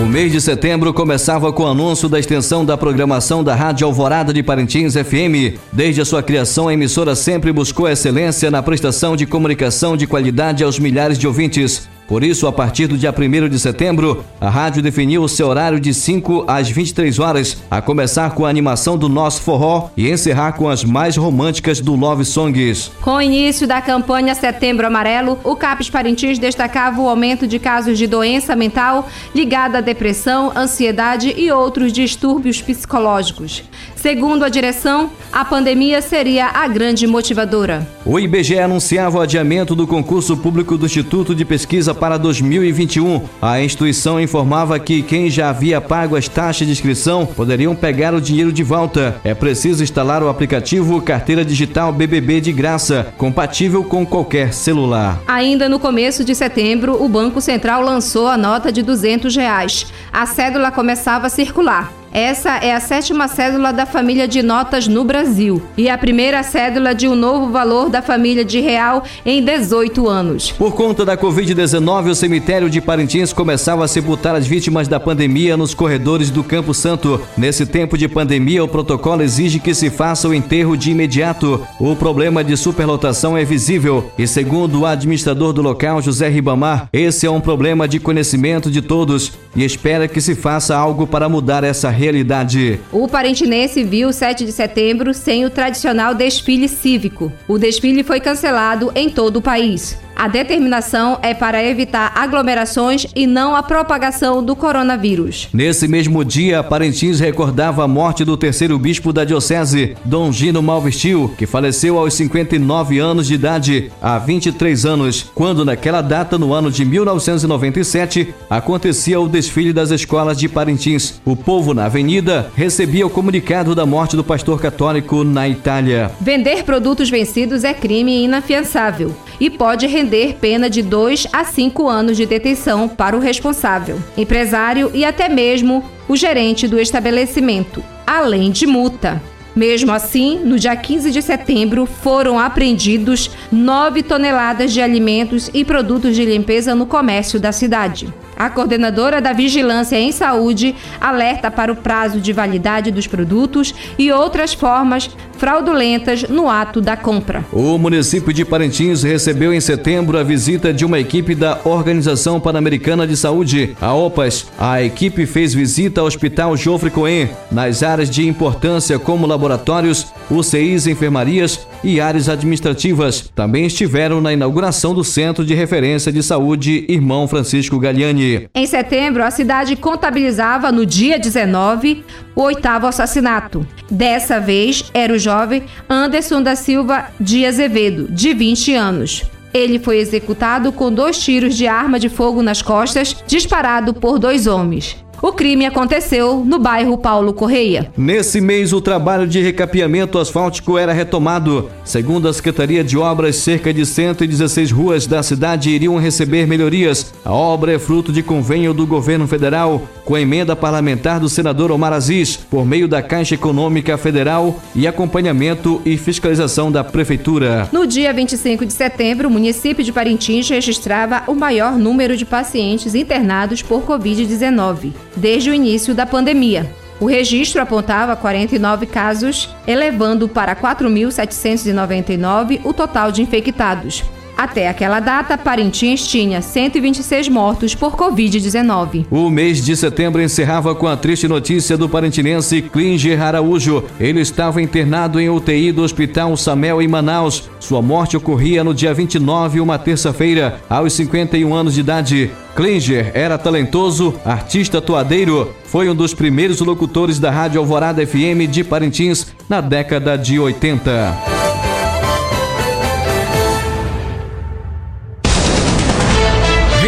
O 0.00 0.06
mês 0.06 0.32
de 0.32 0.40
setembro 0.40 0.94
começava 0.94 1.52
com 1.52 1.64
o 1.64 1.66
anúncio 1.66 2.08
da 2.08 2.18
extensão 2.18 2.64
da 2.64 2.74
programação 2.74 3.44
da 3.44 3.54
Rádio 3.54 3.86
Alvorada 3.86 4.32
de 4.32 4.42
Parintins 4.42 4.94
FM. 4.94 5.58
Desde 5.70 6.00
a 6.00 6.04
sua 6.06 6.22
criação, 6.22 6.66
a 6.66 6.72
emissora 6.72 7.14
sempre 7.14 7.52
buscou 7.52 7.86
excelência 7.86 8.50
na 8.50 8.62
prestação 8.62 9.16
de 9.16 9.26
comunicação 9.26 9.98
de 9.98 10.06
qualidade 10.06 10.64
aos 10.64 10.78
milhares 10.78 11.18
de 11.18 11.26
ouvintes. 11.26 11.86
Por 12.08 12.24
isso, 12.24 12.46
a 12.46 12.52
partir 12.52 12.86
do 12.86 12.96
dia 12.96 13.14
1 13.14 13.50
de 13.50 13.58
setembro, 13.58 14.24
a 14.40 14.48
rádio 14.48 14.82
definiu 14.82 15.22
o 15.22 15.28
seu 15.28 15.46
horário 15.46 15.78
de 15.78 15.92
5 15.92 16.46
às 16.48 16.70
23 16.70 17.18
horas, 17.18 17.58
a 17.70 17.82
começar 17.82 18.30
com 18.30 18.46
a 18.46 18.48
animação 18.48 18.96
do 18.96 19.10
nosso 19.10 19.42
forró 19.42 19.90
e 19.94 20.10
encerrar 20.10 20.52
com 20.52 20.70
as 20.70 20.82
mais 20.82 21.18
românticas 21.18 21.80
do 21.80 21.94
Love 21.94 22.24
Songs. 22.24 22.90
Com 23.02 23.16
o 23.16 23.20
início 23.20 23.66
da 23.66 23.82
campanha 23.82 24.34
Setembro 24.34 24.86
Amarelo, 24.86 25.38
o 25.44 25.54
CAPES 25.54 25.90
Parintins 25.90 26.38
destacava 26.38 26.98
o 26.98 27.06
aumento 27.06 27.46
de 27.46 27.58
casos 27.58 27.98
de 27.98 28.06
doença 28.06 28.56
mental 28.56 29.06
ligada 29.34 29.76
à 29.76 29.80
depressão, 29.82 30.50
ansiedade 30.56 31.34
e 31.36 31.52
outros 31.52 31.92
distúrbios 31.92 32.62
psicológicos. 32.62 33.64
Segundo 34.00 34.44
a 34.44 34.48
direção, 34.48 35.10
a 35.32 35.44
pandemia 35.44 36.00
seria 36.00 36.46
a 36.46 36.68
grande 36.68 37.04
motivadora. 37.04 37.84
O 38.06 38.18
IBGE 38.18 38.56
anunciava 38.56 39.18
o 39.18 39.20
adiamento 39.20 39.74
do 39.74 39.88
concurso 39.88 40.36
público 40.36 40.78
do 40.78 40.86
Instituto 40.86 41.34
de 41.34 41.44
Pesquisa 41.44 41.92
para 41.92 42.16
2021. 42.16 43.22
A 43.42 43.60
instituição 43.60 44.20
informava 44.20 44.78
que 44.78 45.02
quem 45.02 45.28
já 45.28 45.50
havia 45.50 45.80
pago 45.80 46.14
as 46.14 46.28
taxas 46.28 46.64
de 46.64 46.72
inscrição 46.72 47.26
poderiam 47.26 47.74
pegar 47.74 48.14
o 48.14 48.20
dinheiro 48.20 48.52
de 48.52 48.62
volta. 48.62 49.20
É 49.24 49.34
preciso 49.34 49.82
instalar 49.82 50.22
o 50.22 50.28
aplicativo 50.28 51.02
Carteira 51.02 51.44
Digital 51.44 51.92
BBB 51.92 52.40
de 52.40 52.52
graça, 52.52 53.12
compatível 53.18 53.82
com 53.82 54.06
qualquer 54.06 54.54
celular. 54.54 55.20
Ainda 55.26 55.68
no 55.68 55.80
começo 55.80 56.24
de 56.24 56.36
setembro, 56.36 57.02
o 57.02 57.08
Banco 57.08 57.40
Central 57.40 57.82
lançou 57.82 58.28
a 58.28 58.38
nota 58.38 58.70
de 58.70 58.80
200 58.80 59.34
reais. 59.34 59.92
A 60.12 60.24
cédula 60.24 60.70
começava 60.70 61.26
a 61.26 61.30
circular. 61.30 61.97
Essa 62.12 62.56
é 62.56 62.74
a 62.74 62.80
sétima 62.80 63.28
cédula 63.28 63.72
da 63.72 63.84
família 63.84 64.26
de 64.26 64.42
notas 64.42 64.88
no 64.88 65.04
Brasil 65.04 65.62
e 65.76 65.90
a 65.90 65.98
primeira 65.98 66.42
cédula 66.42 66.94
de 66.94 67.06
um 67.06 67.14
novo 67.14 67.52
valor 67.52 67.90
da 67.90 68.00
família 68.00 68.44
de 68.44 68.60
real 68.60 69.04
em 69.26 69.44
18 69.44 70.08
anos. 70.08 70.50
Por 70.52 70.72
conta 70.74 71.04
da 71.04 71.18
Covid-19, 71.18 72.10
o 72.10 72.14
cemitério 72.14 72.70
de 72.70 72.80
Parintins 72.80 73.32
começava 73.32 73.84
a 73.84 73.88
sepultar 73.88 74.34
as 74.34 74.46
vítimas 74.46 74.88
da 74.88 74.98
pandemia 74.98 75.56
nos 75.56 75.74
corredores 75.74 76.30
do 76.30 76.42
Campo 76.42 76.72
Santo. 76.72 77.20
Nesse 77.36 77.66
tempo 77.66 77.98
de 77.98 78.08
pandemia, 78.08 78.64
o 78.64 78.68
protocolo 78.68 79.22
exige 79.22 79.60
que 79.60 79.74
se 79.74 79.90
faça 79.90 80.28
o 80.28 80.34
enterro 80.34 80.76
de 80.76 80.90
imediato. 80.90 81.66
O 81.78 81.94
problema 81.94 82.42
de 82.42 82.56
superlotação 82.56 83.36
é 83.36 83.44
visível 83.44 84.10
e, 84.16 84.26
segundo 84.26 84.80
o 84.80 84.86
administrador 84.86 85.52
do 85.52 85.60
local, 85.60 86.00
José 86.00 86.28
Ribamar, 86.28 86.88
esse 86.90 87.26
é 87.26 87.30
um 87.30 87.40
problema 87.40 87.86
de 87.86 88.00
conhecimento 88.00 88.70
de 88.70 88.80
todos 88.80 89.32
e 89.54 89.64
espera 89.64 90.08
que 90.08 90.20
se 90.20 90.34
faça 90.34 90.76
algo 90.76 91.06
para 91.06 91.28
mudar 91.28 91.64
essa 91.64 91.97
realidade. 91.98 92.80
O 92.92 93.08
parentinense 93.08 93.84
viu 93.84 94.08
o 94.08 94.12
7 94.12 94.44
de 94.44 94.52
setembro 94.52 95.12
sem 95.12 95.44
o 95.44 95.50
tradicional 95.50 96.14
desfile 96.14 96.68
cívico. 96.68 97.32
O 97.46 97.58
desfile 97.58 98.02
foi 98.02 98.20
cancelado 98.20 98.90
em 98.94 99.10
todo 99.10 99.38
o 99.38 99.42
país. 99.42 99.98
A 100.18 100.26
determinação 100.26 101.16
é 101.22 101.32
para 101.32 101.62
evitar 101.64 102.10
aglomerações 102.12 103.06
e 103.14 103.24
não 103.24 103.54
a 103.54 103.62
propagação 103.62 104.42
do 104.42 104.56
coronavírus. 104.56 105.48
Nesse 105.54 105.86
mesmo 105.86 106.24
dia, 106.24 106.60
Parintins 106.60 107.20
recordava 107.20 107.84
a 107.84 107.88
morte 107.88 108.24
do 108.24 108.36
terceiro 108.36 108.76
bispo 108.80 109.12
da 109.12 109.22
diocese, 109.22 109.96
Dom 110.04 110.32
Gino 110.32 110.60
Malvestil, 110.60 111.32
que 111.38 111.46
faleceu 111.46 111.96
aos 111.96 112.14
59 112.14 112.98
anos 112.98 113.28
de 113.28 113.34
idade, 113.34 113.92
há 114.02 114.18
23 114.18 114.84
anos, 114.84 115.30
quando 115.32 115.64
naquela 115.64 116.02
data, 116.02 116.36
no 116.36 116.52
ano 116.52 116.68
de 116.68 116.84
1997, 116.84 118.34
acontecia 118.50 119.20
o 119.20 119.28
desfile 119.28 119.72
das 119.72 119.92
escolas 119.92 120.36
de 120.36 120.48
Parintins. 120.48 121.20
O 121.24 121.36
povo 121.36 121.72
na 121.72 121.84
avenida 121.84 122.50
recebia 122.56 123.06
o 123.06 123.10
comunicado 123.10 123.72
da 123.72 123.86
morte 123.86 124.16
do 124.16 124.24
pastor 124.24 124.60
católico 124.60 125.22
na 125.22 125.48
Itália. 125.48 126.10
Vender 126.20 126.64
produtos 126.64 127.08
vencidos 127.08 127.62
é 127.62 127.72
crime 127.72 128.24
inafiançável 128.24 129.14
e 129.38 129.48
pode 129.48 129.86
render 129.86 130.07
pena 130.40 130.68
de 130.68 130.82
2 130.82 131.28
a 131.32 131.44
5 131.44 131.88
anos 131.88 132.16
de 132.16 132.26
detenção 132.26 132.88
para 132.88 133.16
o 133.16 133.20
responsável, 133.20 133.98
empresário 134.16 134.90
e 134.94 135.04
até 135.04 135.28
mesmo 135.28 135.84
o 136.08 136.16
gerente 136.16 136.66
do 136.66 136.80
estabelecimento, 136.80 137.82
além 138.06 138.50
de 138.50 138.66
multa. 138.66 139.20
Mesmo 139.58 139.90
assim, 139.90 140.38
no 140.44 140.56
dia 140.56 140.76
15 140.76 141.10
de 141.10 141.20
setembro, 141.20 141.84
foram 141.84 142.38
apreendidos 142.38 143.28
9 143.50 144.04
toneladas 144.04 144.72
de 144.72 144.80
alimentos 144.80 145.50
e 145.52 145.64
produtos 145.64 146.14
de 146.14 146.24
limpeza 146.24 146.76
no 146.76 146.86
comércio 146.86 147.40
da 147.40 147.50
cidade. 147.50 148.12
A 148.36 148.48
coordenadora 148.48 149.20
da 149.20 149.32
Vigilância 149.32 149.96
em 149.96 150.12
Saúde 150.12 150.76
alerta 151.00 151.50
para 151.50 151.72
o 151.72 151.76
prazo 151.76 152.20
de 152.20 152.32
validade 152.32 152.92
dos 152.92 153.08
produtos 153.08 153.74
e 153.98 154.12
outras 154.12 154.54
formas 154.54 155.10
fraudulentas 155.38 156.24
no 156.28 156.50
ato 156.50 156.80
da 156.80 156.96
compra. 156.96 157.44
O 157.52 157.78
município 157.78 158.32
de 158.32 158.44
Parintins 158.44 159.02
recebeu 159.02 159.54
em 159.54 159.60
setembro 159.60 160.18
a 160.18 160.22
visita 160.22 160.72
de 160.72 160.84
uma 160.84 160.98
equipe 160.98 161.34
da 161.34 161.60
Organização 161.64 162.40
Pan-Americana 162.40 163.06
de 163.06 163.16
Saúde, 163.16 163.76
a 163.80 163.94
OPAS. 163.94 164.46
A 164.58 164.82
equipe 164.82 165.24
fez 165.24 165.54
visita 165.54 166.00
ao 166.00 166.06
Hospital 166.06 166.56
Jofre 166.56 166.90
Cohen, 166.90 167.30
nas 167.50 167.82
áreas 167.82 168.10
de 168.10 168.26
importância 168.26 168.98
como 168.98 169.26
laboratórios, 169.26 170.06
UCIs, 170.30 170.86
enfermarias 170.86 171.66
e 171.82 172.00
áreas 172.00 172.28
administrativas. 172.28 173.30
Também 173.34 173.66
estiveram 173.66 174.20
na 174.20 174.32
inauguração 174.32 174.92
do 174.92 175.04
Centro 175.04 175.44
de 175.44 175.54
Referência 175.54 176.12
de 176.12 176.22
Saúde 176.22 176.84
Irmão 176.88 177.28
Francisco 177.28 177.78
Galliani. 177.78 178.48
Em 178.54 178.66
setembro, 178.66 179.22
a 179.22 179.30
cidade 179.30 179.76
contabilizava 179.76 180.72
no 180.72 180.84
dia 180.84 181.18
19 181.18 182.04
o 182.38 182.42
oitavo 182.42 182.86
assassinato. 182.86 183.66
Dessa 183.90 184.38
vez 184.38 184.84
era 184.94 185.12
o 185.12 185.18
jovem 185.18 185.64
Anderson 185.90 186.40
da 186.40 186.54
Silva 186.54 187.06
de 187.18 187.44
Azevedo, 187.44 188.06
de 188.08 188.32
20 188.32 188.74
anos. 188.74 189.24
Ele 189.52 189.80
foi 189.80 189.98
executado 189.98 190.70
com 190.70 190.92
dois 190.92 191.18
tiros 191.18 191.56
de 191.56 191.66
arma 191.66 191.98
de 191.98 192.08
fogo 192.08 192.40
nas 192.40 192.62
costas, 192.62 193.16
disparado 193.26 193.92
por 193.92 194.20
dois 194.20 194.46
homens. 194.46 194.96
O 195.20 195.32
crime 195.32 195.66
aconteceu 195.66 196.44
no 196.44 196.60
bairro 196.60 196.96
Paulo 196.96 197.32
Correia. 197.32 197.90
Nesse 197.96 198.40
mês, 198.40 198.72
o 198.72 198.80
trabalho 198.80 199.26
de 199.26 199.42
recapeamento 199.42 200.16
asfáltico 200.16 200.78
era 200.78 200.92
retomado. 200.92 201.68
Segundo 201.84 202.28
a 202.28 202.32
Secretaria 202.32 202.84
de 202.84 202.96
Obras, 202.96 203.34
cerca 203.34 203.74
de 203.74 203.84
116 203.84 204.70
ruas 204.70 205.08
da 205.08 205.20
cidade 205.20 205.70
iriam 205.70 205.96
receber 205.96 206.46
melhorias. 206.46 207.12
A 207.24 207.32
obra 207.32 207.72
é 207.72 207.78
fruto 207.80 208.12
de 208.12 208.22
convênio 208.22 208.72
do 208.72 208.86
governo 208.86 209.26
federal, 209.26 209.82
com 210.04 210.16
emenda 210.16 210.54
parlamentar 210.54 211.18
do 211.18 211.28
senador 211.28 211.72
Omar 211.72 211.92
Aziz, 211.92 212.36
por 212.36 212.64
meio 212.64 212.86
da 212.86 213.02
Caixa 213.02 213.34
Econômica 213.34 213.98
Federal 213.98 214.60
e 214.72 214.86
acompanhamento 214.86 215.82
e 215.84 215.96
fiscalização 215.96 216.70
da 216.70 216.84
Prefeitura. 216.84 217.68
No 217.72 217.88
dia 217.88 218.12
25 218.12 218.64
de 218.64 218.72
setembro, 218.72 219.26
o 219.26 219.30
município 219.30 219.82
de 219.82 219.92
Parintins 219.92 220.48
registrava 220.48 221.24
o 221.26 221.34
maior 221.34 221.76
número 221.76 222.16
de 222.16 222.24
pacientes 222.24 222.94
internados 222.94 223.62
por 223.62 223.82
Covid-19 223.82 224.92
desde 225.18 225.50
o 225.50 225.54
início 225.54 225.94
da 225.94 226.06
pandemia. 226.06 226.72
O 227.00 227.06
registro 227.06 227.60
apontava 227.60 228.16
49 228.16 228.86
casos, 228.86 229.54
elevando 229.66 230.26
para 230.28 230.56
4.799 230.56 232.60
o 232.64 232.72
total 232.72 233.12
de 233.12 233.20
infectados. 233.22 234.02
Até 234.38 234.68
aquela 234.68 235.00
data, 235.00 235.36
Parintins 235.36 236.06
tinha 236.06 236.40
126 236.40 237.28
mortos 237.28 237.74
por 237.74 237.96
Covid-19. 237.96 239.06
O 239.10 239.28
mês 239.28 239.64
de 239.64 239.76
setembro 239.76 240.22
encerrava 240.22 240.76
com 240.76 240.86
a 240.86 240.96
triste 240.96 241.26
notícia 241.26 241.76
do 241.76 241.88
parintinense 241.88 242.62
Klinger 242.62 243.20
Araújo. 243.20 243.82
Ele 243.98 244.20
estava 244.20 244.62
internado 244.62 245.18
em 245.18 245.28
UTI 245.28 245.72
do 245.72 245.82
Hospital 245.82 246.36
Samel 246.36 246.80
em 246.80 246.86
Manaus. 246.86 247.50
Sua 247.58 247.82
morte 247.82 248.16
ocorria 248.16 248.62
no 248.62 248.72
dia 248.72 248.94
29, 248.94 249.58
uma 249.58 249.76
terça-feira, 249.76 250.60
aos 250.70 250.92
51 250.92 251.52
anos 251.52 251.74
de 251.74 251.80
idade. 251.80 252.30
Klinger 252.54 253.10
era 253.14 253.36
talentoso, 253.38 254.14
artista 254.24 254.80
toadeiro, 254.80 255.52
foi 255.64 255.88
um 255.88 255.96
dos 255.96 256.14
primeiros 256.14 256.60
locutores 256.60 257.18
da 257.18 257.32
Rádio 257.32 257.60
Alvorada 257.60 258.06
FM 258.06 258.48
de 258.48 258.62
Parintins 258.62 259.26
na 259.48 259.60
década 259.60 260.16
de 260.16 260.38
80. 260.38 261.37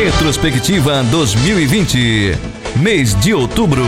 Retrospectiva 0.02 1.04
2020, 1.10 2.32
mês 2.76 3.14
de 3.20 3.34
outubro. 3.34 3.82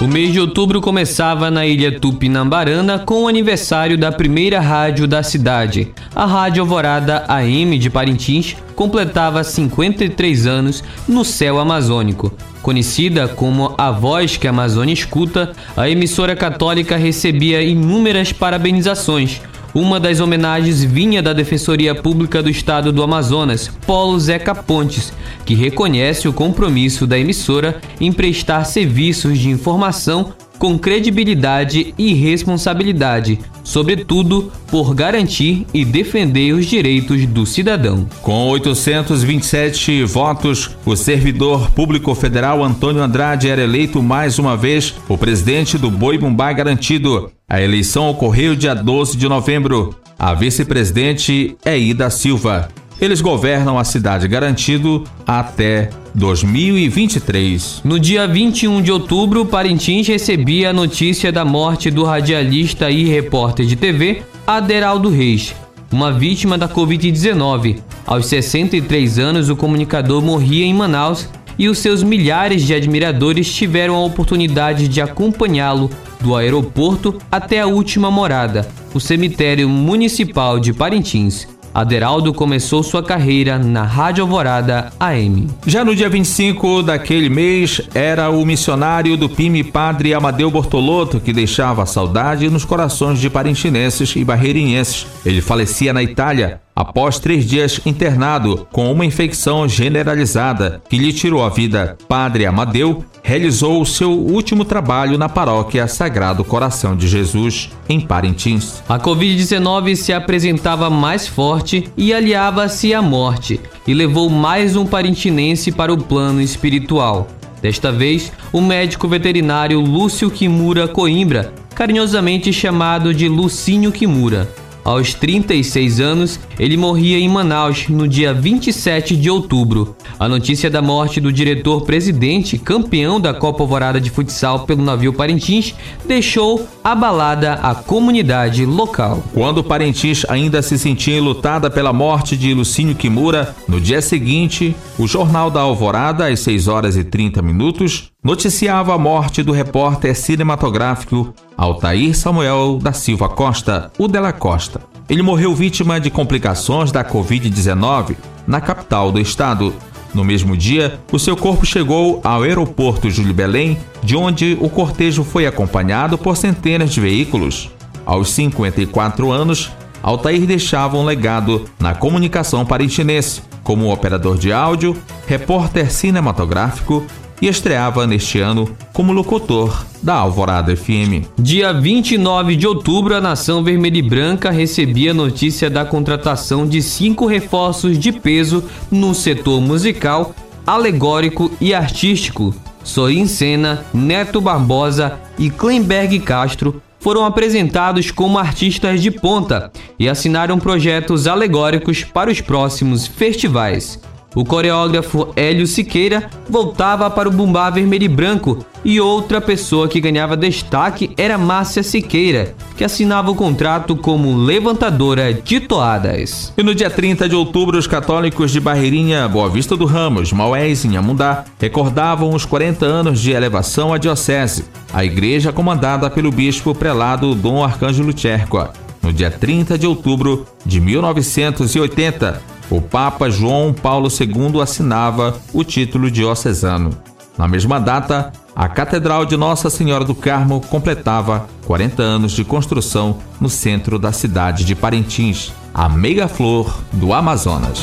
O 0.00 0.08
mês 0.08 0.32
de 0.32 0.40
outubro 0.40 0.80
começava 0.80 1.52
na 1.52 1.64
ilha 1.64 2.00
Tupinambarana 2.00 2.98
com 2.98 3.22
o 3.22 3.28
aniversário 3.28 3.96
da 3.96 4.10
primeira 4.10 4.58
rádio 4.58 5.06
da 5.06 5.22
cidade. 5.22 5.92
A 6.12 6.26
Rádio 6.26 6.64
Alvorada 6.64 7.24
AM 7.28 7.78
de 7.78 7.88
Parintins 7.88 8.56
completava 8.74 9.44
53 9.44 10.44
anos 10.48 10.82
no 11.06 11.24
céu 11.24 11.60
amazônico. 11.60 12.32
Conhecida 12.60 13.28
como 13.28 13.72
a 13.78 13.92
voz 13.92 14.36
que 14.36 14.48
a 14.48 14.50
Amazônia 14.50 14.92
escuta, 14.92 15.52
a 15.76 15.88
emissora 15.88 16.34
católica 16.34 16.96
recebia 16.96 17.62
inúmeras 17.62 18.32
parabenizações 18.32 19.40
uma 19.74 20.00
das 20.00 20.20
homenagens 20.20 20.82
vinha 20.82 21.22
da 21.22 21.32
Defensoria 21.32 21.94
Pública 21.94 22.42
do 22.42 22.50
Estado 22.50 22.92
do 22.92 23.02
Amazonas, 23.02 23.70
Polo 23.86 24.18
Zeca 24.18 24.54
Pontes, 24.54 25.12
que 25.44 25.54
reconhece 25.54 26.26
o 26.26 26.32
compromisso 26.32 27.06
da 27.06 27.18
emissora 27.18 27.80
em 28.00 28.12
prestar 28.12 28.64
serviços 28.64 29.38
de 29.38 29.50
informação 29.50 30.32
com 30.58 30.78
credibilidade 30.78 31.94
e 31.96 32.12
responsabilidade, 32.14 33.38
sobretudo 33.62 34.52
por 34.70 34.94
garantir 34.94 35.66
e 35.72 35.84
defender 35.84 36.52
os 36.52 36.66
direitos 36.66 37.24
do 37.26 37.46
cidadão. 37.46 38.06
Com 38.22 38.48
827 38.48 40.04
votos, 40.04 40.70
o 40.84 40.96
servidor 40.96 41.70
público 41.70 42.14
federal 42.14 42.64
Antônio 42.64 43.02
Andrade 43.02 43.48
era 43.48 43.62
eleito 43.62 44.02
mais 44.02 44.38
uma 44.38 44.56
vez 44.56 44.94
o 45.08 45.16
presidente 45.16 45.78
do 45.78 45.90
Boi 45.90 46.18
Bumbá 46.18 46.52
Garantido. 46.52 47.30
A 47.48 47.62
eleição 47.62 48.10
ocorreu 48.10 48.54
dia 48.54 48.74
12 48.74 49.16
de 49.16 49.28
novembro. 49.28 49.94
A 50.18 50.34
vice-presidente 50.34 51.56
é 51.64 51.78
Ida 51.78 52.10
Silva. 52.10 52.68
Eles 53.00 53.20
governam 53.20 53.78
a 53.78 53.84
cidade 53.84 54.26
garantido 54.26 55.04
até 55.24 55.90
2023. 56.14 57.82
No 57.84 57.98
dia 57.98 58.26
21 58.26 58.82
de 58.82 58.90
outubro, 58.90 59.46
Parintins 59.46 60.08
recebia 60.08 60.70
a 60.70 60.72
notícia 60.72 61.30
da 61.30 61.44
morte 61.44 61.90
do 61.90 62.02
radialista 62.02 62.90
e 62.90 63.04
repórter 63.04 63.66
de 63.66 63.76
TV 63.76 64.22
Aderaldo 64.44 65.10
Reis, 65.10 65.54
uma 65.92 66.10
vítima 66.10 66.58
da 66.58 66.68
Covid-19. 66.68 67.78
Aos 68.04 68.26
63 68.26 69.18
anos, 69.20 69.48
o 69.48 69.54
comunicador 69.54 70.20
morria 70.20 70.64
em 70.64 70.74
Manaus 70.74 71.28
e 71.56 71.68
os 71.68 71.78
seus 71.78 72.02
milhares 72.02 72.64
de 72.64 72.74
admiradores 72.74 73.52
tiveram 73.52 73.94
a 73.94 74.04
oportunidade 74.04 74.88
de 74.88 75.00
acompanhá-lo 75.00 75.88
do 76.20 76.34
aeroporto 76.34 77.16
até 77.30 77.60
a 77.60 77.66
última 77.66 78.10
morada, 78.10 78.68
o 78.92 78.98
cemitério 78.98 79.68
municipal 79.68 80.58
de 80.58 80.72
Parintins. 80.72 81.46
Aderaldo 81.78 82.34
começou 82.34 82.82
sua 82.82 83.04
carreira 83.04 83.56
na 83.56 83.84
Rádio 83.84 84.24
Alvorada 84.24 84.92
AM. 84.98 85.46
Já 85.64 85.84
no 85.84 85.94
dia 85.94 86.08
25 86.08 86.82
daquele 86.82 87.28
mês, 87.28 87.80
era 87.94 88.30
o 88.30 88.44
missionário 88.44 89.16
do 89.16 89.28
PIME 89.28 89.62
Padre 89.62 90.12
Amadeu 90.12 90.50
Bortolotto 90.50 91.20
que 91.20 91.32
deixava 91.32 91.86
saudade 91.86 92.50
nos 92.50 92.64
corações 92.64 93.20
de 93.20 93.30
parintinenses 93.30 94.16
e 94.16 94.24
barreirinenses. 94.24 95.06
Ele 95.24 95.40
falecia 95.40 95.92
na 95.92 96.02
Itália 96.02 96.60
após 96.74 97.20
três 97.20 97.44
dias 97.44 97.80
internado 97.86 98.66
com 98.72 98.90
uma 98.92 99.06
infecção 99.06 99.68
generalizada 99.68 100.82
que 100.88 100.98
lhe 100.98 101.12
tirou 101.12 101.44
a 101.44 101.48
vida. 101.48 101.96
Padre 102.08 102.44
Amadeu 102.44 103.04
realizou 103.28 103.82
o 103.82 103.84
seu 103.84 104.10
último 104.10 104.64
trabalho 104.64 105.18
na 105.18 105.28
paróquia 105.28 105.86
Sagrado 105.86 106.42
Coração 106.42 106.96
de 106.96 107.06
Jesus, 107.06 107.70
em 107.86 108.00
Parintins. 108.00 108.82
A 108.88 108.98
Covid-19 108.98 109.96
se 109.96 110.14
apresentava 110.14 110.88
mais 110.88 111.28
forte 111.28 111.90
e 111.94 112.14
aliava-se 112.14 112.94
à 112.94 113.02
morte, 113.02 113.60
e 113.86 113.92
levou 113.92 114.30
mais 114.30 114.76
um 114.76 114.86
parintinense 114.86 115.70
para 115.70 115.92
o 115.92 115.98
plano 115.98 116.40
espiritual. 116.40 117.28
Desta 117.60 117.92
vez, 117.92 118.32
o 118.50 118.62
médico 118.62 119.06
veterinário 119.06 119.78
Lúcio 119.78 120.30
Kimura 120.30 120.88
Coimbra, 120.88 121.52
carinhosamente 121.74 122.50
chamado 122.50 123.12
de 123.12 123.28
Lucinho 123.28 123.92
Kimura 123.92 124.48
Aos 124.88 125.12
36 125.12 126.00
anos, 126.00 126.40
ele 126.58 126.74
morria 126.74 127.18
em 127.18 127.28
Manaus 127.28 127.88
no 127.90 128.08
dia 128.08 128.32
27 128.32 129.16
de 129.16 129.28
outubro. 129.28 129.94
A 130.18 130.26
notícia 130.26 130.70
da 130.70 130.80
morte 130.80 131.20
do 131.20 131.30
diretor-presidente, 131.30 132.56
campeão 132.56 133.20
da 133.20 133.34
Copa 133.34 133.62
Alvorada 133.62 134.00
de 134.00 134.08
Futsal 134.08 134.60
pelo 134.60 134.82
navio 134.82 135.12
Parintins, 135.12 135.74
deixou 136.06 136.66
abalada 136.82 137.60
a 137.62 137.74
comunidade 137.74 138.64
local. 138.64 139.22
Quando 139.34 139.62
Parintins 139.62 140.24
ainda 140.26 140.62
se 140.62 140.78
sentia 140.78 141.20
lutada 141.20 141.68
pela 141.68 141.92
morte 141.92 142.34
de 142.34 142.54
Lucínio 142.54 142.94
Kimura, 142.94 143.54
no 143.68 143.78
dia 143.78 144.00
seguinte, 144.00 144.74
o 144.98 145.06
Jornal 145.06 145.50
da 145.50 145.60
Alvorada, 145.60 146.28
às 146.28 146.40
6 146.40 146.66
horas 146.66 146.96
e 146.96 147.04
30 147.04 147.42
minutos, 147.42 148.10
noticiava 148.22 148.94
a 148.94 148.98
morte 148.98 149.44
do 149.44 149.52
repórter 149.52 150.14
cinematográfico 150.16 151.32
Altair 151.56 152.16
Samuel 152.16 152.78
da 152.82 152.92
Silva 152.92 153.28
Costa, 153.28 153.92
o 153.96 154.08
Della 154.08 154.32
Costa. 154.32 154.80
Ele 155.08 155.22
morreu 155.22 155.54
vítima 155.54 156.00
de 156.00 156.10
complicações 156.10 156.90
da 156.90 157.04
Covid-19 157.04 158.16
na 158.46 158.60
capital 158.60 159.12
do 159.12 159.20
estado. 159.20 159.72
No 160.12 160.24
mesmo 160.24 160.56
dia, 160.56 160.98
o 161.12 161.18
seu 161.18 161.36
corpo 161.36 161.64
chegou 161.64 162.20
ao 162.24 162.42
aeroporto 162.42 163.08
Júlio 163.08 163.32
Belém, 163.32 163.78
de 164.02 164.16
onde 164.16 164.58
o 164.60 164.68
cortejo 164.68 165.22
foi 165.22 165.46
acompanhado 165.46 166.18
por 166.18 166.36
centenas 166.36 166.90
de 166.90 167.00
veículos. 167.00 167.70
Aos 168.04 168.30
54 168.32 169.30
anos, 169.30 169.70
Altair 170.02 170.44
deixava 170.44 170.96
um 170.96 171.04
legado 171.04 171.66
na 171.78 171.94
comunicação 171.94 172.66
parintinense, 172.66 173.42
como 173.62 173.92
operador 173.92 174.36
de 174.38 174.52
áudio, 174.52 174.96
repórter 175.26 175.92
cinematográfico 175.92 177.06
e 177.40 177.46
estreava 177.46 178.06
neste 178.06 178.40
ano 178.40 178.68
como 178.92 179.12
locutor 179.12 179.86
da 180.02 180.14
Alvorada 180.14 180.76
FM. 180.76 181.26
Dia 181.38 181.72
29 181.72 182.56
de 182.56 182.66
outubro, 182.66 183.14
a 183.14 183.20
Nação 183.20 183.62
Vermelha 183.62 183.98
e 183.98 184.02
Branca 184.02 184.50
recebia 184.50 185.14
notícia 185.14 185.68
da 185.68 185.84
contratação 185.84 186.66
de 186.66 186.82
cinco 186.82 187.26
reforços 187.26 187.98
de 187.98 188.12
peso 188.12 188.64
no 188.90 189.14
setor 189.14 189.60
musical, 189.60 190.34
alegórico 190.66 191.50
e 191.60 191.74
artístico. 191.74 192.54
Sorin 192.84 193.26
Sena, 193.26 193.84
Neto 193.92 194.40
Barbosa 194.40 195.18
e 195.38 195.50
Klemberg 195.50 196.20
Castro 196.20 196.80
foram 197.00 197.24
apresentados 197.24 198.10
como 198.10 198.38
artistas 198.38 199.00
de 199.00 199.10
ponta 199.10 199.70
e 199.98 200.08
assinaram 200.08 200.58
projetos 200.58 201.26
alegóricos 201.26 202.02
para 202.02 202.30
os 202.30 202.40
próximos 202.40 203.06
festivais. 203.06 204.00
O 204.38 204.44
coreógrafo 204.44 205.32
Hélio 205.34 205.66
Siqueira 205.66 206.30
voltava 206.48 207.10
para 207.10 207.28
o 207.28 207.32
Bumbá 207.32 207.68
Vermelho 207.70 208.04
e 208.04 208.08
Branco 208.08 208.64
e 208.84 209.00
outra 209.00 209.40
pessoa 209.40 209.88
que 209.88 210.00
ganhava 210.00 210.36
destaque 210.36 211.10
era 211.16 211.36
Márcia 211.36 211.82
Siqueira, 211.82 212.54
que 212.76 212.84
assinava 212.84 213.32
o 213.32 213.34
contrato 213.34 213.96
como 213.96 214.36
levantadora 214.36 215.34
de 215.34 215.58
toadas. 215.58 216.52
E 216.56 216.62
no 216.62 216.72
dia 216.72 216.88
30 216.88 217.28
de 217.28 217.34
outubro, 217.34 217.76
os 217.76 217.88
católicos 217.88 218.52
de 218.52 218.60
Barreirinha, 218.60 219.26
Boa 219.26 219.50
Vista 219.50 219.76
do 219.76 219.86
Ramos, 219.86 220.32
Maués 220.32 220.84
e 220.84 220.86
Inhamundá 220.86 221.44
recordavam 221.58 222.32
os 222.32 222.44
40 222.44 222.86
anos 222.86 223.20
de 223.20 223.32
elevação 223.32 223.92
à 223.92 223.98
diocese, 223.98 224.66
a 224.94 225.04
igreja 225.04 225.52
comandada 225.52 226.08
pelo 226.08 226.30
bispo 226.30 226.72
prelado 226.76 227.34
Dom 227.34 227.64
Arcângelo 227.64 228.12
Tchercoa. 228.12 228.72
No 229.02 229.12
dia 229.12 229.32
30 229.32 229.76
de 229.76 229.84
outubro 229.84 230.46
de 230.64 230.80
1980, 230.80 232.57
o 232.70 232.80
Papa 232.80 233.30
João 233.30 233.72
Paulo 233.72 234.08
II 234.08 234.60
assinava 234.60 235.36
o 235.52 235.64
título 235.64 236.10
diocesano. 236.10 236.90
Na 237.36 237.46
mesma 237.46 237.78
data, 237.78 238.32
a 238.54 238.68
Catedral 238.68 239.24
de 239.24 239.36
Nossa 239.36 239.70
Senhora 239.70 240.04
do 240.04 240.14
Carmo 240.14 240.60
completava 240.60 241.48
40 241.64 242.02
anos 242.02 242.32
de 242.32 242.44
construção 242.44 243.18
no 243.40 243.48
centro 243.48 243.98
da 243.98 244.12
cidade 244.12 244.64
de 244.64 244.74
Parintins, 244.74 245.52
a 245.72 245.88
mega 245.88 246.26
flor 246.26 246.82
do 246.92 247.12
Amazonas. 247.12 247.78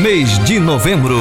Mês 0.00 0.38
de 0.44 0.58
novembro. 0.58 1.16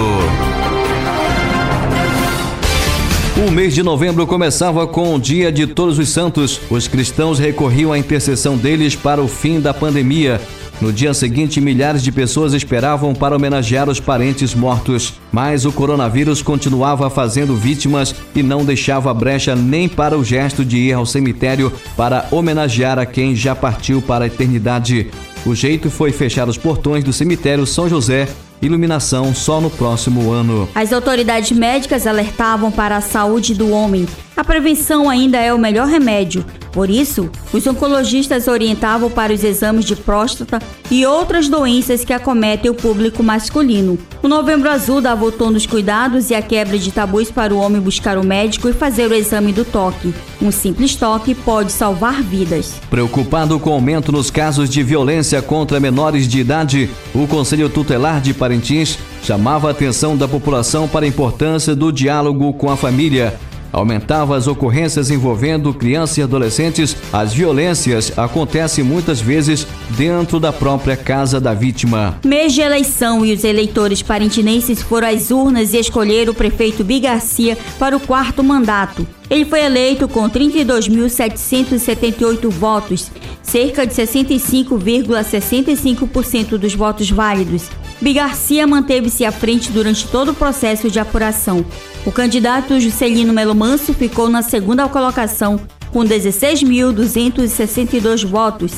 O 3.41 3.49
mês 3.49 3.73
de 3.73 3.81
novembro 3.81 4.27
começava 4.27 4.85
com 4.85 5.15
o 5.15 5.19
Dia 5.19 5.51
de 5.51 5.65
Todos 5.65 5.97
os 5.97 6.09
Santos. 6.09 6.61
Os 6.69 6.87
cristãos 6.87 7.39
recorriam 7.39 7.91
à 7.91 7.97
intercessão 7.97 8.55
deles 8.55 8.95
para 8.95 9.19
o 9.19 9.27
fim 9.27 9.59
da 9.59 9.73
pandemia. 9.73 10.39
No 10.79 10.93
dia 10.93 11.11
seguinte, 11.11 11.59
milhares 11.59 12.03
de 12.03 12.11
pessoas 12.11 12.53
esperavam 12.53 13.15
para 13.15 13.35
homenagear 13.35 13.89
os 13.89 13.99
parentes 13.99 14.53
mortos. 14.53 15.15
Mas 15.31 15.65
o 15.65 15.71
coronavírus 15.71 16.43
continuava 16.43 17.09
fazendo 17.09 17.55
vítimas 17.55 18.13
e 18.35 18.43
não 18.43 18.63
deixava 18.63 19.11
brecha 19.11 19.55
nem 19.55 19.89
para 19.89 20.15
o 20.15 20.23
gesto 20.23 20.63
de 20.63 20.77
ir 20.77 20.93
ao 20.93 21.05
cemitério 21.05 21.73
para 21.97 22.27
homenagear 22.29 22.99
a 22.99 23.07
quem 23.07 23.35
já 23.35 23.55
partiu 23.55 24.03
para 24.03 24.25
a 24.25 24.27
eternidade. 24.27 25.09
O 25.47 25.55
jeito 25.55 25.89
foi 25.89 26.11
fechar 26.11 26.47
os 26.47 26.59
portões 26.59 27.03
do 27.03 27.11
cemitério 27.11 27.65
São 27.65 27.89
José 27.89 28.27
iluminação 28.61 29.33
só 29.33 29.59
no 29.59 29.69
próximo 29.69 30.31
ano. 30.31 30.69
As 30.75 30.93
autoridades 30.93 31.51
médicas 31.51 32.05
alertavam 32.05 32.71
para 32.71 32.97
a 32.97 33.01
saúde 33.01 33.53
do 33.53 33.71
homem. 33.71 34.07
A 34.35 34.43
prevenção 34.43 35.09
ainda 35.09 35.37
é 35.37 35.53
o 35.53 35.59
melhor 35.59 35.87
remédio. 35.87 36.45
Por 36.71 36.89
isso, 36.89 37.29
os 37.51 37.67
oncologistas 37.67 38.47
orientavam 38.47 39.09
para 39.09 39.33
os 39.33 39.43
exames 39.43 39.83
de 39.83 39.95
próstata 39.95 40.59
e 40.89 41.05
outras 41.05 41.49
doenças 41.49 42.05
que 42.05 42.13
acometem 42.13 42.71
o 42.71 42.73
público 42.73 43.21
masculino. 43.21 43.97
O 44.23 44.27
Novembro 44.27 44.69
Azul 44.69 45.01
dava 45.01 45.25
o 45.25 45.31
tom 45.31 45.51
dos 45.51 45.65
cuidados 45.65 46.29
e 46.29 46.35
a 46.35 46.41
quebra 46.41 46.79
de 46.79 46.91
tabus 46.91 47.29
para 47.29 47.53
o 47.53 47.57
homem 47.57 47.81
buscar 47.81 48.17
o 48.17 48.25
médico 48.25 48.69
e 48.69 48.73
fazer 48.73 49.11
o 49.11 49.13
exame 49.13 49.51
do 49.51 49.65
toque. 49.65 50.13
Um 50.41 50.49
simples 50.49 50.95
toque 50.95 51.35
pode 51.35 51.73
salvar 51.73 52.23
vidas. 52.23 52.75
Preocupado 52.89 53.59
com 53.59 53.71
o 53.71 53.73
aumento 53.73 54.11
nos 54.11 54.31
casos 54.31 54.69
de 54.69 54.81
violência 54.81 55.41
contra 55.41 55.79
menores 55.79 56.25
de 56.25 56.39
idade, 56.39 56.89
o 57.13 57.27
Conselho 57.27 57.69
Tutelar 57.69 58.21
de 58.21 58.33
Parintins 58.33 58.97
chamava 59.23 59.67
a 59.67 59.71
atenção 59.71 60.15
da 60.15 60.27
população 60.27 60.87
para 60.87 61.05
a 61.05 61.09
importância 61.09 61.75
do 61.75 61.91
diálogo 61.91 62.53
com 62.53 62.71
a 62.71 62.77
família 62.77 63.37
aumentava 63.71 64.35
as 64.35 64.47
ocorrências 64.47 65.09
envolvendo 65.09 65.73
crianças 65.73 66.17
e 66.17 66.21
adolescentes, 66.21 66.95
as 67.11 67.33
violências 67.33 68.17
acontecem 68.17 68.83
muitas 68.83 69.21
vezes 69.21 69.65
dentro 69.91 70.39
da 70.39 70.51
própria 70.51 70.97
casa 70.97 71.39
da 71.39 71.53
vítima. 71.53 72.19
Mês 72.25 72.53
de 72.53 72.61
eleição 72.61 73.25
e 73.25 73.33
os 73.33 73.43
eleitores 73.43 74.01
parintinenses 74.01 74.81
foram 74.81 75.07
às 75.07 75.31
urnas 75.31 75.73
e 75.73 75.77
escolheram 75.77 76.33
o 76.33 76.35
prefeito 76.35 76.83
Bigarcia 76.83 77.57
para 77.79 77.95
o 77.95 77.99
quarto 77.99 78.43
mandato. 78.43 79.20
Ele 79.31 79.45
foi 79.45 79.61
eleito 79.61 80.07
com 80.09 80.29
32.778 80.29 82.49
votos, 82.49 83.09
cerca 83.41 83.87
de 83.87 83.93
65,65% 83.93 86.57
dos 86.57 86.75
votos 86.75 87.09
válidos. 87.09 87.69
Bigarcia 88.01 88.67
manteve-se 88.67 89.23
à 89.23 89.31
frente 89.31 89.71
durante 89.71 90.05
todo 90.09 90.31
o 90.31 90.35
processo 90.35 90.91
de 90.91 90.99
apuração. 90.99 91.65
O 92.05 92.11
candidato 92.11 92.77
Juscelino 92.77 93.31
Melo 93.31 93.55
Manso 93.55 93.93
ficou 93.93 94.27
na 94.27 94.41
segunda 94.41 94.89
colocação, 94.89 95.61
com 95.93 96.01
16.262 96.01 98.25
votos, 98.25 98.73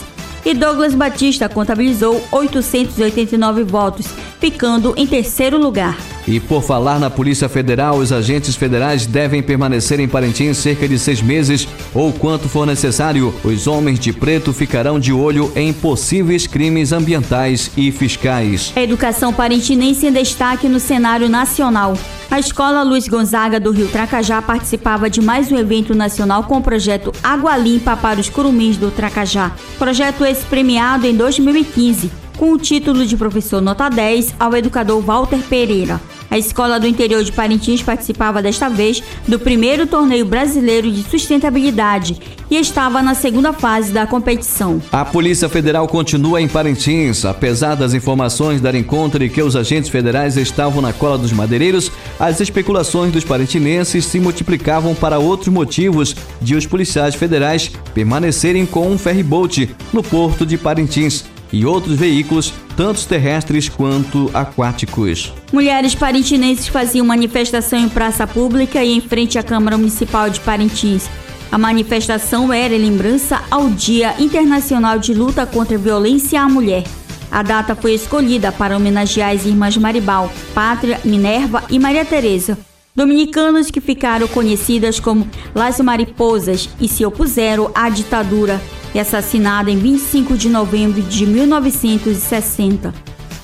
e 0.45 0.53
Douglas 0.53 0.93
Batista 0.93 1.49
contabilizou 1.49 2.23
889 2.31 3.63
votos, 3.63 4.05
ficando 4.39 4.93
em 4.95 5.07
terceiro 5.07 5.57
lugar. 5.57 5.97
E 6.27 6.39
por 6.39 6.63
falar 6.63 6.99
na 6.99 7.09
Polícia 7.09 7.49
Federal, 7.49 7.97
os 7.97 8.11
agentes 8.11 8.55
federais 8.55 9.05
devem 9.05 9.43
permanecer 9.43 9.99
em 9.99 10.07
Parintins 10.07 10.57
cerca 10.57 10.87
de 10.87 10.97
seis 10.97 11.21
meses 11.21 11.67
ou 11.93 12.13
quanto 12.13 12.47
for 12.47 12.65
necessário. 12.65 13.33
Os 13.43 13.67
homens 13.67 13.99
de 13.99 14.13
preto 14.13 14.53
ficarão 14.53 14.99
de 14.99 15.11
olho 15.11 15.51
em 15.55 15.73
possíveis 15.73 16.47
crimes 16.47 16.91
ambientais 16.91 17.71
e 17.75 17.91
fiscais. 17.91 18.71
A 18.75 18.81
educação 18.81 19.33
parintinense 19.33 20.07
em 20.07 20.11
destaque 20.11 20.69
no 20.69 20.79
cenário 20.79 21.27
nacional. 21.27 21.97
A 22.31 22.39
Escola 22.39 22.81
Luiz 22.83 23.07
Gonzaga 23.07 23.59
do 23.59 23.71
Rio 23.71 23.87
Tracajá 23.89 24.41
participava 24.41 25.09
de 25.09 25.21
mais 25.21 25.51
um 25.51 25.57
evento 25.57 25.93
nacional 25.93 26.45
com 26.45 26.57
o 26.57 26.61
projeto 26.63 27.11
Água 27.21 27.55
Limpa 27.57 27.95
para 27.95 28.19
os 28.19 28.29
Curumins 28.29 28.77
do 28.77 28.89
Tracajá. 28.89 29.51
Projeto 29.77 30.25
esse 30.25 30.43
premiado 30.45 31.05
em 31.05 31.15
2015, 31.15 32.22
com 32.37 32.51
o 32.51 32.57
título 32.57 33.05
de 33.05 33.17
professor 33.17 33.61
nota 33.61 33.89
10 33.89 34.35
ao 34.39 34.55
educador 34.55 34.99
Walter 35.01 35.39
Pereira. 35.49 35.99
A 36.33 36.37
escola 36.39 36.79
do 36.79 36.87
interior 36.87 37.23
de 37.23 37.31
Parintins 37.31 37.83
participava 37.83 38.41
desta 38.41 38.67
vez 38.67 39.03
do 39.27 39.37
primeiro 39.37 39.85
torneio 39.85 40.25
brasileiro 40.25 40.91
de 40.91 41.03
sustentabilidade 41.03 42.19
e 42.49 42.57
estava 42.57 43.03
na 43.03 43.13
segunda 43.13 43.53
fase 43.53 43.91
da 43.91 44.07
competição. 44.07 44.81
A 44.91 45.05
Polícia 45.05 45.47
Federal 45.47 45.87
continua 45.87 46.41
em 46.41 46.47
Parintins. 46.47 47.23
Apesar 47.23 47.75
das 47.75 47.93
informações 47.93 48.59
darem 48.59 48.81
conta 48.83 49.19
de 49.19 49.29
que 49.29 49.43
os 49.43 49.55
agentes 49.55 49.91
federais 49.91 50.35
estavam 50.35 50.81
na 50.81 50.91
cola 50.91 51.19
dos 51.19 51.31
madeireiros, 51.31 51.91
as 52.19 52.39
especulações 52.39 53.11
dos 53.11 53.23
parintinenses 53.23 54.03
se 54.05 54.19
multiplicavam 54.19 54.95
para 54.95 55.19
outros 55.19 55.49
motivos 55.49 56.15
de 56.41 56.55
os 56.55 56.65
policiais 56.65 57.13
federais 57.13 57.71
permanecerem 57.93 58.65
com 58.65 58.89
um 58.89 58.97
ferryboat 58.97 59.69
no 59.93 60.01
porto 60.01 60.47
de 60.47 60.57
Parintins 60.57 61.25
e 61.53 61.65
outros 61.65 61.95
veículos 61.95 62.51
tanto 62.75 63.07
terrestres 63.07 63.69
quanto 63.69 64.31
aquáticos. 64.33 65.31
Mulheres 65.53 65.93
parintinenses 65.93 66.67
faziam 66.67 67.05
manifestação 67.05 67.77
em 67.77 67.87
praça 67.87 68.25
pública 68.25 68.83
e 68.83 68.91
em 68.91 68.99
frente 68.99 69.37
à 69.37 69.43
Câmara 69.43 69.77
Municipal 69.77 70.29
de 70.31 70.39
Parintins. 70.39 71.07
A 71.51 71.57
manifestação 71.57 72.51
era 72.51 72.73
em 72.73 72.79
lembrança 72.79 73.39
ao 73.51 73.69
Dia 73.69 74.15
Internacional 74.19 74.97
de 74.97 75.13
Luta 75.13 75.45
contra 75.45 75.75
a 75.77 75.79
Violência 75.79 76.41
à 76.41 76.49
Mulher. 76.49 76.83
A 77.31 77.43
data 77.43 77.75
foi 77.75 77.93
escolhida 77.93 78.51
para 78.51 78.75
homenagear 78.75 79.31
as 79.31 79.45
irmãs 79.45 79.77
Maribal, 79.77 80.31
Pátria, 80.55 80.99
Minerva 81.05 81.63
e 81.69 81.77
Maria 81.77 82.03
Teresa, 82.03 82.57
dominicanas 82.95 83.69
que 83.69 83.79
ficaram 83.79 84.27
conhecidas 84.27 84.99
como 84.99 85.27
Las 85.53 85.79
Mariposas 85.79 86.69
e 86.81 86.87
se 86.87 87.05
opuseram 87.05 87.69
à 87.75 87.89
ditadura 87.89 88.59
e 88.93 88.99
assassinada 88.99 89.71
em 89.71 89.77
25 89.77 90.37
de 90.37 90.49
novembro 90.49 91.01
de 91.01 91.25
1960. 91.25 92.93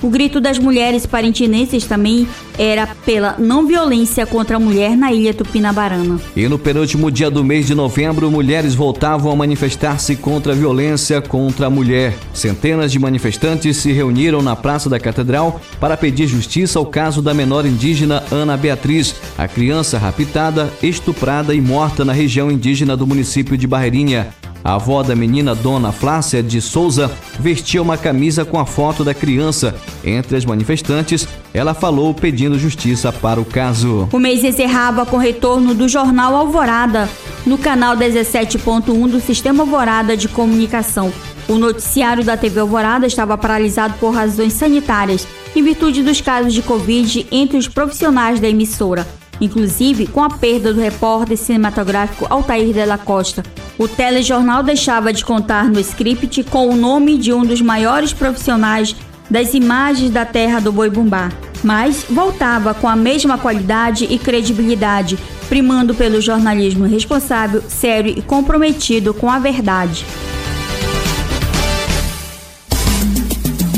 O 0.02 0.08
grito 0.08 0.40
das 0.40 0.58
mulheres 0.58 1.04
parintinenses 1.04 1.84
também 1.84 2.26
era 2.58 2.86
pela 2.86 3.36
não 3.38 3.66
violência 3.66 4.24
contra 4.24 4.56
a 4.56 4.60
mulher 4.60 4.96
na 4.96 5.12
ilha 5.12 5.34
Tupinabarana. 5.34 6.18
E 6.34 6.48
no 6.48 6.58
penúltimo 6.58 7.10
dia 7.10 7.30
do 7.30 7.44
mês 7.44 7.66
de 7.66 7.74
novembro, 7.74 8.30
mulheres 8.30 8.74
voltavam 8.74 9.30
a 9.30 9.36
manifestar-se 9.36 10.16
contra 10.16 10.52
a 10.52 10.56
violência 10.56 11.20
contra 11.20 11.66
a 11.66 11.70
mulher. 11.70 12.16
Centenas 12.32 12.90
de 12.90 12.98
manifestantes 12.98 13.76
se 13.76 13.92
reuniram 13.92 14.40
na 14.40 14.56
Praça 14.56 14.88
da 14.88 14.98
Catedral 14.98 15.60
para 15.78 15.98
pedir 15.98 16.26
justiça 16.26 16.78
ao 16.78 16.86
caso 16.86 17.20
da 17.20 17.34
menor 17.34 17.66
indígena 17.66 18.24
Ana 18.30 18.56
Beatriz, 18.56 19.14
a 19.36 19.46
criança 19.46 19.98
raptada, 19.98 20.72
estuprada 20.82 21.54
e 21.54 21.60
morta 21.60 22.06
na 22.06 22.14
região 22.14 22.50
indígena 22.50 22.96
do 22.96 23.06
município 23.06 23.56
de 23.56 23.66
Barreirinha. 23.66 24.39
A 24.62 24.74
avó 24.74 25.02
da 25.02 25.16
menina, 25.16 25.54
Dona 25.54 25.90
Flácia 25.90 26.42
de 26.42 26.60
Souza, 26.60 27.10
vestia 27.38 27.80
uma 27.80 27.96
camisa 27.96 28.44
com 28.44 28.58
a 28.58 28.66
foto 28.66 29.02
da 29.02 29.14
criança. 29.14 29.74
Entre 30.04 30.36
as 30.36 30.44
manifestantes, 30.44 31.26
ela 31.54 31.72
falou 31.72 32.12
pedindo 32.12 32.58
justiça 32.58 33.12
para 33.12 33.40
o 33.40 33.44
caso. 33.44 34.08
O 34.12 34.18
mês 34.18 34.44
encerrava 34.44 35.06
com 35.06 35.16
o 35.16 35.20
retorno 35.20 35.74
do 35.74 35.88
jornal 35.88 36.36
Alvorada, 36.36 37.08
no 37.46 37.56
canal 37.56 37.96
17.1 37.96 39.08
do 39.08 39.20
Sistema 39.20 39.62
Alvorada 39.62 40.16
de 40.16 40.28
Comunicação. 40.28 41.10
O 41.48 41.54
noticiário 41.54 42.22
da 42.22 42.36
TV 42.36 42.60
Alvorada 42.60 43.06
estava 43.06 43.36
paralisado 43.38 43.94
por 43.98 44.14
razões 44.14 44.52
sanitárias, 44.52 45.26
em 45.56 45.62
virtude 45.62 46.02
dos 46.02 46.20
casos 46.20 46.52
de 46.52 46.62
Covid 46.62 47.26
entre 47.32 47.56
os 47.56 47.66
profissionais 47.66 48.38
da 48.38 48.48
emissora 48.48 49.19
inclusive 49.40 50.06
com 50.06 50.22
a 50.22 50.30
perda 50.30 50.72
do 50.72 50.80
repórter 50.80 51.36
cinematográfico 51.36 52.26
Altair 52.28 52.72
Della 52.72 52.98
Costa. 52.98 53.42
O 53.78 53.88
telejornal 53.88 54.62
deixava 54.62 55.12
de 55.12 55.24
contar 55.24 55.64
no 55.64 55.80
script 55.80 56.44
com 56.44 56.68
o 56.68 56.76
nome 56.76 57.16
de 57.16 57.32
um 57.32 57.44
dos 57.44 57.60
maiores 57.60 58.12
profissionais 58.12 58.94
das 59.30 59.54
imagens 59.54 60.10
da 60.10 60.24
terra 60.24 60.60
do 60.60 60.72
boi 60.72 60.90
bumbá, 60.90 61.30
mas 61.62 62.04
voltava 62.10 62.74
com 62.74 62.88
a 62.88 62.96
mesma 62.96 63.38
qualidade 63.38 64.04
e 64.04 64.18
credibilidade, 64.18 65.16
primando 65.48 65.94
pelo 65.94 66.20
jornalismo 66.20 66.84
responsável, 66.84 67.62
sério 67.68 68.12
e 68.16 68.20
comprometido 68.20 69.14
com 69.14 69.30
a 69.30 69.38
verdade. 69.38 70.04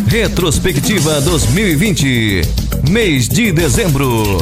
Retrospectiva 0.07 1.21
2020, 1.23 2.43
mês 2.91 3.29
de 3.29 3.51
dezembro. 3.51 4.37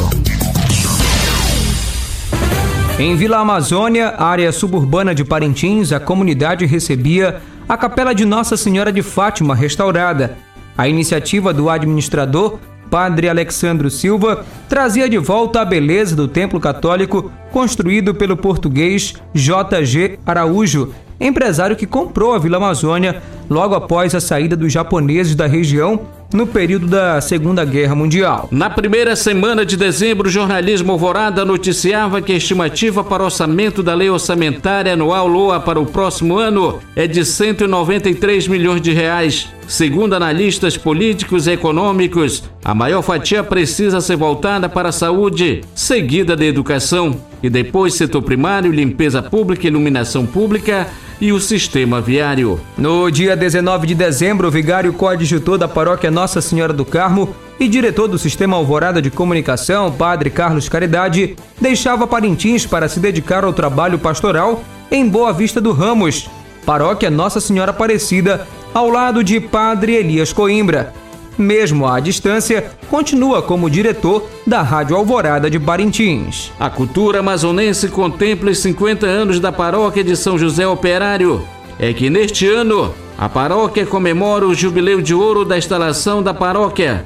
Em 3.00 3.16
Vila 3.16 3.38
Amazônia, 3.38 4.14
área 4.18 4.52
suburbana 4.52 5.14
de 5.14 5.24
Parintins, 5.24 5.90
a 5.90 5.98
comunidade 5.98 6.66
recebia 6.66 7.40
a 7.66 7.74
Capela 7.74 8.14
de 8.14 8.26
Nossa 8.26 8.58
Senhora 8.58 8.92
de 8.92 9.00
Fátima 9.00 9.54
restaurada. 9.54 10.36
A 10.76 10.86
iniciativa 10.86 11.50
do 11.50 11.70
administrador, 11.70 12.58
Padre 12.90 13.30
Alexandro 13.30 13.88
Silva, 13.88 14.44
trazia 14.68 15.08
de 15.08 15.16
volta 15.16 15.62
a 15.62 15.64
beleza 15.64 16.14
do 16.14 16.28
templo 16.28 16.60
católico 16.60 17.32
construído 17.50 18.14
pelo 18.14 18.36
português 18.36 19.14
J.G. 19.32 20.18
Araújo, 20.26 20.92
empresário 21.18 21.76
que 21.76 21.86
comprou 21.86 22.34
a 22.34 22.38
Vila 22.38 22.58
Amazônia 22.58 23.22
logo 23.48 23.74
após 23.74 24.14
a 24.14 24.20
saída 24.20 24.54
dos 24.54 24.70
japoneses 24.70 25.34
da 25.34 25.46
região 25.46 26.19
no 26.32 26.46
período 26.46 26.86
da 26.86 27.20
Segunda 27.20 27.64
Guerra 27.64 27.94
Mundial. 27.94 28.48
Na 28.50 28.70
primeira 28.70 29.16
semana 29.16 29.64
de 29.64 29.76
dezembro, 29.76 30.28
o 30.28 30.30
jornalismo 30.30 30.92
Alvorada 30.92 31.44
noticiava 31.44 32.22
que 32.22 32.32
a 32.32 32.36
estimativa 32.36 33.02
para 33.02 33.22
o 33.22 33.26
orçamento 33.26 33.82
da 33.82 33.94
Lei 33.94 34.10
Orçamentária 34.10 34.92
Anual 34.92 35.26
LOA 35.26 35.60
para 35.60 35.80
o 35.80 35.86
próximo 35.86 36.38
ano 36.38 36.78
é 36.94 37.06
de 37.06 37.24
193 37.24 38.48
milhões 38.48 38.80
de 38.80 38.92
reais. 38.92 39.48
Segundo 39.66 40.14
analistas 40.14 40.76
políticos 40.76 41.46
e 41.46 41.52
econômicos, 41.52 42.42
a 42.64 42.74
maior 42.74 43.02
fatia 43.02 43.44
precisa 43.44 44.00
ser 44.00 44.16
voltada 44.16 44.68
para 44.68 44.88
a 44.88 44.92
saúde, 44.92 45.62
seguida 45.74 46.36
da 46.36 46.44
educação, 46.44 47.16
e 47.42 47.48
depois 47.48 47.94
setor 47.94 48.22
primário, 48.22 48.72
limpeza 48.72 49.22
pública, 49.22 49.68
iluminação 49.68 50.26
pública 50.26 50.88
e 51.20 51.32
o 51.32 51.40
sistema 51.40 52.00
viário. 52.00 52.58
No 52.76 53.10
dia 53.10 53.36
19 53.36 53.86
de 53.86 53.94
dezembro, 53.94 54.48
o 54.48 54.50
vigário 54.50 54.92
coadjutor 54.92 55.58
da 55.58 55.68
paróquia 55.68 56.10
Nossa 56.20 56.42
Senhora 56.42 56.74
do 56.74 56.84
Carmo 56.84 57.34
e 57.58 57.66
diretor 57.66 58.06
do 58.06 58.18
Sistema 58.18 58.54
Alvorada 58.54 59.00
de 59.00 59.10
Comunicação, 59.10 59.90
Padre 59.90 60.28
Carlos 60.28 60.68
Caridade, 60.68 61.34
deixava 61.58 62.06
Parintins 62.06 62.66
para 62.66 62.90
se 62.90 63.00
dedicar 63.00 63.42
ao 63.42 63.54
trabalho 63.54 63.98
pastoral 63.98 64.62
em 64.90 65.08
Boa 65.08 65.32
Vista 65.32 65.62
do 65.62 65.72
Ramos, 65.72 66.28
paróquia 66.66 67.10
Nossa 67.10 67.40
Senhora 67.40 67.70
Aparecida, 67.70 68.46
ao 68.74 68.90
lado 68.90 69.24
de 69.24 69.40
Padre 69.40 69.94
Elias 69.94 70.30
Coimbra 70.30 70.92
mesmo 71.38 71.86
à 71.86 71.98
distância, 72.00 72.70
continua 72.90 73.40
como 73.40 73.70
diretor 73.70 74.28
da 74.46 74.60
Rádio 74.60 74.94
Alvorada 74.94 75.48
de 75.48 75.58
Parintins. 75.58 76.52
A 76.60 76.68
cultura 76.68 77.20
amazonense 77.20 77.88
contempla 77.88 78.50
os 78.50 78.58
50 78.58 79.06
anos 79.06 79.40
da 79.40 79.50
paróquia 79.50 80.04
de 80.04 80.14
São 80.16 80.38
José 80.38 80.66
Operário. 80.66 81.42
É 81.78 81.94
que 81.94 82.10
neste 82.10 82.46
ano 82.46 82.92
a 83.20 83.28
paróquia 83.28 83.84
comemora 83.84 84.46
o 84.46 84.54
jubileu 84.54 85.02
de 85.02 85.12
ouro 85.12 85.44
da 85.44 85.58
instalação 85.58 86.22
da 86.22 86.32
paróquia. 86.32 87.04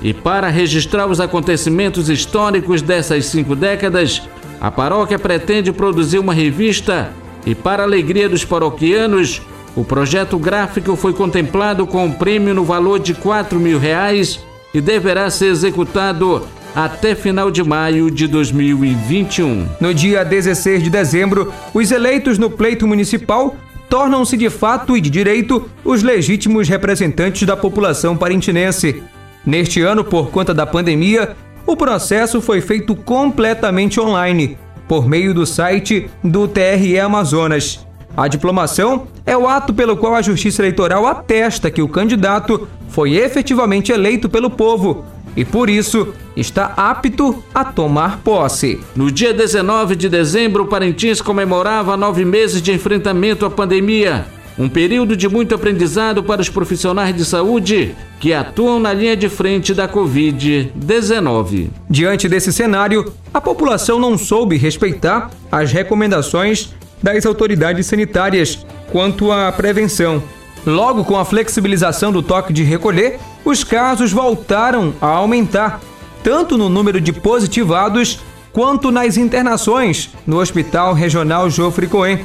E 0.00 0.14
para 0.14 0.46
registrar 0.46 1.08
os 1.08 1.18
acontecimentos 1.18 2.08
históricos 2.08 2.80
dessas 2.80 3.26
cinco 3.26 3.56
décadas, 3.56 4.22
a 4.60 4.70
paróquia 4.70 5.18
pretende 5.18 5.72
produzir 5.72 6.20
uma 6.20 6.32
revista 6.32 7.12
e, 7.44 7.52
para 7.52 7.82
alegria 7.82 8.28
dos 8.28 8.44
paroquianos, 8.44 9.42
o 9.74 9.82
projeto 9.82 10.38
gráfico 10.38 10.94
foi 10.94 11.12
contemplado 11.12 11.84
com 11.84 12.04
um 12.04 12.12
prêmio 12.12 12.54
no 12.54 12.64
valor 12.64 13.00
de 13.00 13.12
4 13.12 13.58
mil 13.58 13.80
reais 13.80 14.38
e 14.72 14.80
deverá 14.80 15.28
ser 15.30 15.46
executado 15.46 16.46
até 16.76 17.16
final 17.16 17.50
de 17.50 17.64
maio 17.64 18.08
de 18.08 18.28
2021. 18.28 19.68
No 19.80 19.92
dia 19.92 20.24
16 20.24 20.84
de 20.84 20.90
dezembro, 20.90 21.52
os 21.74 21.90
eleitos 21.90 22.38
no 22.38 22.50
pleito 22.50 22.86
municipal 22.86 23.56
tornam-se 23.90 24.36
de 24.36 24.48
fato 24.48 24.96
e 24.96 25.00
de 25.00 25.10
direito 25.10 25.68
os 25.84 26.02
legítimos 26.02 26.68
representantes 26.68 27.46
da 27.46 27.56
população 27.56 28.16
parintinense. 28.16 29.02
Neste 29.44 29.82
ano, 29.82 30.04
por 30.04 30.30
conta 30.30 30.54
da 30.54 30.64
pandemia, 30.64 31.36
o 31.66 31.76
processo 31.76 32.40
foi 32.40 32.60
feito 32.60 32.94
completamente 32.94 34.00
online, 34.00 34.56
por 34.86 35.08
meio 35.08 35.34
do 35.34 35.44
site 35.44 36.08
do 36.22 36.46
TRE 36.46 37.00
Amazonas. 37.00 37.84
A 38.16 38.28
diplomação 38.28 39.08
é 39.26 39.36
o 39.36 39.48
ato 39.48 39.74
pelo 39.74 39.96
qual 39.96 40.14
a 40.14 40.22
Justiça 40.22 40.62
Eleitoral 40.62 41.06
atesta 41.06 41.70
que 41.70 41.82
o 41.82 41.88
candidato 41.88 42.68
foi 42.88 43.16
efetivamente 43.16 43.90
eleito 43.90 44.28
pelo 44.28 44.50
povo 44.50 45.04
e, 45.36 45.44
por 45.44 45.70
isso, 45.70 46.12
está 46.36 46.72
apto 46.76 47.42
a 47.54 47.64
tomar 47.64 48.18
posse. 48.18 48.80
No 48.94 49.10
dia 49.10 49.32
19 49.32 49.96
de 49.96 50.08
dezembro, 50.08 50.66
Parintins 50.66 51.20
comemorava 51.20 51.96
nove 51.96 52.24
meses 52.24 52.60
de 52.60 52.72
enfrentamento 52.72 53.44
à 53.46 53.50
pandemia. 53.50 54.26
Um 54.58 54.68
período 54.68 55.16
de 55.16 55.28
muito 55.28 55.54
aprendizado 55.54 56.22
para 56.22 56.42
os 56.42 56.50
profissionais 56.50 57.16
de 57.16 57.24
saúde 57.24 57.94
que 58.18 58.34
atuam 58.34 58.78
na 58.78 58.92
linha 58.92 59.16
de 59.16 59.28
frente 59.28 59.72
da 59.72 59.88
Covid-19. 59.88 61.68
Diante 61.88 62.28
desse 62.28 62.52
cenário, 62.52 63.10
a 63.32 63.40
população 63.40 63.98
não 63.98 64.18
soube 64.18 64.58
respeitar 64.58 65.30
as 65.50 65.72
recomendações 65.72 66.74
das 67.02 67.24
autoridades 67.24 67.86
sanitárias 67.86 68.58
quanto 68.92 69.32
à 69.32 69.50
prevenção. 69.50 70.22
Logo 70.66 71.04
com 71.04 71.16
a 71.16 71.24
flexibilização 71.24 72.12
do 72.12 72.22
toque 72.22 72.52
de 72.52 72.62
recolher, 72.62 73.18
os 73.44 73.64
casos 73.64 74.12
voltaram 74.12 74.92
a 75.00 75.06
aumentar, 75.06 75.80
tanto 76.22 76.58
no 76.58 76.68
número 76.68 77.00
de 77.00 77.12
positivados 77.12 78.20
quanto 78.52 78.90
nas 78.90 79.16
internações 79.16 80.10
no 80.26 80.38
Hospital 80.38 80.92
Regional 80.92 81.48
Jofre 81.48 81.86
Cohen. 81.86 82.20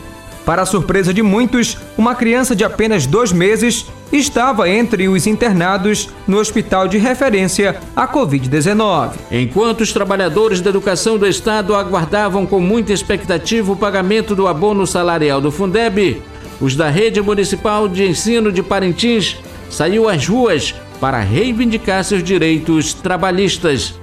Para 0.45 0.61
a 0.61 0.65
surpresa 0.65 1.11
de 1.13 1.23
muitos, 1.23 1.77
uma 1.97 2.13
criança 2.13 2.55
de 2.55 2.63
apenas 2.63 3.07
dois 3.07 3.31
meses 3.31 3.87
estava 4.11 4.69
entre 4.69 5.07
os 5.07 5.25
internados 5.25 6.09
no 6.27 6.37
hospital 6.37 6.87
de 6.87 6.99
referência 6.99 7.79
à 7.95 8.07
Covid-19. 8.07 9.13
Enquanto 9.31 9.81
os 9.81 9.91
trabalhadores 9.91 10.61
da 10.61 10.69
educação 10.69 11.17
do 11.17 11.25
Estado 11.25 11.73
aguardavam 11.73 12.45
com 12.45 12.59
muita 12.59 12.93
expectativa 12.93 13.71
o 13.71 13.75
pagamento 13.75 14.35
do 14.35 14.47
abono 14.47 14.85
salarial 14.85 15.41
do 15.41 15.51
Fundeb, 15.51 16.21
os 16.59 16.75
da 16.75 16.89
Rede 16.89 17.21
Municipal 17.21 17.87
de 17.87 18.05
Ensino 18.05 18.51
de 18.51 18.63
Parintins 18.63 19.37
saiu 19.69 20.07
às 20.07 20.27
ruas 20.27 20.73
para 20.99 21.19
reivindicar 21.19 22.03
seus 22.03 22.23
direitos 22.23 22.93
trabalhistas. 22.93 23.99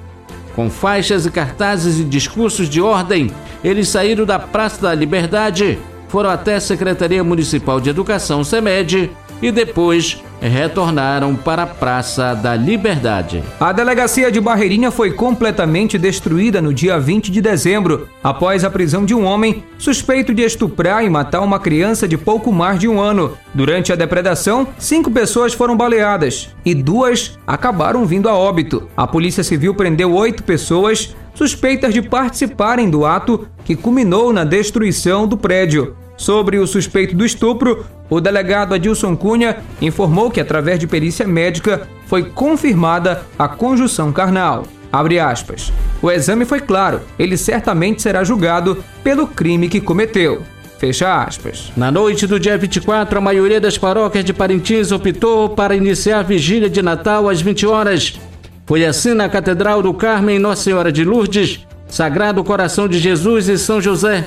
Com 0.54 0.68
faixas 0.68 1.24
e 1.24 1.30
cartazes 1.30 1.98
e 1.98 2.04
discursos 2.04 2.68
de 2.68 2.80
ordem, 2.80 3.30
eles 3.64 3.88
saíram 3.88 4.26
da 4.26 4.38
Praça 4.38 4.82
da 4.82 4.94
Liberdade, 4.94 5.78
foram 6.08 6.28
até 6.28 6.56
a 6.56 6.60
Secretaria 6.60 7.24
Municipal 7.24 7.80
de 7.80 7.88
Educação, 7.88 8.44
SEMED, 8.44 9.10
e 9.42 9.50
depois 9.50 10.22
retornaram 10.40 11.36
para 11.36 11.64
a 11.64 11.66
Praça 11.66 12.34
da 12.34 12.56
Liberdade. 12.56 13.42
A 13.60 13.72
delegacia 13.72 14.30
de 14.30 14.40
Barreirinha 14.40 14.90
foi 14.90 15.12
completamente 15.12 15.98
destruída 15.98 16.60
no 16.60 16.72
dia 16.72 16.98
20 16.98 17.30
de 17.30 17.40
dezembro, 17.40 18.08
após 18.22 18.64
a 18.64 18.70
prisão 18.70 19.04
de 19.04 19.14
um 19.14 19.24
homem 19.24 19.64
suspeito 19.78 20.32
de 20.32 20.42
estuprar 20.42 21.04
e 21.04 21.10
matar 21.10 21.40
uma 21.40 21.60
criança 21.60 22.08
de 22.08 22.16
pouco 22.16 22.52
mais 22.52 22.78
de 22.78 22.88
um 22.88 23.00
ano. 23.00 23.36
Durante 23.54 23.92
a 23.92 23.96
depredação, 23.96 24.66
cinco 24.78 25.10
pessoas 25.10 25.52
foram 25.52 25.76
baleadas 25.76 26.50
e 26.64 26.74
duas 26.74 27.38
acabaram 27.46 28.04
vindo 28.04 28.28
a 28.28 28.34
óbito. 28.34 28.88
A 28.96 29.06
Polícia 29.06 29.44
Civil 29.44 29.74
prendeu 29.74 30.12
oito 30.12 30.42
pessoas 30.42 31.14
suspeitas 31.34 31.94
de 31.94 32.02
participarem 32.02 32.90
do 32.90 33.06
ato 33.06 33.48
que 33.64 33.76
culminou 33.76 34.32
na 34.32 34.44
destruição 34.44 35.26
do 35.26 35.36
prédio. 35.36 35.96
Sobre 36.22 36.56
o 36.60 36.68
suspeito 36.68 37.16
do 37.16 37.26
estupro, 37.26 37.84
o 38.08 38.20
delegado 38.20 38.74
Adilson 38.74 39.16
Cunha 39.16 39.56
informou 39.80 40.30
que, 40.30 40.40
através 40.40 40.78
de 40.78 40.86
perícia 40.86 41.26
médica, 41.26 41.88
foi 42.06 42.22
confirmada 42.22 43.24
a 43.36 43.48
conjunção 43.48 44.12
carnal. 44.12 44.62
O 46.00 46.08
exame 46.12 46.44
foi 46.44 46.60
claro, 46.60 47.00
ele 47.18 47.36
certamente 47.36 48.02
será 48.02 48.22
julgado 48.22 48.84
pelo 49.02 49.26
crime 49.26 49.68
que 49.68 49.80
cometeu. 49.80 50.42
Fecha 50.78 51.24
aspas. 51.24 51.72
Na 51.76 51.90
noite 51.90 52.24
do 52.24 52.38
dia 52.38 52.56
24, 52.56 53.18
a 53.18 53.20
maioria 53.20 53.60
das 53.60 53.76
paróquias 53.76 54.24
de 54.24 54.32
Parintins 54.32 54.92
optou 54.92 55.48
para 55.48 55.74
iniciar 55.74 56.20
a 56.20 56.22
vigília 56.22 56.70
de 56.70 56.82
Natal 56.82 57.28
às 57.28 57.40
20 57.40 57.66
horas. 57.66 58.20
Foi 58.64 58.84
assim 58.84 59.12
na 59.12 59.28
Catedral 59.28 59.82
do 59.82 59.92
Carmen 59.92 60.38
Nossa 60.38 60.62
Senhora 60.62 60.92
de 60.92 61.04
Lourdes, 61.04 61.66
Sagrado 61.88 62.44
Coração 62.44 62.86
de 62.86 63.00
Jesus 63.00 63.48
e 63.48 63.58
São 63.58 63.80
José. 63.80 64.24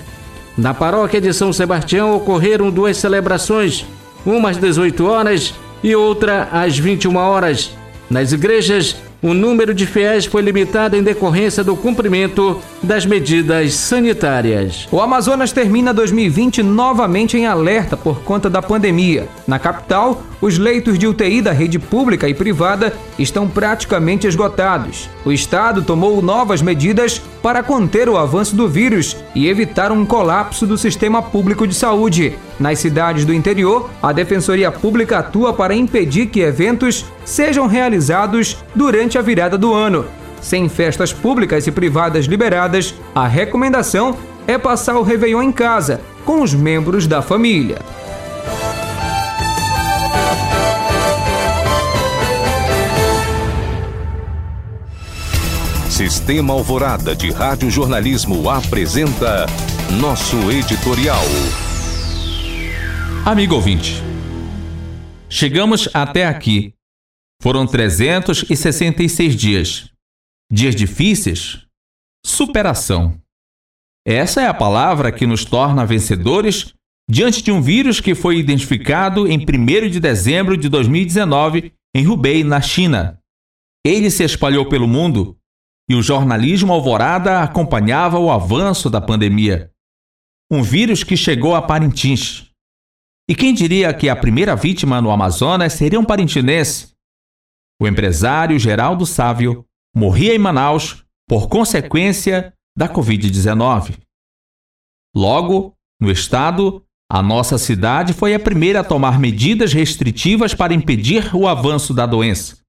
Na 0.58 0.74
paróquia 0.74 1.20
de 1.20 1.34
São 1.34 1.51
Sebastião 1.51 2.16
ocorreram 2.16 2.72
duas 2.72 2.95
celebrações, 2.97 3.86
uma 4.26 4.49
às 4.49 4.58
18 4.58 5.06
horas 5.06 5.53
e 5.84 5.93
outra 5.95 6.47
às 6.51 6.78
21 6.78 7.16
horas. 7.18 7.72
Nas 8.10 8.32
igrejas, 8.32 8.95
o 9.26 9.34
número 9.34 9.73
de 9.73 9.88
fiéis 9.88 10.28
foi 10.28 10.43
limitado 10.43 10.95
em 10.95 11.01
decorrência 11.01 11.63
do 11.63 11.76
cumprimento 11.76 12.61
das 12.84 13.07
medidas 13.07 13.73
sanitárias. 13.73 14.88
O 14.91 15.01
Amazonas 15.01 15.51
termina 15.51 15.91
2020 15.91 16.61
novamente 16.61 17.36
em 17.36 17.47
alerta 17.47 17.97
por 17.97 18.19
conta 18.19 18.51
da 18.51 18.61
pandemia. 18.61 19.28
Na 19.47 19.57
capital, 19.57 20.21
os 20.39 20.59
leitos 20.59 20.99
de 20.99 21.07
UTI 21.07 21.41
da 21.41 21.51
rede 21.51 21.80
pública 21.80 22.30
e 22.30 22.36
privada 22.36 22.93
estão 23.17 23.47
praticamente 23.47 24.28
esgotados. 24.28 25.09
O 25.26 25.32
estado 25.32 25.82
tomou 25.82 26.21
novas 26.21 26.61
medidas 26.61 27.19
para 27.41 27.63
conter 27.63 28.07
o 28.07 28.17
avanço 28.17 28.55
do 28.55 28.67
vírus 28.67 29.17
e 29.34 29.47
evitar 29.47 29.91
um 29.91 30.05
colapso 30.05 30.67
do 30.67 30.78
sistema 30.78 31.23
público 31.23 31.65
de 31.65 31.73
saúde. 31.73 32.38
Nas 32.60 32.80
cidades 32.80 33.26
do 33.26 33.34
interior, 33.34 33.89
a 34.01 34.14
Defensoria 34.14 34.72
Pública 34.72 35.20
atua 35.20 35.53
para 35.53 35.76
impedir 35.76 36.28
que 36.28 36.39
eventos 36.39 37.06
sejam 37.26 37.68
realizados 37.68 38.58
durante 38.74 39.18
a 39.18 39.22
virada 39.22 39.58
do 39.58 39.74
ano. 39.74 40.06
Sem 40.41 40.70
festas 40.70 41.12
públicas 41.12 41.68
e 41.68 41.72
privadas 41.72 42.26
liberadas, 42.26 42.93
a 43.14 43.28
recomendação 43.28 44.16
é 44.47 44.58
passar 44.58 44.95
o 44.95 45.03
Réveillon 45.03 45.41
em 45.41 45.51
casa, 45.51 45.99
com 46.24 46.41
os 46.41 46.53
membros 46.53 47.08
da 47.08 47.22
família. 47.22 47.80
Sistema 55.89 56.53
Alvorada 56.53 57.16
de 57.16 57.32
Rádio 57.32 57.72
Jornalismo 57.72 58.49
apresenta 58.49 59.45
Nosso 59.97 60.51
Editorial. 60.51 61.24
Amigo 63.26 63.55
ouvinte, 63.55 63.93
chegamos 65.28 65.89
até 65.95 66.28
aqui. 66.28 66.76
Foram 67.41 67.65
366 67.65 69.36
dias. 69.36 69.91
Dias 70.51 70.76
difíceis? 70.76 71.65
Superação. 72.23 73.19
Essa 74.05 74.43
é 74.43 74.47
a 74.47 74.53
palavra 74.53 75.11
que 75.11 75.26
nos 75.26 75.43
torna 75.43 75.88
vencedores 75.88 76.76
diante 77.09 77.41
de 77.41 77.51
um 77.51 77.63
vírus 77.63 77.99
que 77.99 78.13
foi 78.13 78.38
identificado 78.38 79.28
em 79.28 79.39
1 79.39 79.89
de 79.89 79.99
dezembro 79.99 80.55
de 80.55 80.69
2019 80.69 81.73
em 81.95 82.07
Hubei, 82.07 82.43
na 82.43 82.61
China. 82.61 83.19
Ele 83.84 84.11
se 84.11 84.23
espalhou 84.23 84.69
pelo 84.69 84.88
mundo 84.88 85.36
e 85.89 85.95
o 85.95 86.03
jornalismo 86.03 86.71
alvorada 86.71 87.41
acompanhava 87.41 88.19
o 88.19 88.30
avanço 88.30 88.88
da 88.88 89.01
pandemia. 89.01 89.71
Um 90.51 90.61
vírus 90.61 91.03
que 91.03 91.17
chegou 91.17 91.55
a 91.55 91.61
Parintins. 91.63 92.53
E 93.28 93.36
quem 93.36 93.53
diria 93.53 93.93
que 93.93 94.07
a 94.07 94.15
primeira 94.15 94.55
vítima 94.55 95.01
no 95.01 95.09
Amazonas 95.09 95.73
seria 95.73 95.99
um 95.99 96.05
parintinense? 96.05 96.93
O 97.82 97.88
empresário 97.88 98.59
Geraldo 98.59 99.05
Sávio 99.05 99.65
morria 99.95 100.36
em 100.36 100.39
Manaus 100.39 101.03
por 101.28 101.49
consequência 101.49 102.53
da 102.78 102.88
Covid-19. 102.88 103.97
Logo, 105.15 105.73
no 105.99 106.11
estado, 106.11 106.86
a 107.09 107.23
nossa 107.23 107.57
cidade 107.57 108.13
foi 108.13 108.36
a 108.36 108.39
primeira 108.39 108.82
a 108.82 108.84
tomar 108.84 109.19
medidas 109.19 109.73
restritivas 109.73 110.53
para 110.53 110.73
impedir 110.73 111.36
o 111.36 111.47
avanço 111.47 111.93
da 111.93 112.05
doença. 112.05 112.59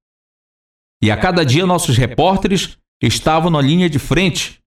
E 1.03 1.11
a 1.11 1.17
cada 1.17 1.45
dia 1.45 1.67
nossos 1.67 1.97
repórteres 1.97 2.79
estavam 3.03 3.51
na 3.51 3.61
linha 3.61 3.91
de 3.91 3.99
frente, 3.99 4.61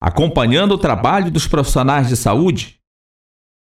acompanhando 0.00 0.72
o 0.72 0.78
trabalho 0.78 1.30
dos 1.30 1.46
profissionais 1.46 2.08
de 2.08 2.16
saúde. 2.16 2.81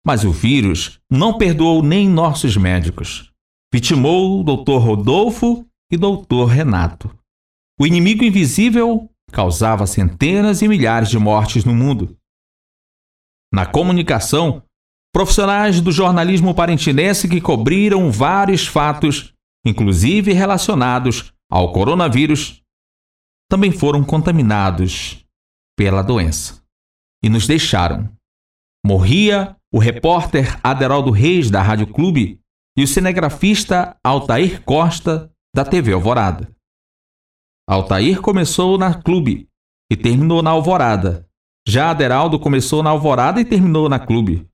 Mas 0.05 0.23
o 0.23 0.31
vírus 0.31 0.99
não 1.09 1.37
perdoou 1.37 1.83
nem 1.83 2.09
nossos 2.09 2.57
médicos. 2.57 3.31
Vitimou 3.73 4.41
o 4.41 4.43
Dr. 4.43 4.77
Rodolfo 4.77 5.65
e 5.91 5.97
Dr. 5.97 6.45
Renato. 6.49 7.15
O 7.79 7.85
inimigo 7.85 8.23
invisível 8.23 9.09
causava 9.31 9.87
centenas 9.87 10.61
e 10.61 10.67
milhares 10.67 11.09
de 11.09 11.17
mortes 11.17 11.63
no 11.63 11.73
mundo. 11.73 12.17
Na 13.53 13.65
comunicação, 13.65 14.63
profissionais 15.13 15.81
do 15.81 15.91
jornalismo 15.91 16.53
parentinense 16.55 17.27
que 17.27 17.41
cobriram 17.41 18.11
vários 18.11 18.65
fatos, 18.65 19.33
inclusive 19.65 20.31
relacionados 20.33 21.33
ao 21.49 21.71
coronavírus, 21.71 22.61
também 23.49 23.71
foram 23.71 24.03
contaminados 24.03 25.25
pela 25.77 26.01
doença 26.01 26.63
e 27.23 27.29
nos 27.29 27.45
deixaram. 27.45 28.09
Morria 28.85 29.55
o 29.71 29.79
repórter 29.79 30.59
Aderaldo 30.63 31.11
Reis, 31.11 31.49
da 31.49 31.61
Rádio 31.61 31.87
Clube, 31.87 32.39
e 32.75 32.83
o 32.83 32.87
cinegrafista 32.87 33.95
Altair 34.03 34.63
Costa, 34.63 35.31
da 35.55 35.63
TV 35.63 35.93
Alvorada. 35.93 36.53
Altair 37.69 38.21
começou 38.21 38.77
na 38.77 38.93
Clube 38.93 39.47
e 39.91 39.95
terminou 39.95 40.41
na 40.41 40.49
Alvorada. 40.49 41.27
Já 41.67 41.91
Aderaldo 41.91 42.39
começou 42.39 42.81
na 42.81 42.89
Alvorada 42.89 43.39
e 43.39 43.45
terminou 43.45 43.87
na 43.87 43.99
Clube. 43.99 44.47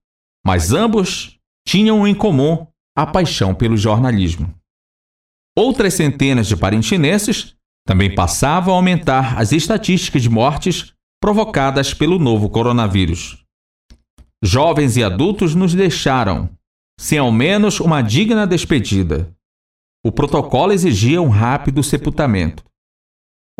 Mas 0.46 0.72
ambos 0.72 1.40
tinham 1.68 2.08
em 2.08 2.14
comum 2.14 2.68
a 2.96 3.06
paixão 3.06 3.56
pelo 3.56 3.78
jornalismo. 3.78 4.54
Outras 5.58 5.94
centenas 5.94 6.48
de 6.48 6.56
parintinenses 6.56 7.56
também 7.88 8.14
passava 8.14 8.72
a 8.72 8.74
aumentar 8.74 9.40
as 9.40 9.52
estatísticas 9.52 10.22
de 10.22 10.30
mortes 10.30 10.94
provocadas 11.22 11.94
pelo 11.94 12.20
novo 12.20 12.50
coronavírus. 12.50 13.47
Jovens 14.44 14.98
e 14.98 15.04
adultos 15.04 15.56
nos 15.56 15.74
deixaram, 15.74 16.50
sem 17.00 17.18
ao 17.18 17.32
menos 17.32 17.80
uma 17.80 18.02
digna 18.02 18.46
despedida. 18.46 19.36
O 20.06 20.12
protocolo 20.12 20.72
exigia 20.72 21.22
um 21.22 21.30
rápido 21.30 21.82
sepultamento. 21.82 22.64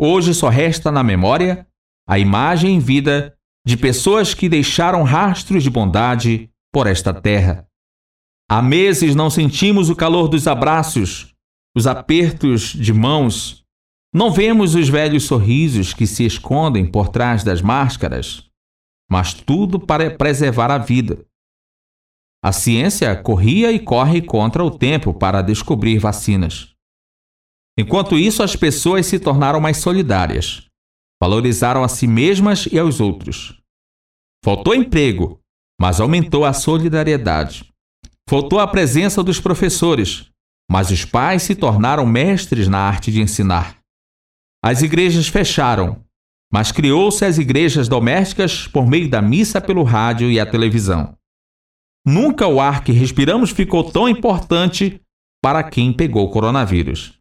Hoje 0.00 0.32
só 0.32 0.48
resta 0.48 0.92
na 0.92 1.02
memória 1.02 1.66
a 2.08 2.18
imagem 2.18 2.76
em 2.76 2.78
vida 2.78 3.36
de 3.66 3.76
pessoas 3.76 4.32
que 4.32 4.48
deixaram 4.48 5.02
rastros 5.02 5.62
de 5.62 5.70
bondade 5.70 6.48
por 6.72 6.86
esta 6.86 7.12
terra. 7.12 7.66
Há 8.48 8.62
meses 8.62 9.14
não 9.14 9.28
sentimos 9.28 9.90
o 9.90 9.96
calor 9.96 10.28
dos 10.28 10.46
abraços, 10.46 11.34
os 11.76 11.86
apertos 11.86 12.72
de 12.72 12.92
mãos 12.92 13.64
não 14.14 14.30
vemos 14.30 14.74
os 14.74 14.88
velhos 14.88 15.24
sorrisos 15.24 15.92
que 15.92 16.06
se 16.06 16.24
escondem 16.24 16.86
por 16.86 17.08
trás 17.08 17.44
das 17.44 17.60
máscaras, 17.60 18.47
mas 19.10 19.32
tudo 19.32 19.80
para 19.80 20.10
preservar 20.16 20.70
a 20.70 20.78
vida. 20.78 21.24
A 22.42 22.52
ciência 22.52 23.14
corria 23.20 23.72
e 23.72 23.80
corre 23.80 24.22
contra 24.22 24.62
o 24.62 24.70
tempo 24.70 25.12
para 25.12 25.42
descobrir 25.42 25.98
vacinas. 25.98 26.74
Enquanto 27.76 28.16
isso, 28.16 28.42
as 28.42 28.54
pessoas 28.54 29.06
se 29.06 29.18
tornaram 29.18 29.60
mais 29.60 29.78
solidárias, 29.78 30.66
valorizaram 31.20 31.82
a 31.82 31.88
si 31.88 32.06
mesmas 32.06 32.66
e 32.66 32.78
aos 32.78 33.00
outros. 33.00 33.60
Faltou 34.44 34.74
emprego, 34.74 35.40
mas 35.80 36.00
aumentou 36.00 36.44
a 36.44 36.52
solidariedade. 36.52 37.72
Faltou 38.28 38.60
a 38.60 38.66
presença 38.66 39.22
dos 39.22 39.40
professores, 39.40 40.28
mas 40.70 40.90
os 40.90 41.04
pais 41.04 41.42
se 41.42 41.54
tornaram 41.54 42.04
mestres 42.04 42.68
na 42.68 42.78
arte 42.78 43.10
de 43.10 43.20
ensinar. 43.20 43.78
As 44.62 44.82
igrejas 44.82 45.28
fecharam, 45.28 46.04
mas 46.52 46.72
criou-se 46.72 47.24
as 47.24 47.38
igrejas 47.38 47.88
domésticas 47.88 48.66
por 48.66 48.86
meio 48.86 49.08
da 49.08 49.20
missa 49.20 49.60
pelo 49.60 49.82
rádio 49.82 50.30
e 50.30 50.40
a 50.40 50.46
televisão. 50.46 51.14
Nunca 52.06 52.46
o 52.46 52.60
ar 52.60 52.82
que 52.82 52.92
respiramos 52.92 53.50
ficou 53.50 53.84
tão 53.84 54.08
importante 54.08 55.00
para 55.42 55.62
quem 55.62 55.92
pegou 55.92 56.24
o 56.24 56.30
coronavírus. 56.30 57.18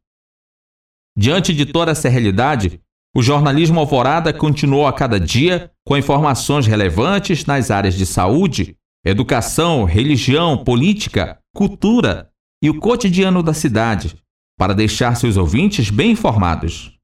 Diante 1.18 1.54
de 1.54 1.66
toda 1.66 1.92
essa 1.92 2.08
realidade, 2.08 2.80
o 3.16 3.22
jornalismo 3.22 3.80
Alvorada 3.80 4.32
continuou 4.32 4.86
a 4.86 4.94
cada 4.94 5.20
dia 5.20 5.72
com 5.86 5.98
informações 5.98 6.68
relevantes 6.68 7.46
nas 7.46 7.72
áreas 7.72 7.96
de 7.96 8.06
saúde, 8.06 8.78
educação, 9.04 9.84
religião, 9.84 10.64
política, 10.64 11.40
cultura 11.56 12.30
e 12.62 12.70
o 12.70 12.80
cotidiano 12.80 13.42
da 13.42 13.54
cidade, 13.54 14.16
para 14.58 14.74
deixar 14.74 15.16
seus 15.16 15.38
ouvintes 15.38 15.90
bem 15.90 16.12
informados. 16.12 16.97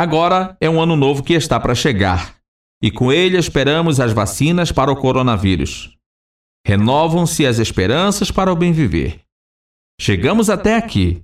Agora 0.00 0.56
é 0.62 0.70
um 0.70 0.80
ano 0.80 0.96
novo 0.96 1.22
que 1.22 1.34
está 1.34 1.60
para 1.60 1.74
chegar, 1.74 2.36
e 2.82 2.90
com 2.90 3.12
ele 3.12 3.36
esperamos 3.36 4.00
as 4.00 4.14
vacinas 4.14 4.72
para 4.72 4.90
o 4.90 4.96
coronavírus. 4.96 5.94
Renovam-se 6.66 7.44
as 7.44 7.58
esperanças 7.58 8.30
para 8.30 8.50
o 8.50 8.56
bem 8.56 8.72
viver. 8.72 9.20
Chegamos 10.00 10.48
até 10.48 10.74
aqui. 10.74 11.22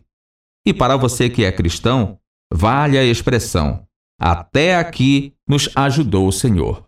E 0.66 0.74
para 0.74 0.98
você 0.98 1.30
que 1.30 1.42
é 1.42 1.50
cristão, 1.50 2.20
vale 2.52 2.98
a 2.98 3.02
expressão: 3.02 3.82
até 4.20 4.76
aqui 4.76 5.32
nos 5.48 5.70
ajudou 5.74 6.28
o 6.28 6.32
Senhor. 6.32 6.86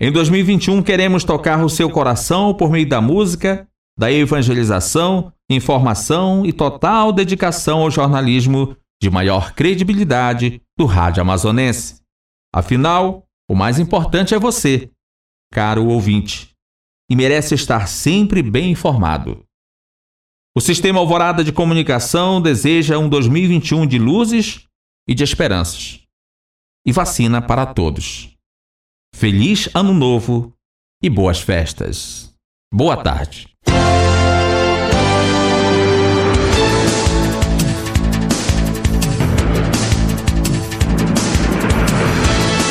Em 0.00 0.10
2021, 0.10 0.82
queremos 0.82 1.22
tocar 1.22 1.62
o 1.62 1.68
seu 1.68 1.90
coração 1.90 2.54
por 2.54 2.70
meio 2.70 2.88
da 2.88 3.02
música, 3.02 3.68
da 3.98 4.10
evangelização, 4.10 5.34
informação 5.50 6.46
e 6.46 6.52
total 6.54 7.12
dedicação 7.12 7.80
ao 7.80 7.90
jornalismo 7.90 8.74
de 9.00 9.10
maior 9.10 9.54
credibilidade 9.54 10.60
do 10.76 10.84
rádio 10.86 11.22
amazonense. 11.22 12.00
Afinal, 12.54 13.24
o 13.48 13.54
mais 13.54 13.78
importante 13.78 14.34
é 14.34 14.38
você, 14.38 14.90
caro 15.52 15.86
ouvinte, 15.86 16.50
e 17.10 17.16
merece 17.16 17.54
estar 17.54 17.88
sempre 17.88 18.42
bem 18.42 18.70
informado. 18.70 19.44
O 20.54 20.60
Sistema 20.60 20.98
Alvorada 20.98 21.44
de 21.44 21.52
Comunicação 21.52 22.40
deseja 22.42 22.98
um 22.98 23.08
2021 23.08 23.86
de 23.86 23.98
luzes 23.98 24.66
e 25.08 25.14
de 25.14 25.24
esperanças. 25.24 26.00
E 26.86 26.92
vacina 26.92 27.40
para 27.40 27.66
todos. 27.66 28.36
Feliz 29.14 29.68
Ano 29.74 29.94
Novo 29.94 30.52
e 31.02 31.08
boas 31.08 31.40
festas. 31.40 32.34
Boa 32.72 33.02
tarde. 33.02 33.48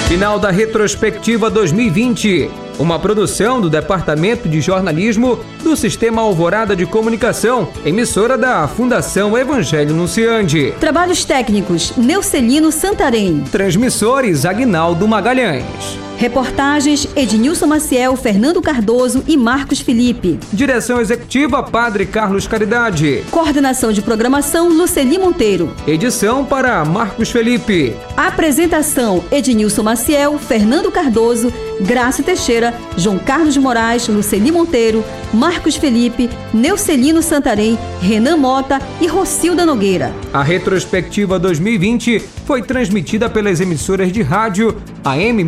Final 0.10 0.40
da 0.40 0.50
retrospectiva 0.50 1.52
2020 1.52 2.50
uma 2.80 2.98
produção 2.98 3.62
do 3.62 3.70
Departamento 3.70 4.50
de 4.50 4.60
Jornalismo 4.60 5.40
do 5.62 5.76
Sistema 5.76 6.24
Alvorada 6.24 6.76
de 6.76 6.86
Comunicação, 6.86 7.68
emissora 7.86 8.36
da 8.36 8.68
Fundação 8.68 9.38
Evangelho 9.38 9.94
Nunciande. 9.94 10.74
Trabalhos 10.80 11.24
técnicos: 11.24 11.96
Neucelino 11.96 12.72
Santarém. 12.72 13.44
Transmissores: 13.52 14.46
Agnaldo 14.46 15.08
Magalhães. 15.08 16.09
Reportagens 16.20 17.08
Ednilson 17.16 17.66
Maciel, 17.66 18.14
Fernando 18.18 18.62
Cardoso 18.62 19.24
e 19.26 19.38
Marcos 19.38 19.80
Felipe. 19.80 20.38
Direção 20.52 21.00
executiva 21.00 21.64
Padre 21.64 22.06
Carlos 22.06 22.46
Caridade. 22.46 23.24
Coordenação 23.32 23.94
de 23.94 24.02
programação 24.02 24.68
Luceli 24.68 25.18
Monteiro. 25.18 25.74
Edição 25.88 26.44
para 26.44 26.84
Marcos 26.84 27.32
Felipe. 27.32 27.96
Apresentação 28.18 29.24
Ednilson 29.32 29.82
Maciel, 29.82 30.38
Fernando 30.38 30.92
Cardoso, 30.92 31.54
Graça 31.80 32.22
Teixeira, 32.22 32.74
João 32.98 33.18
Carlos 33.18 33.56
Moraes, 33.56 34.10
Luceli 34.10 34.52
Monteiro, 34.52 35.06
Marcos 35.34 35.78
Felipe, 35.78 36.30
Neucelino 36.54 37.22
Santarém, 37.22 37.80
Renan 38.02 38.36
Mota 38.36 38.82
e 39.00 39.08
Rocilda 39.08 39.66
Nogueira. 39.66 40.14
A 40.34 40.44
retrospectiva 40.44 41.40
2020 41.40 42.20
foi 42.46 42.62
transmitida 42.62 43.30
pelas 43.30 43.62
emissoras 43.62 44.12
de 44.12 44.22
rádio 44.22 44.76
AM 45.06 45.44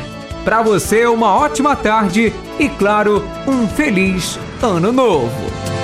Para 0.45 0.63
você, 0.63 1.07
uma 1.07 1.33
ótima 1.35 1.77
tarde 1.77 2.33
e, 2.59 2.69
claro, 2.71 3.23
um 3.47 3.69
feliz 3.69 4.37
ano 4.63 4.91
novo. 4.91 5.78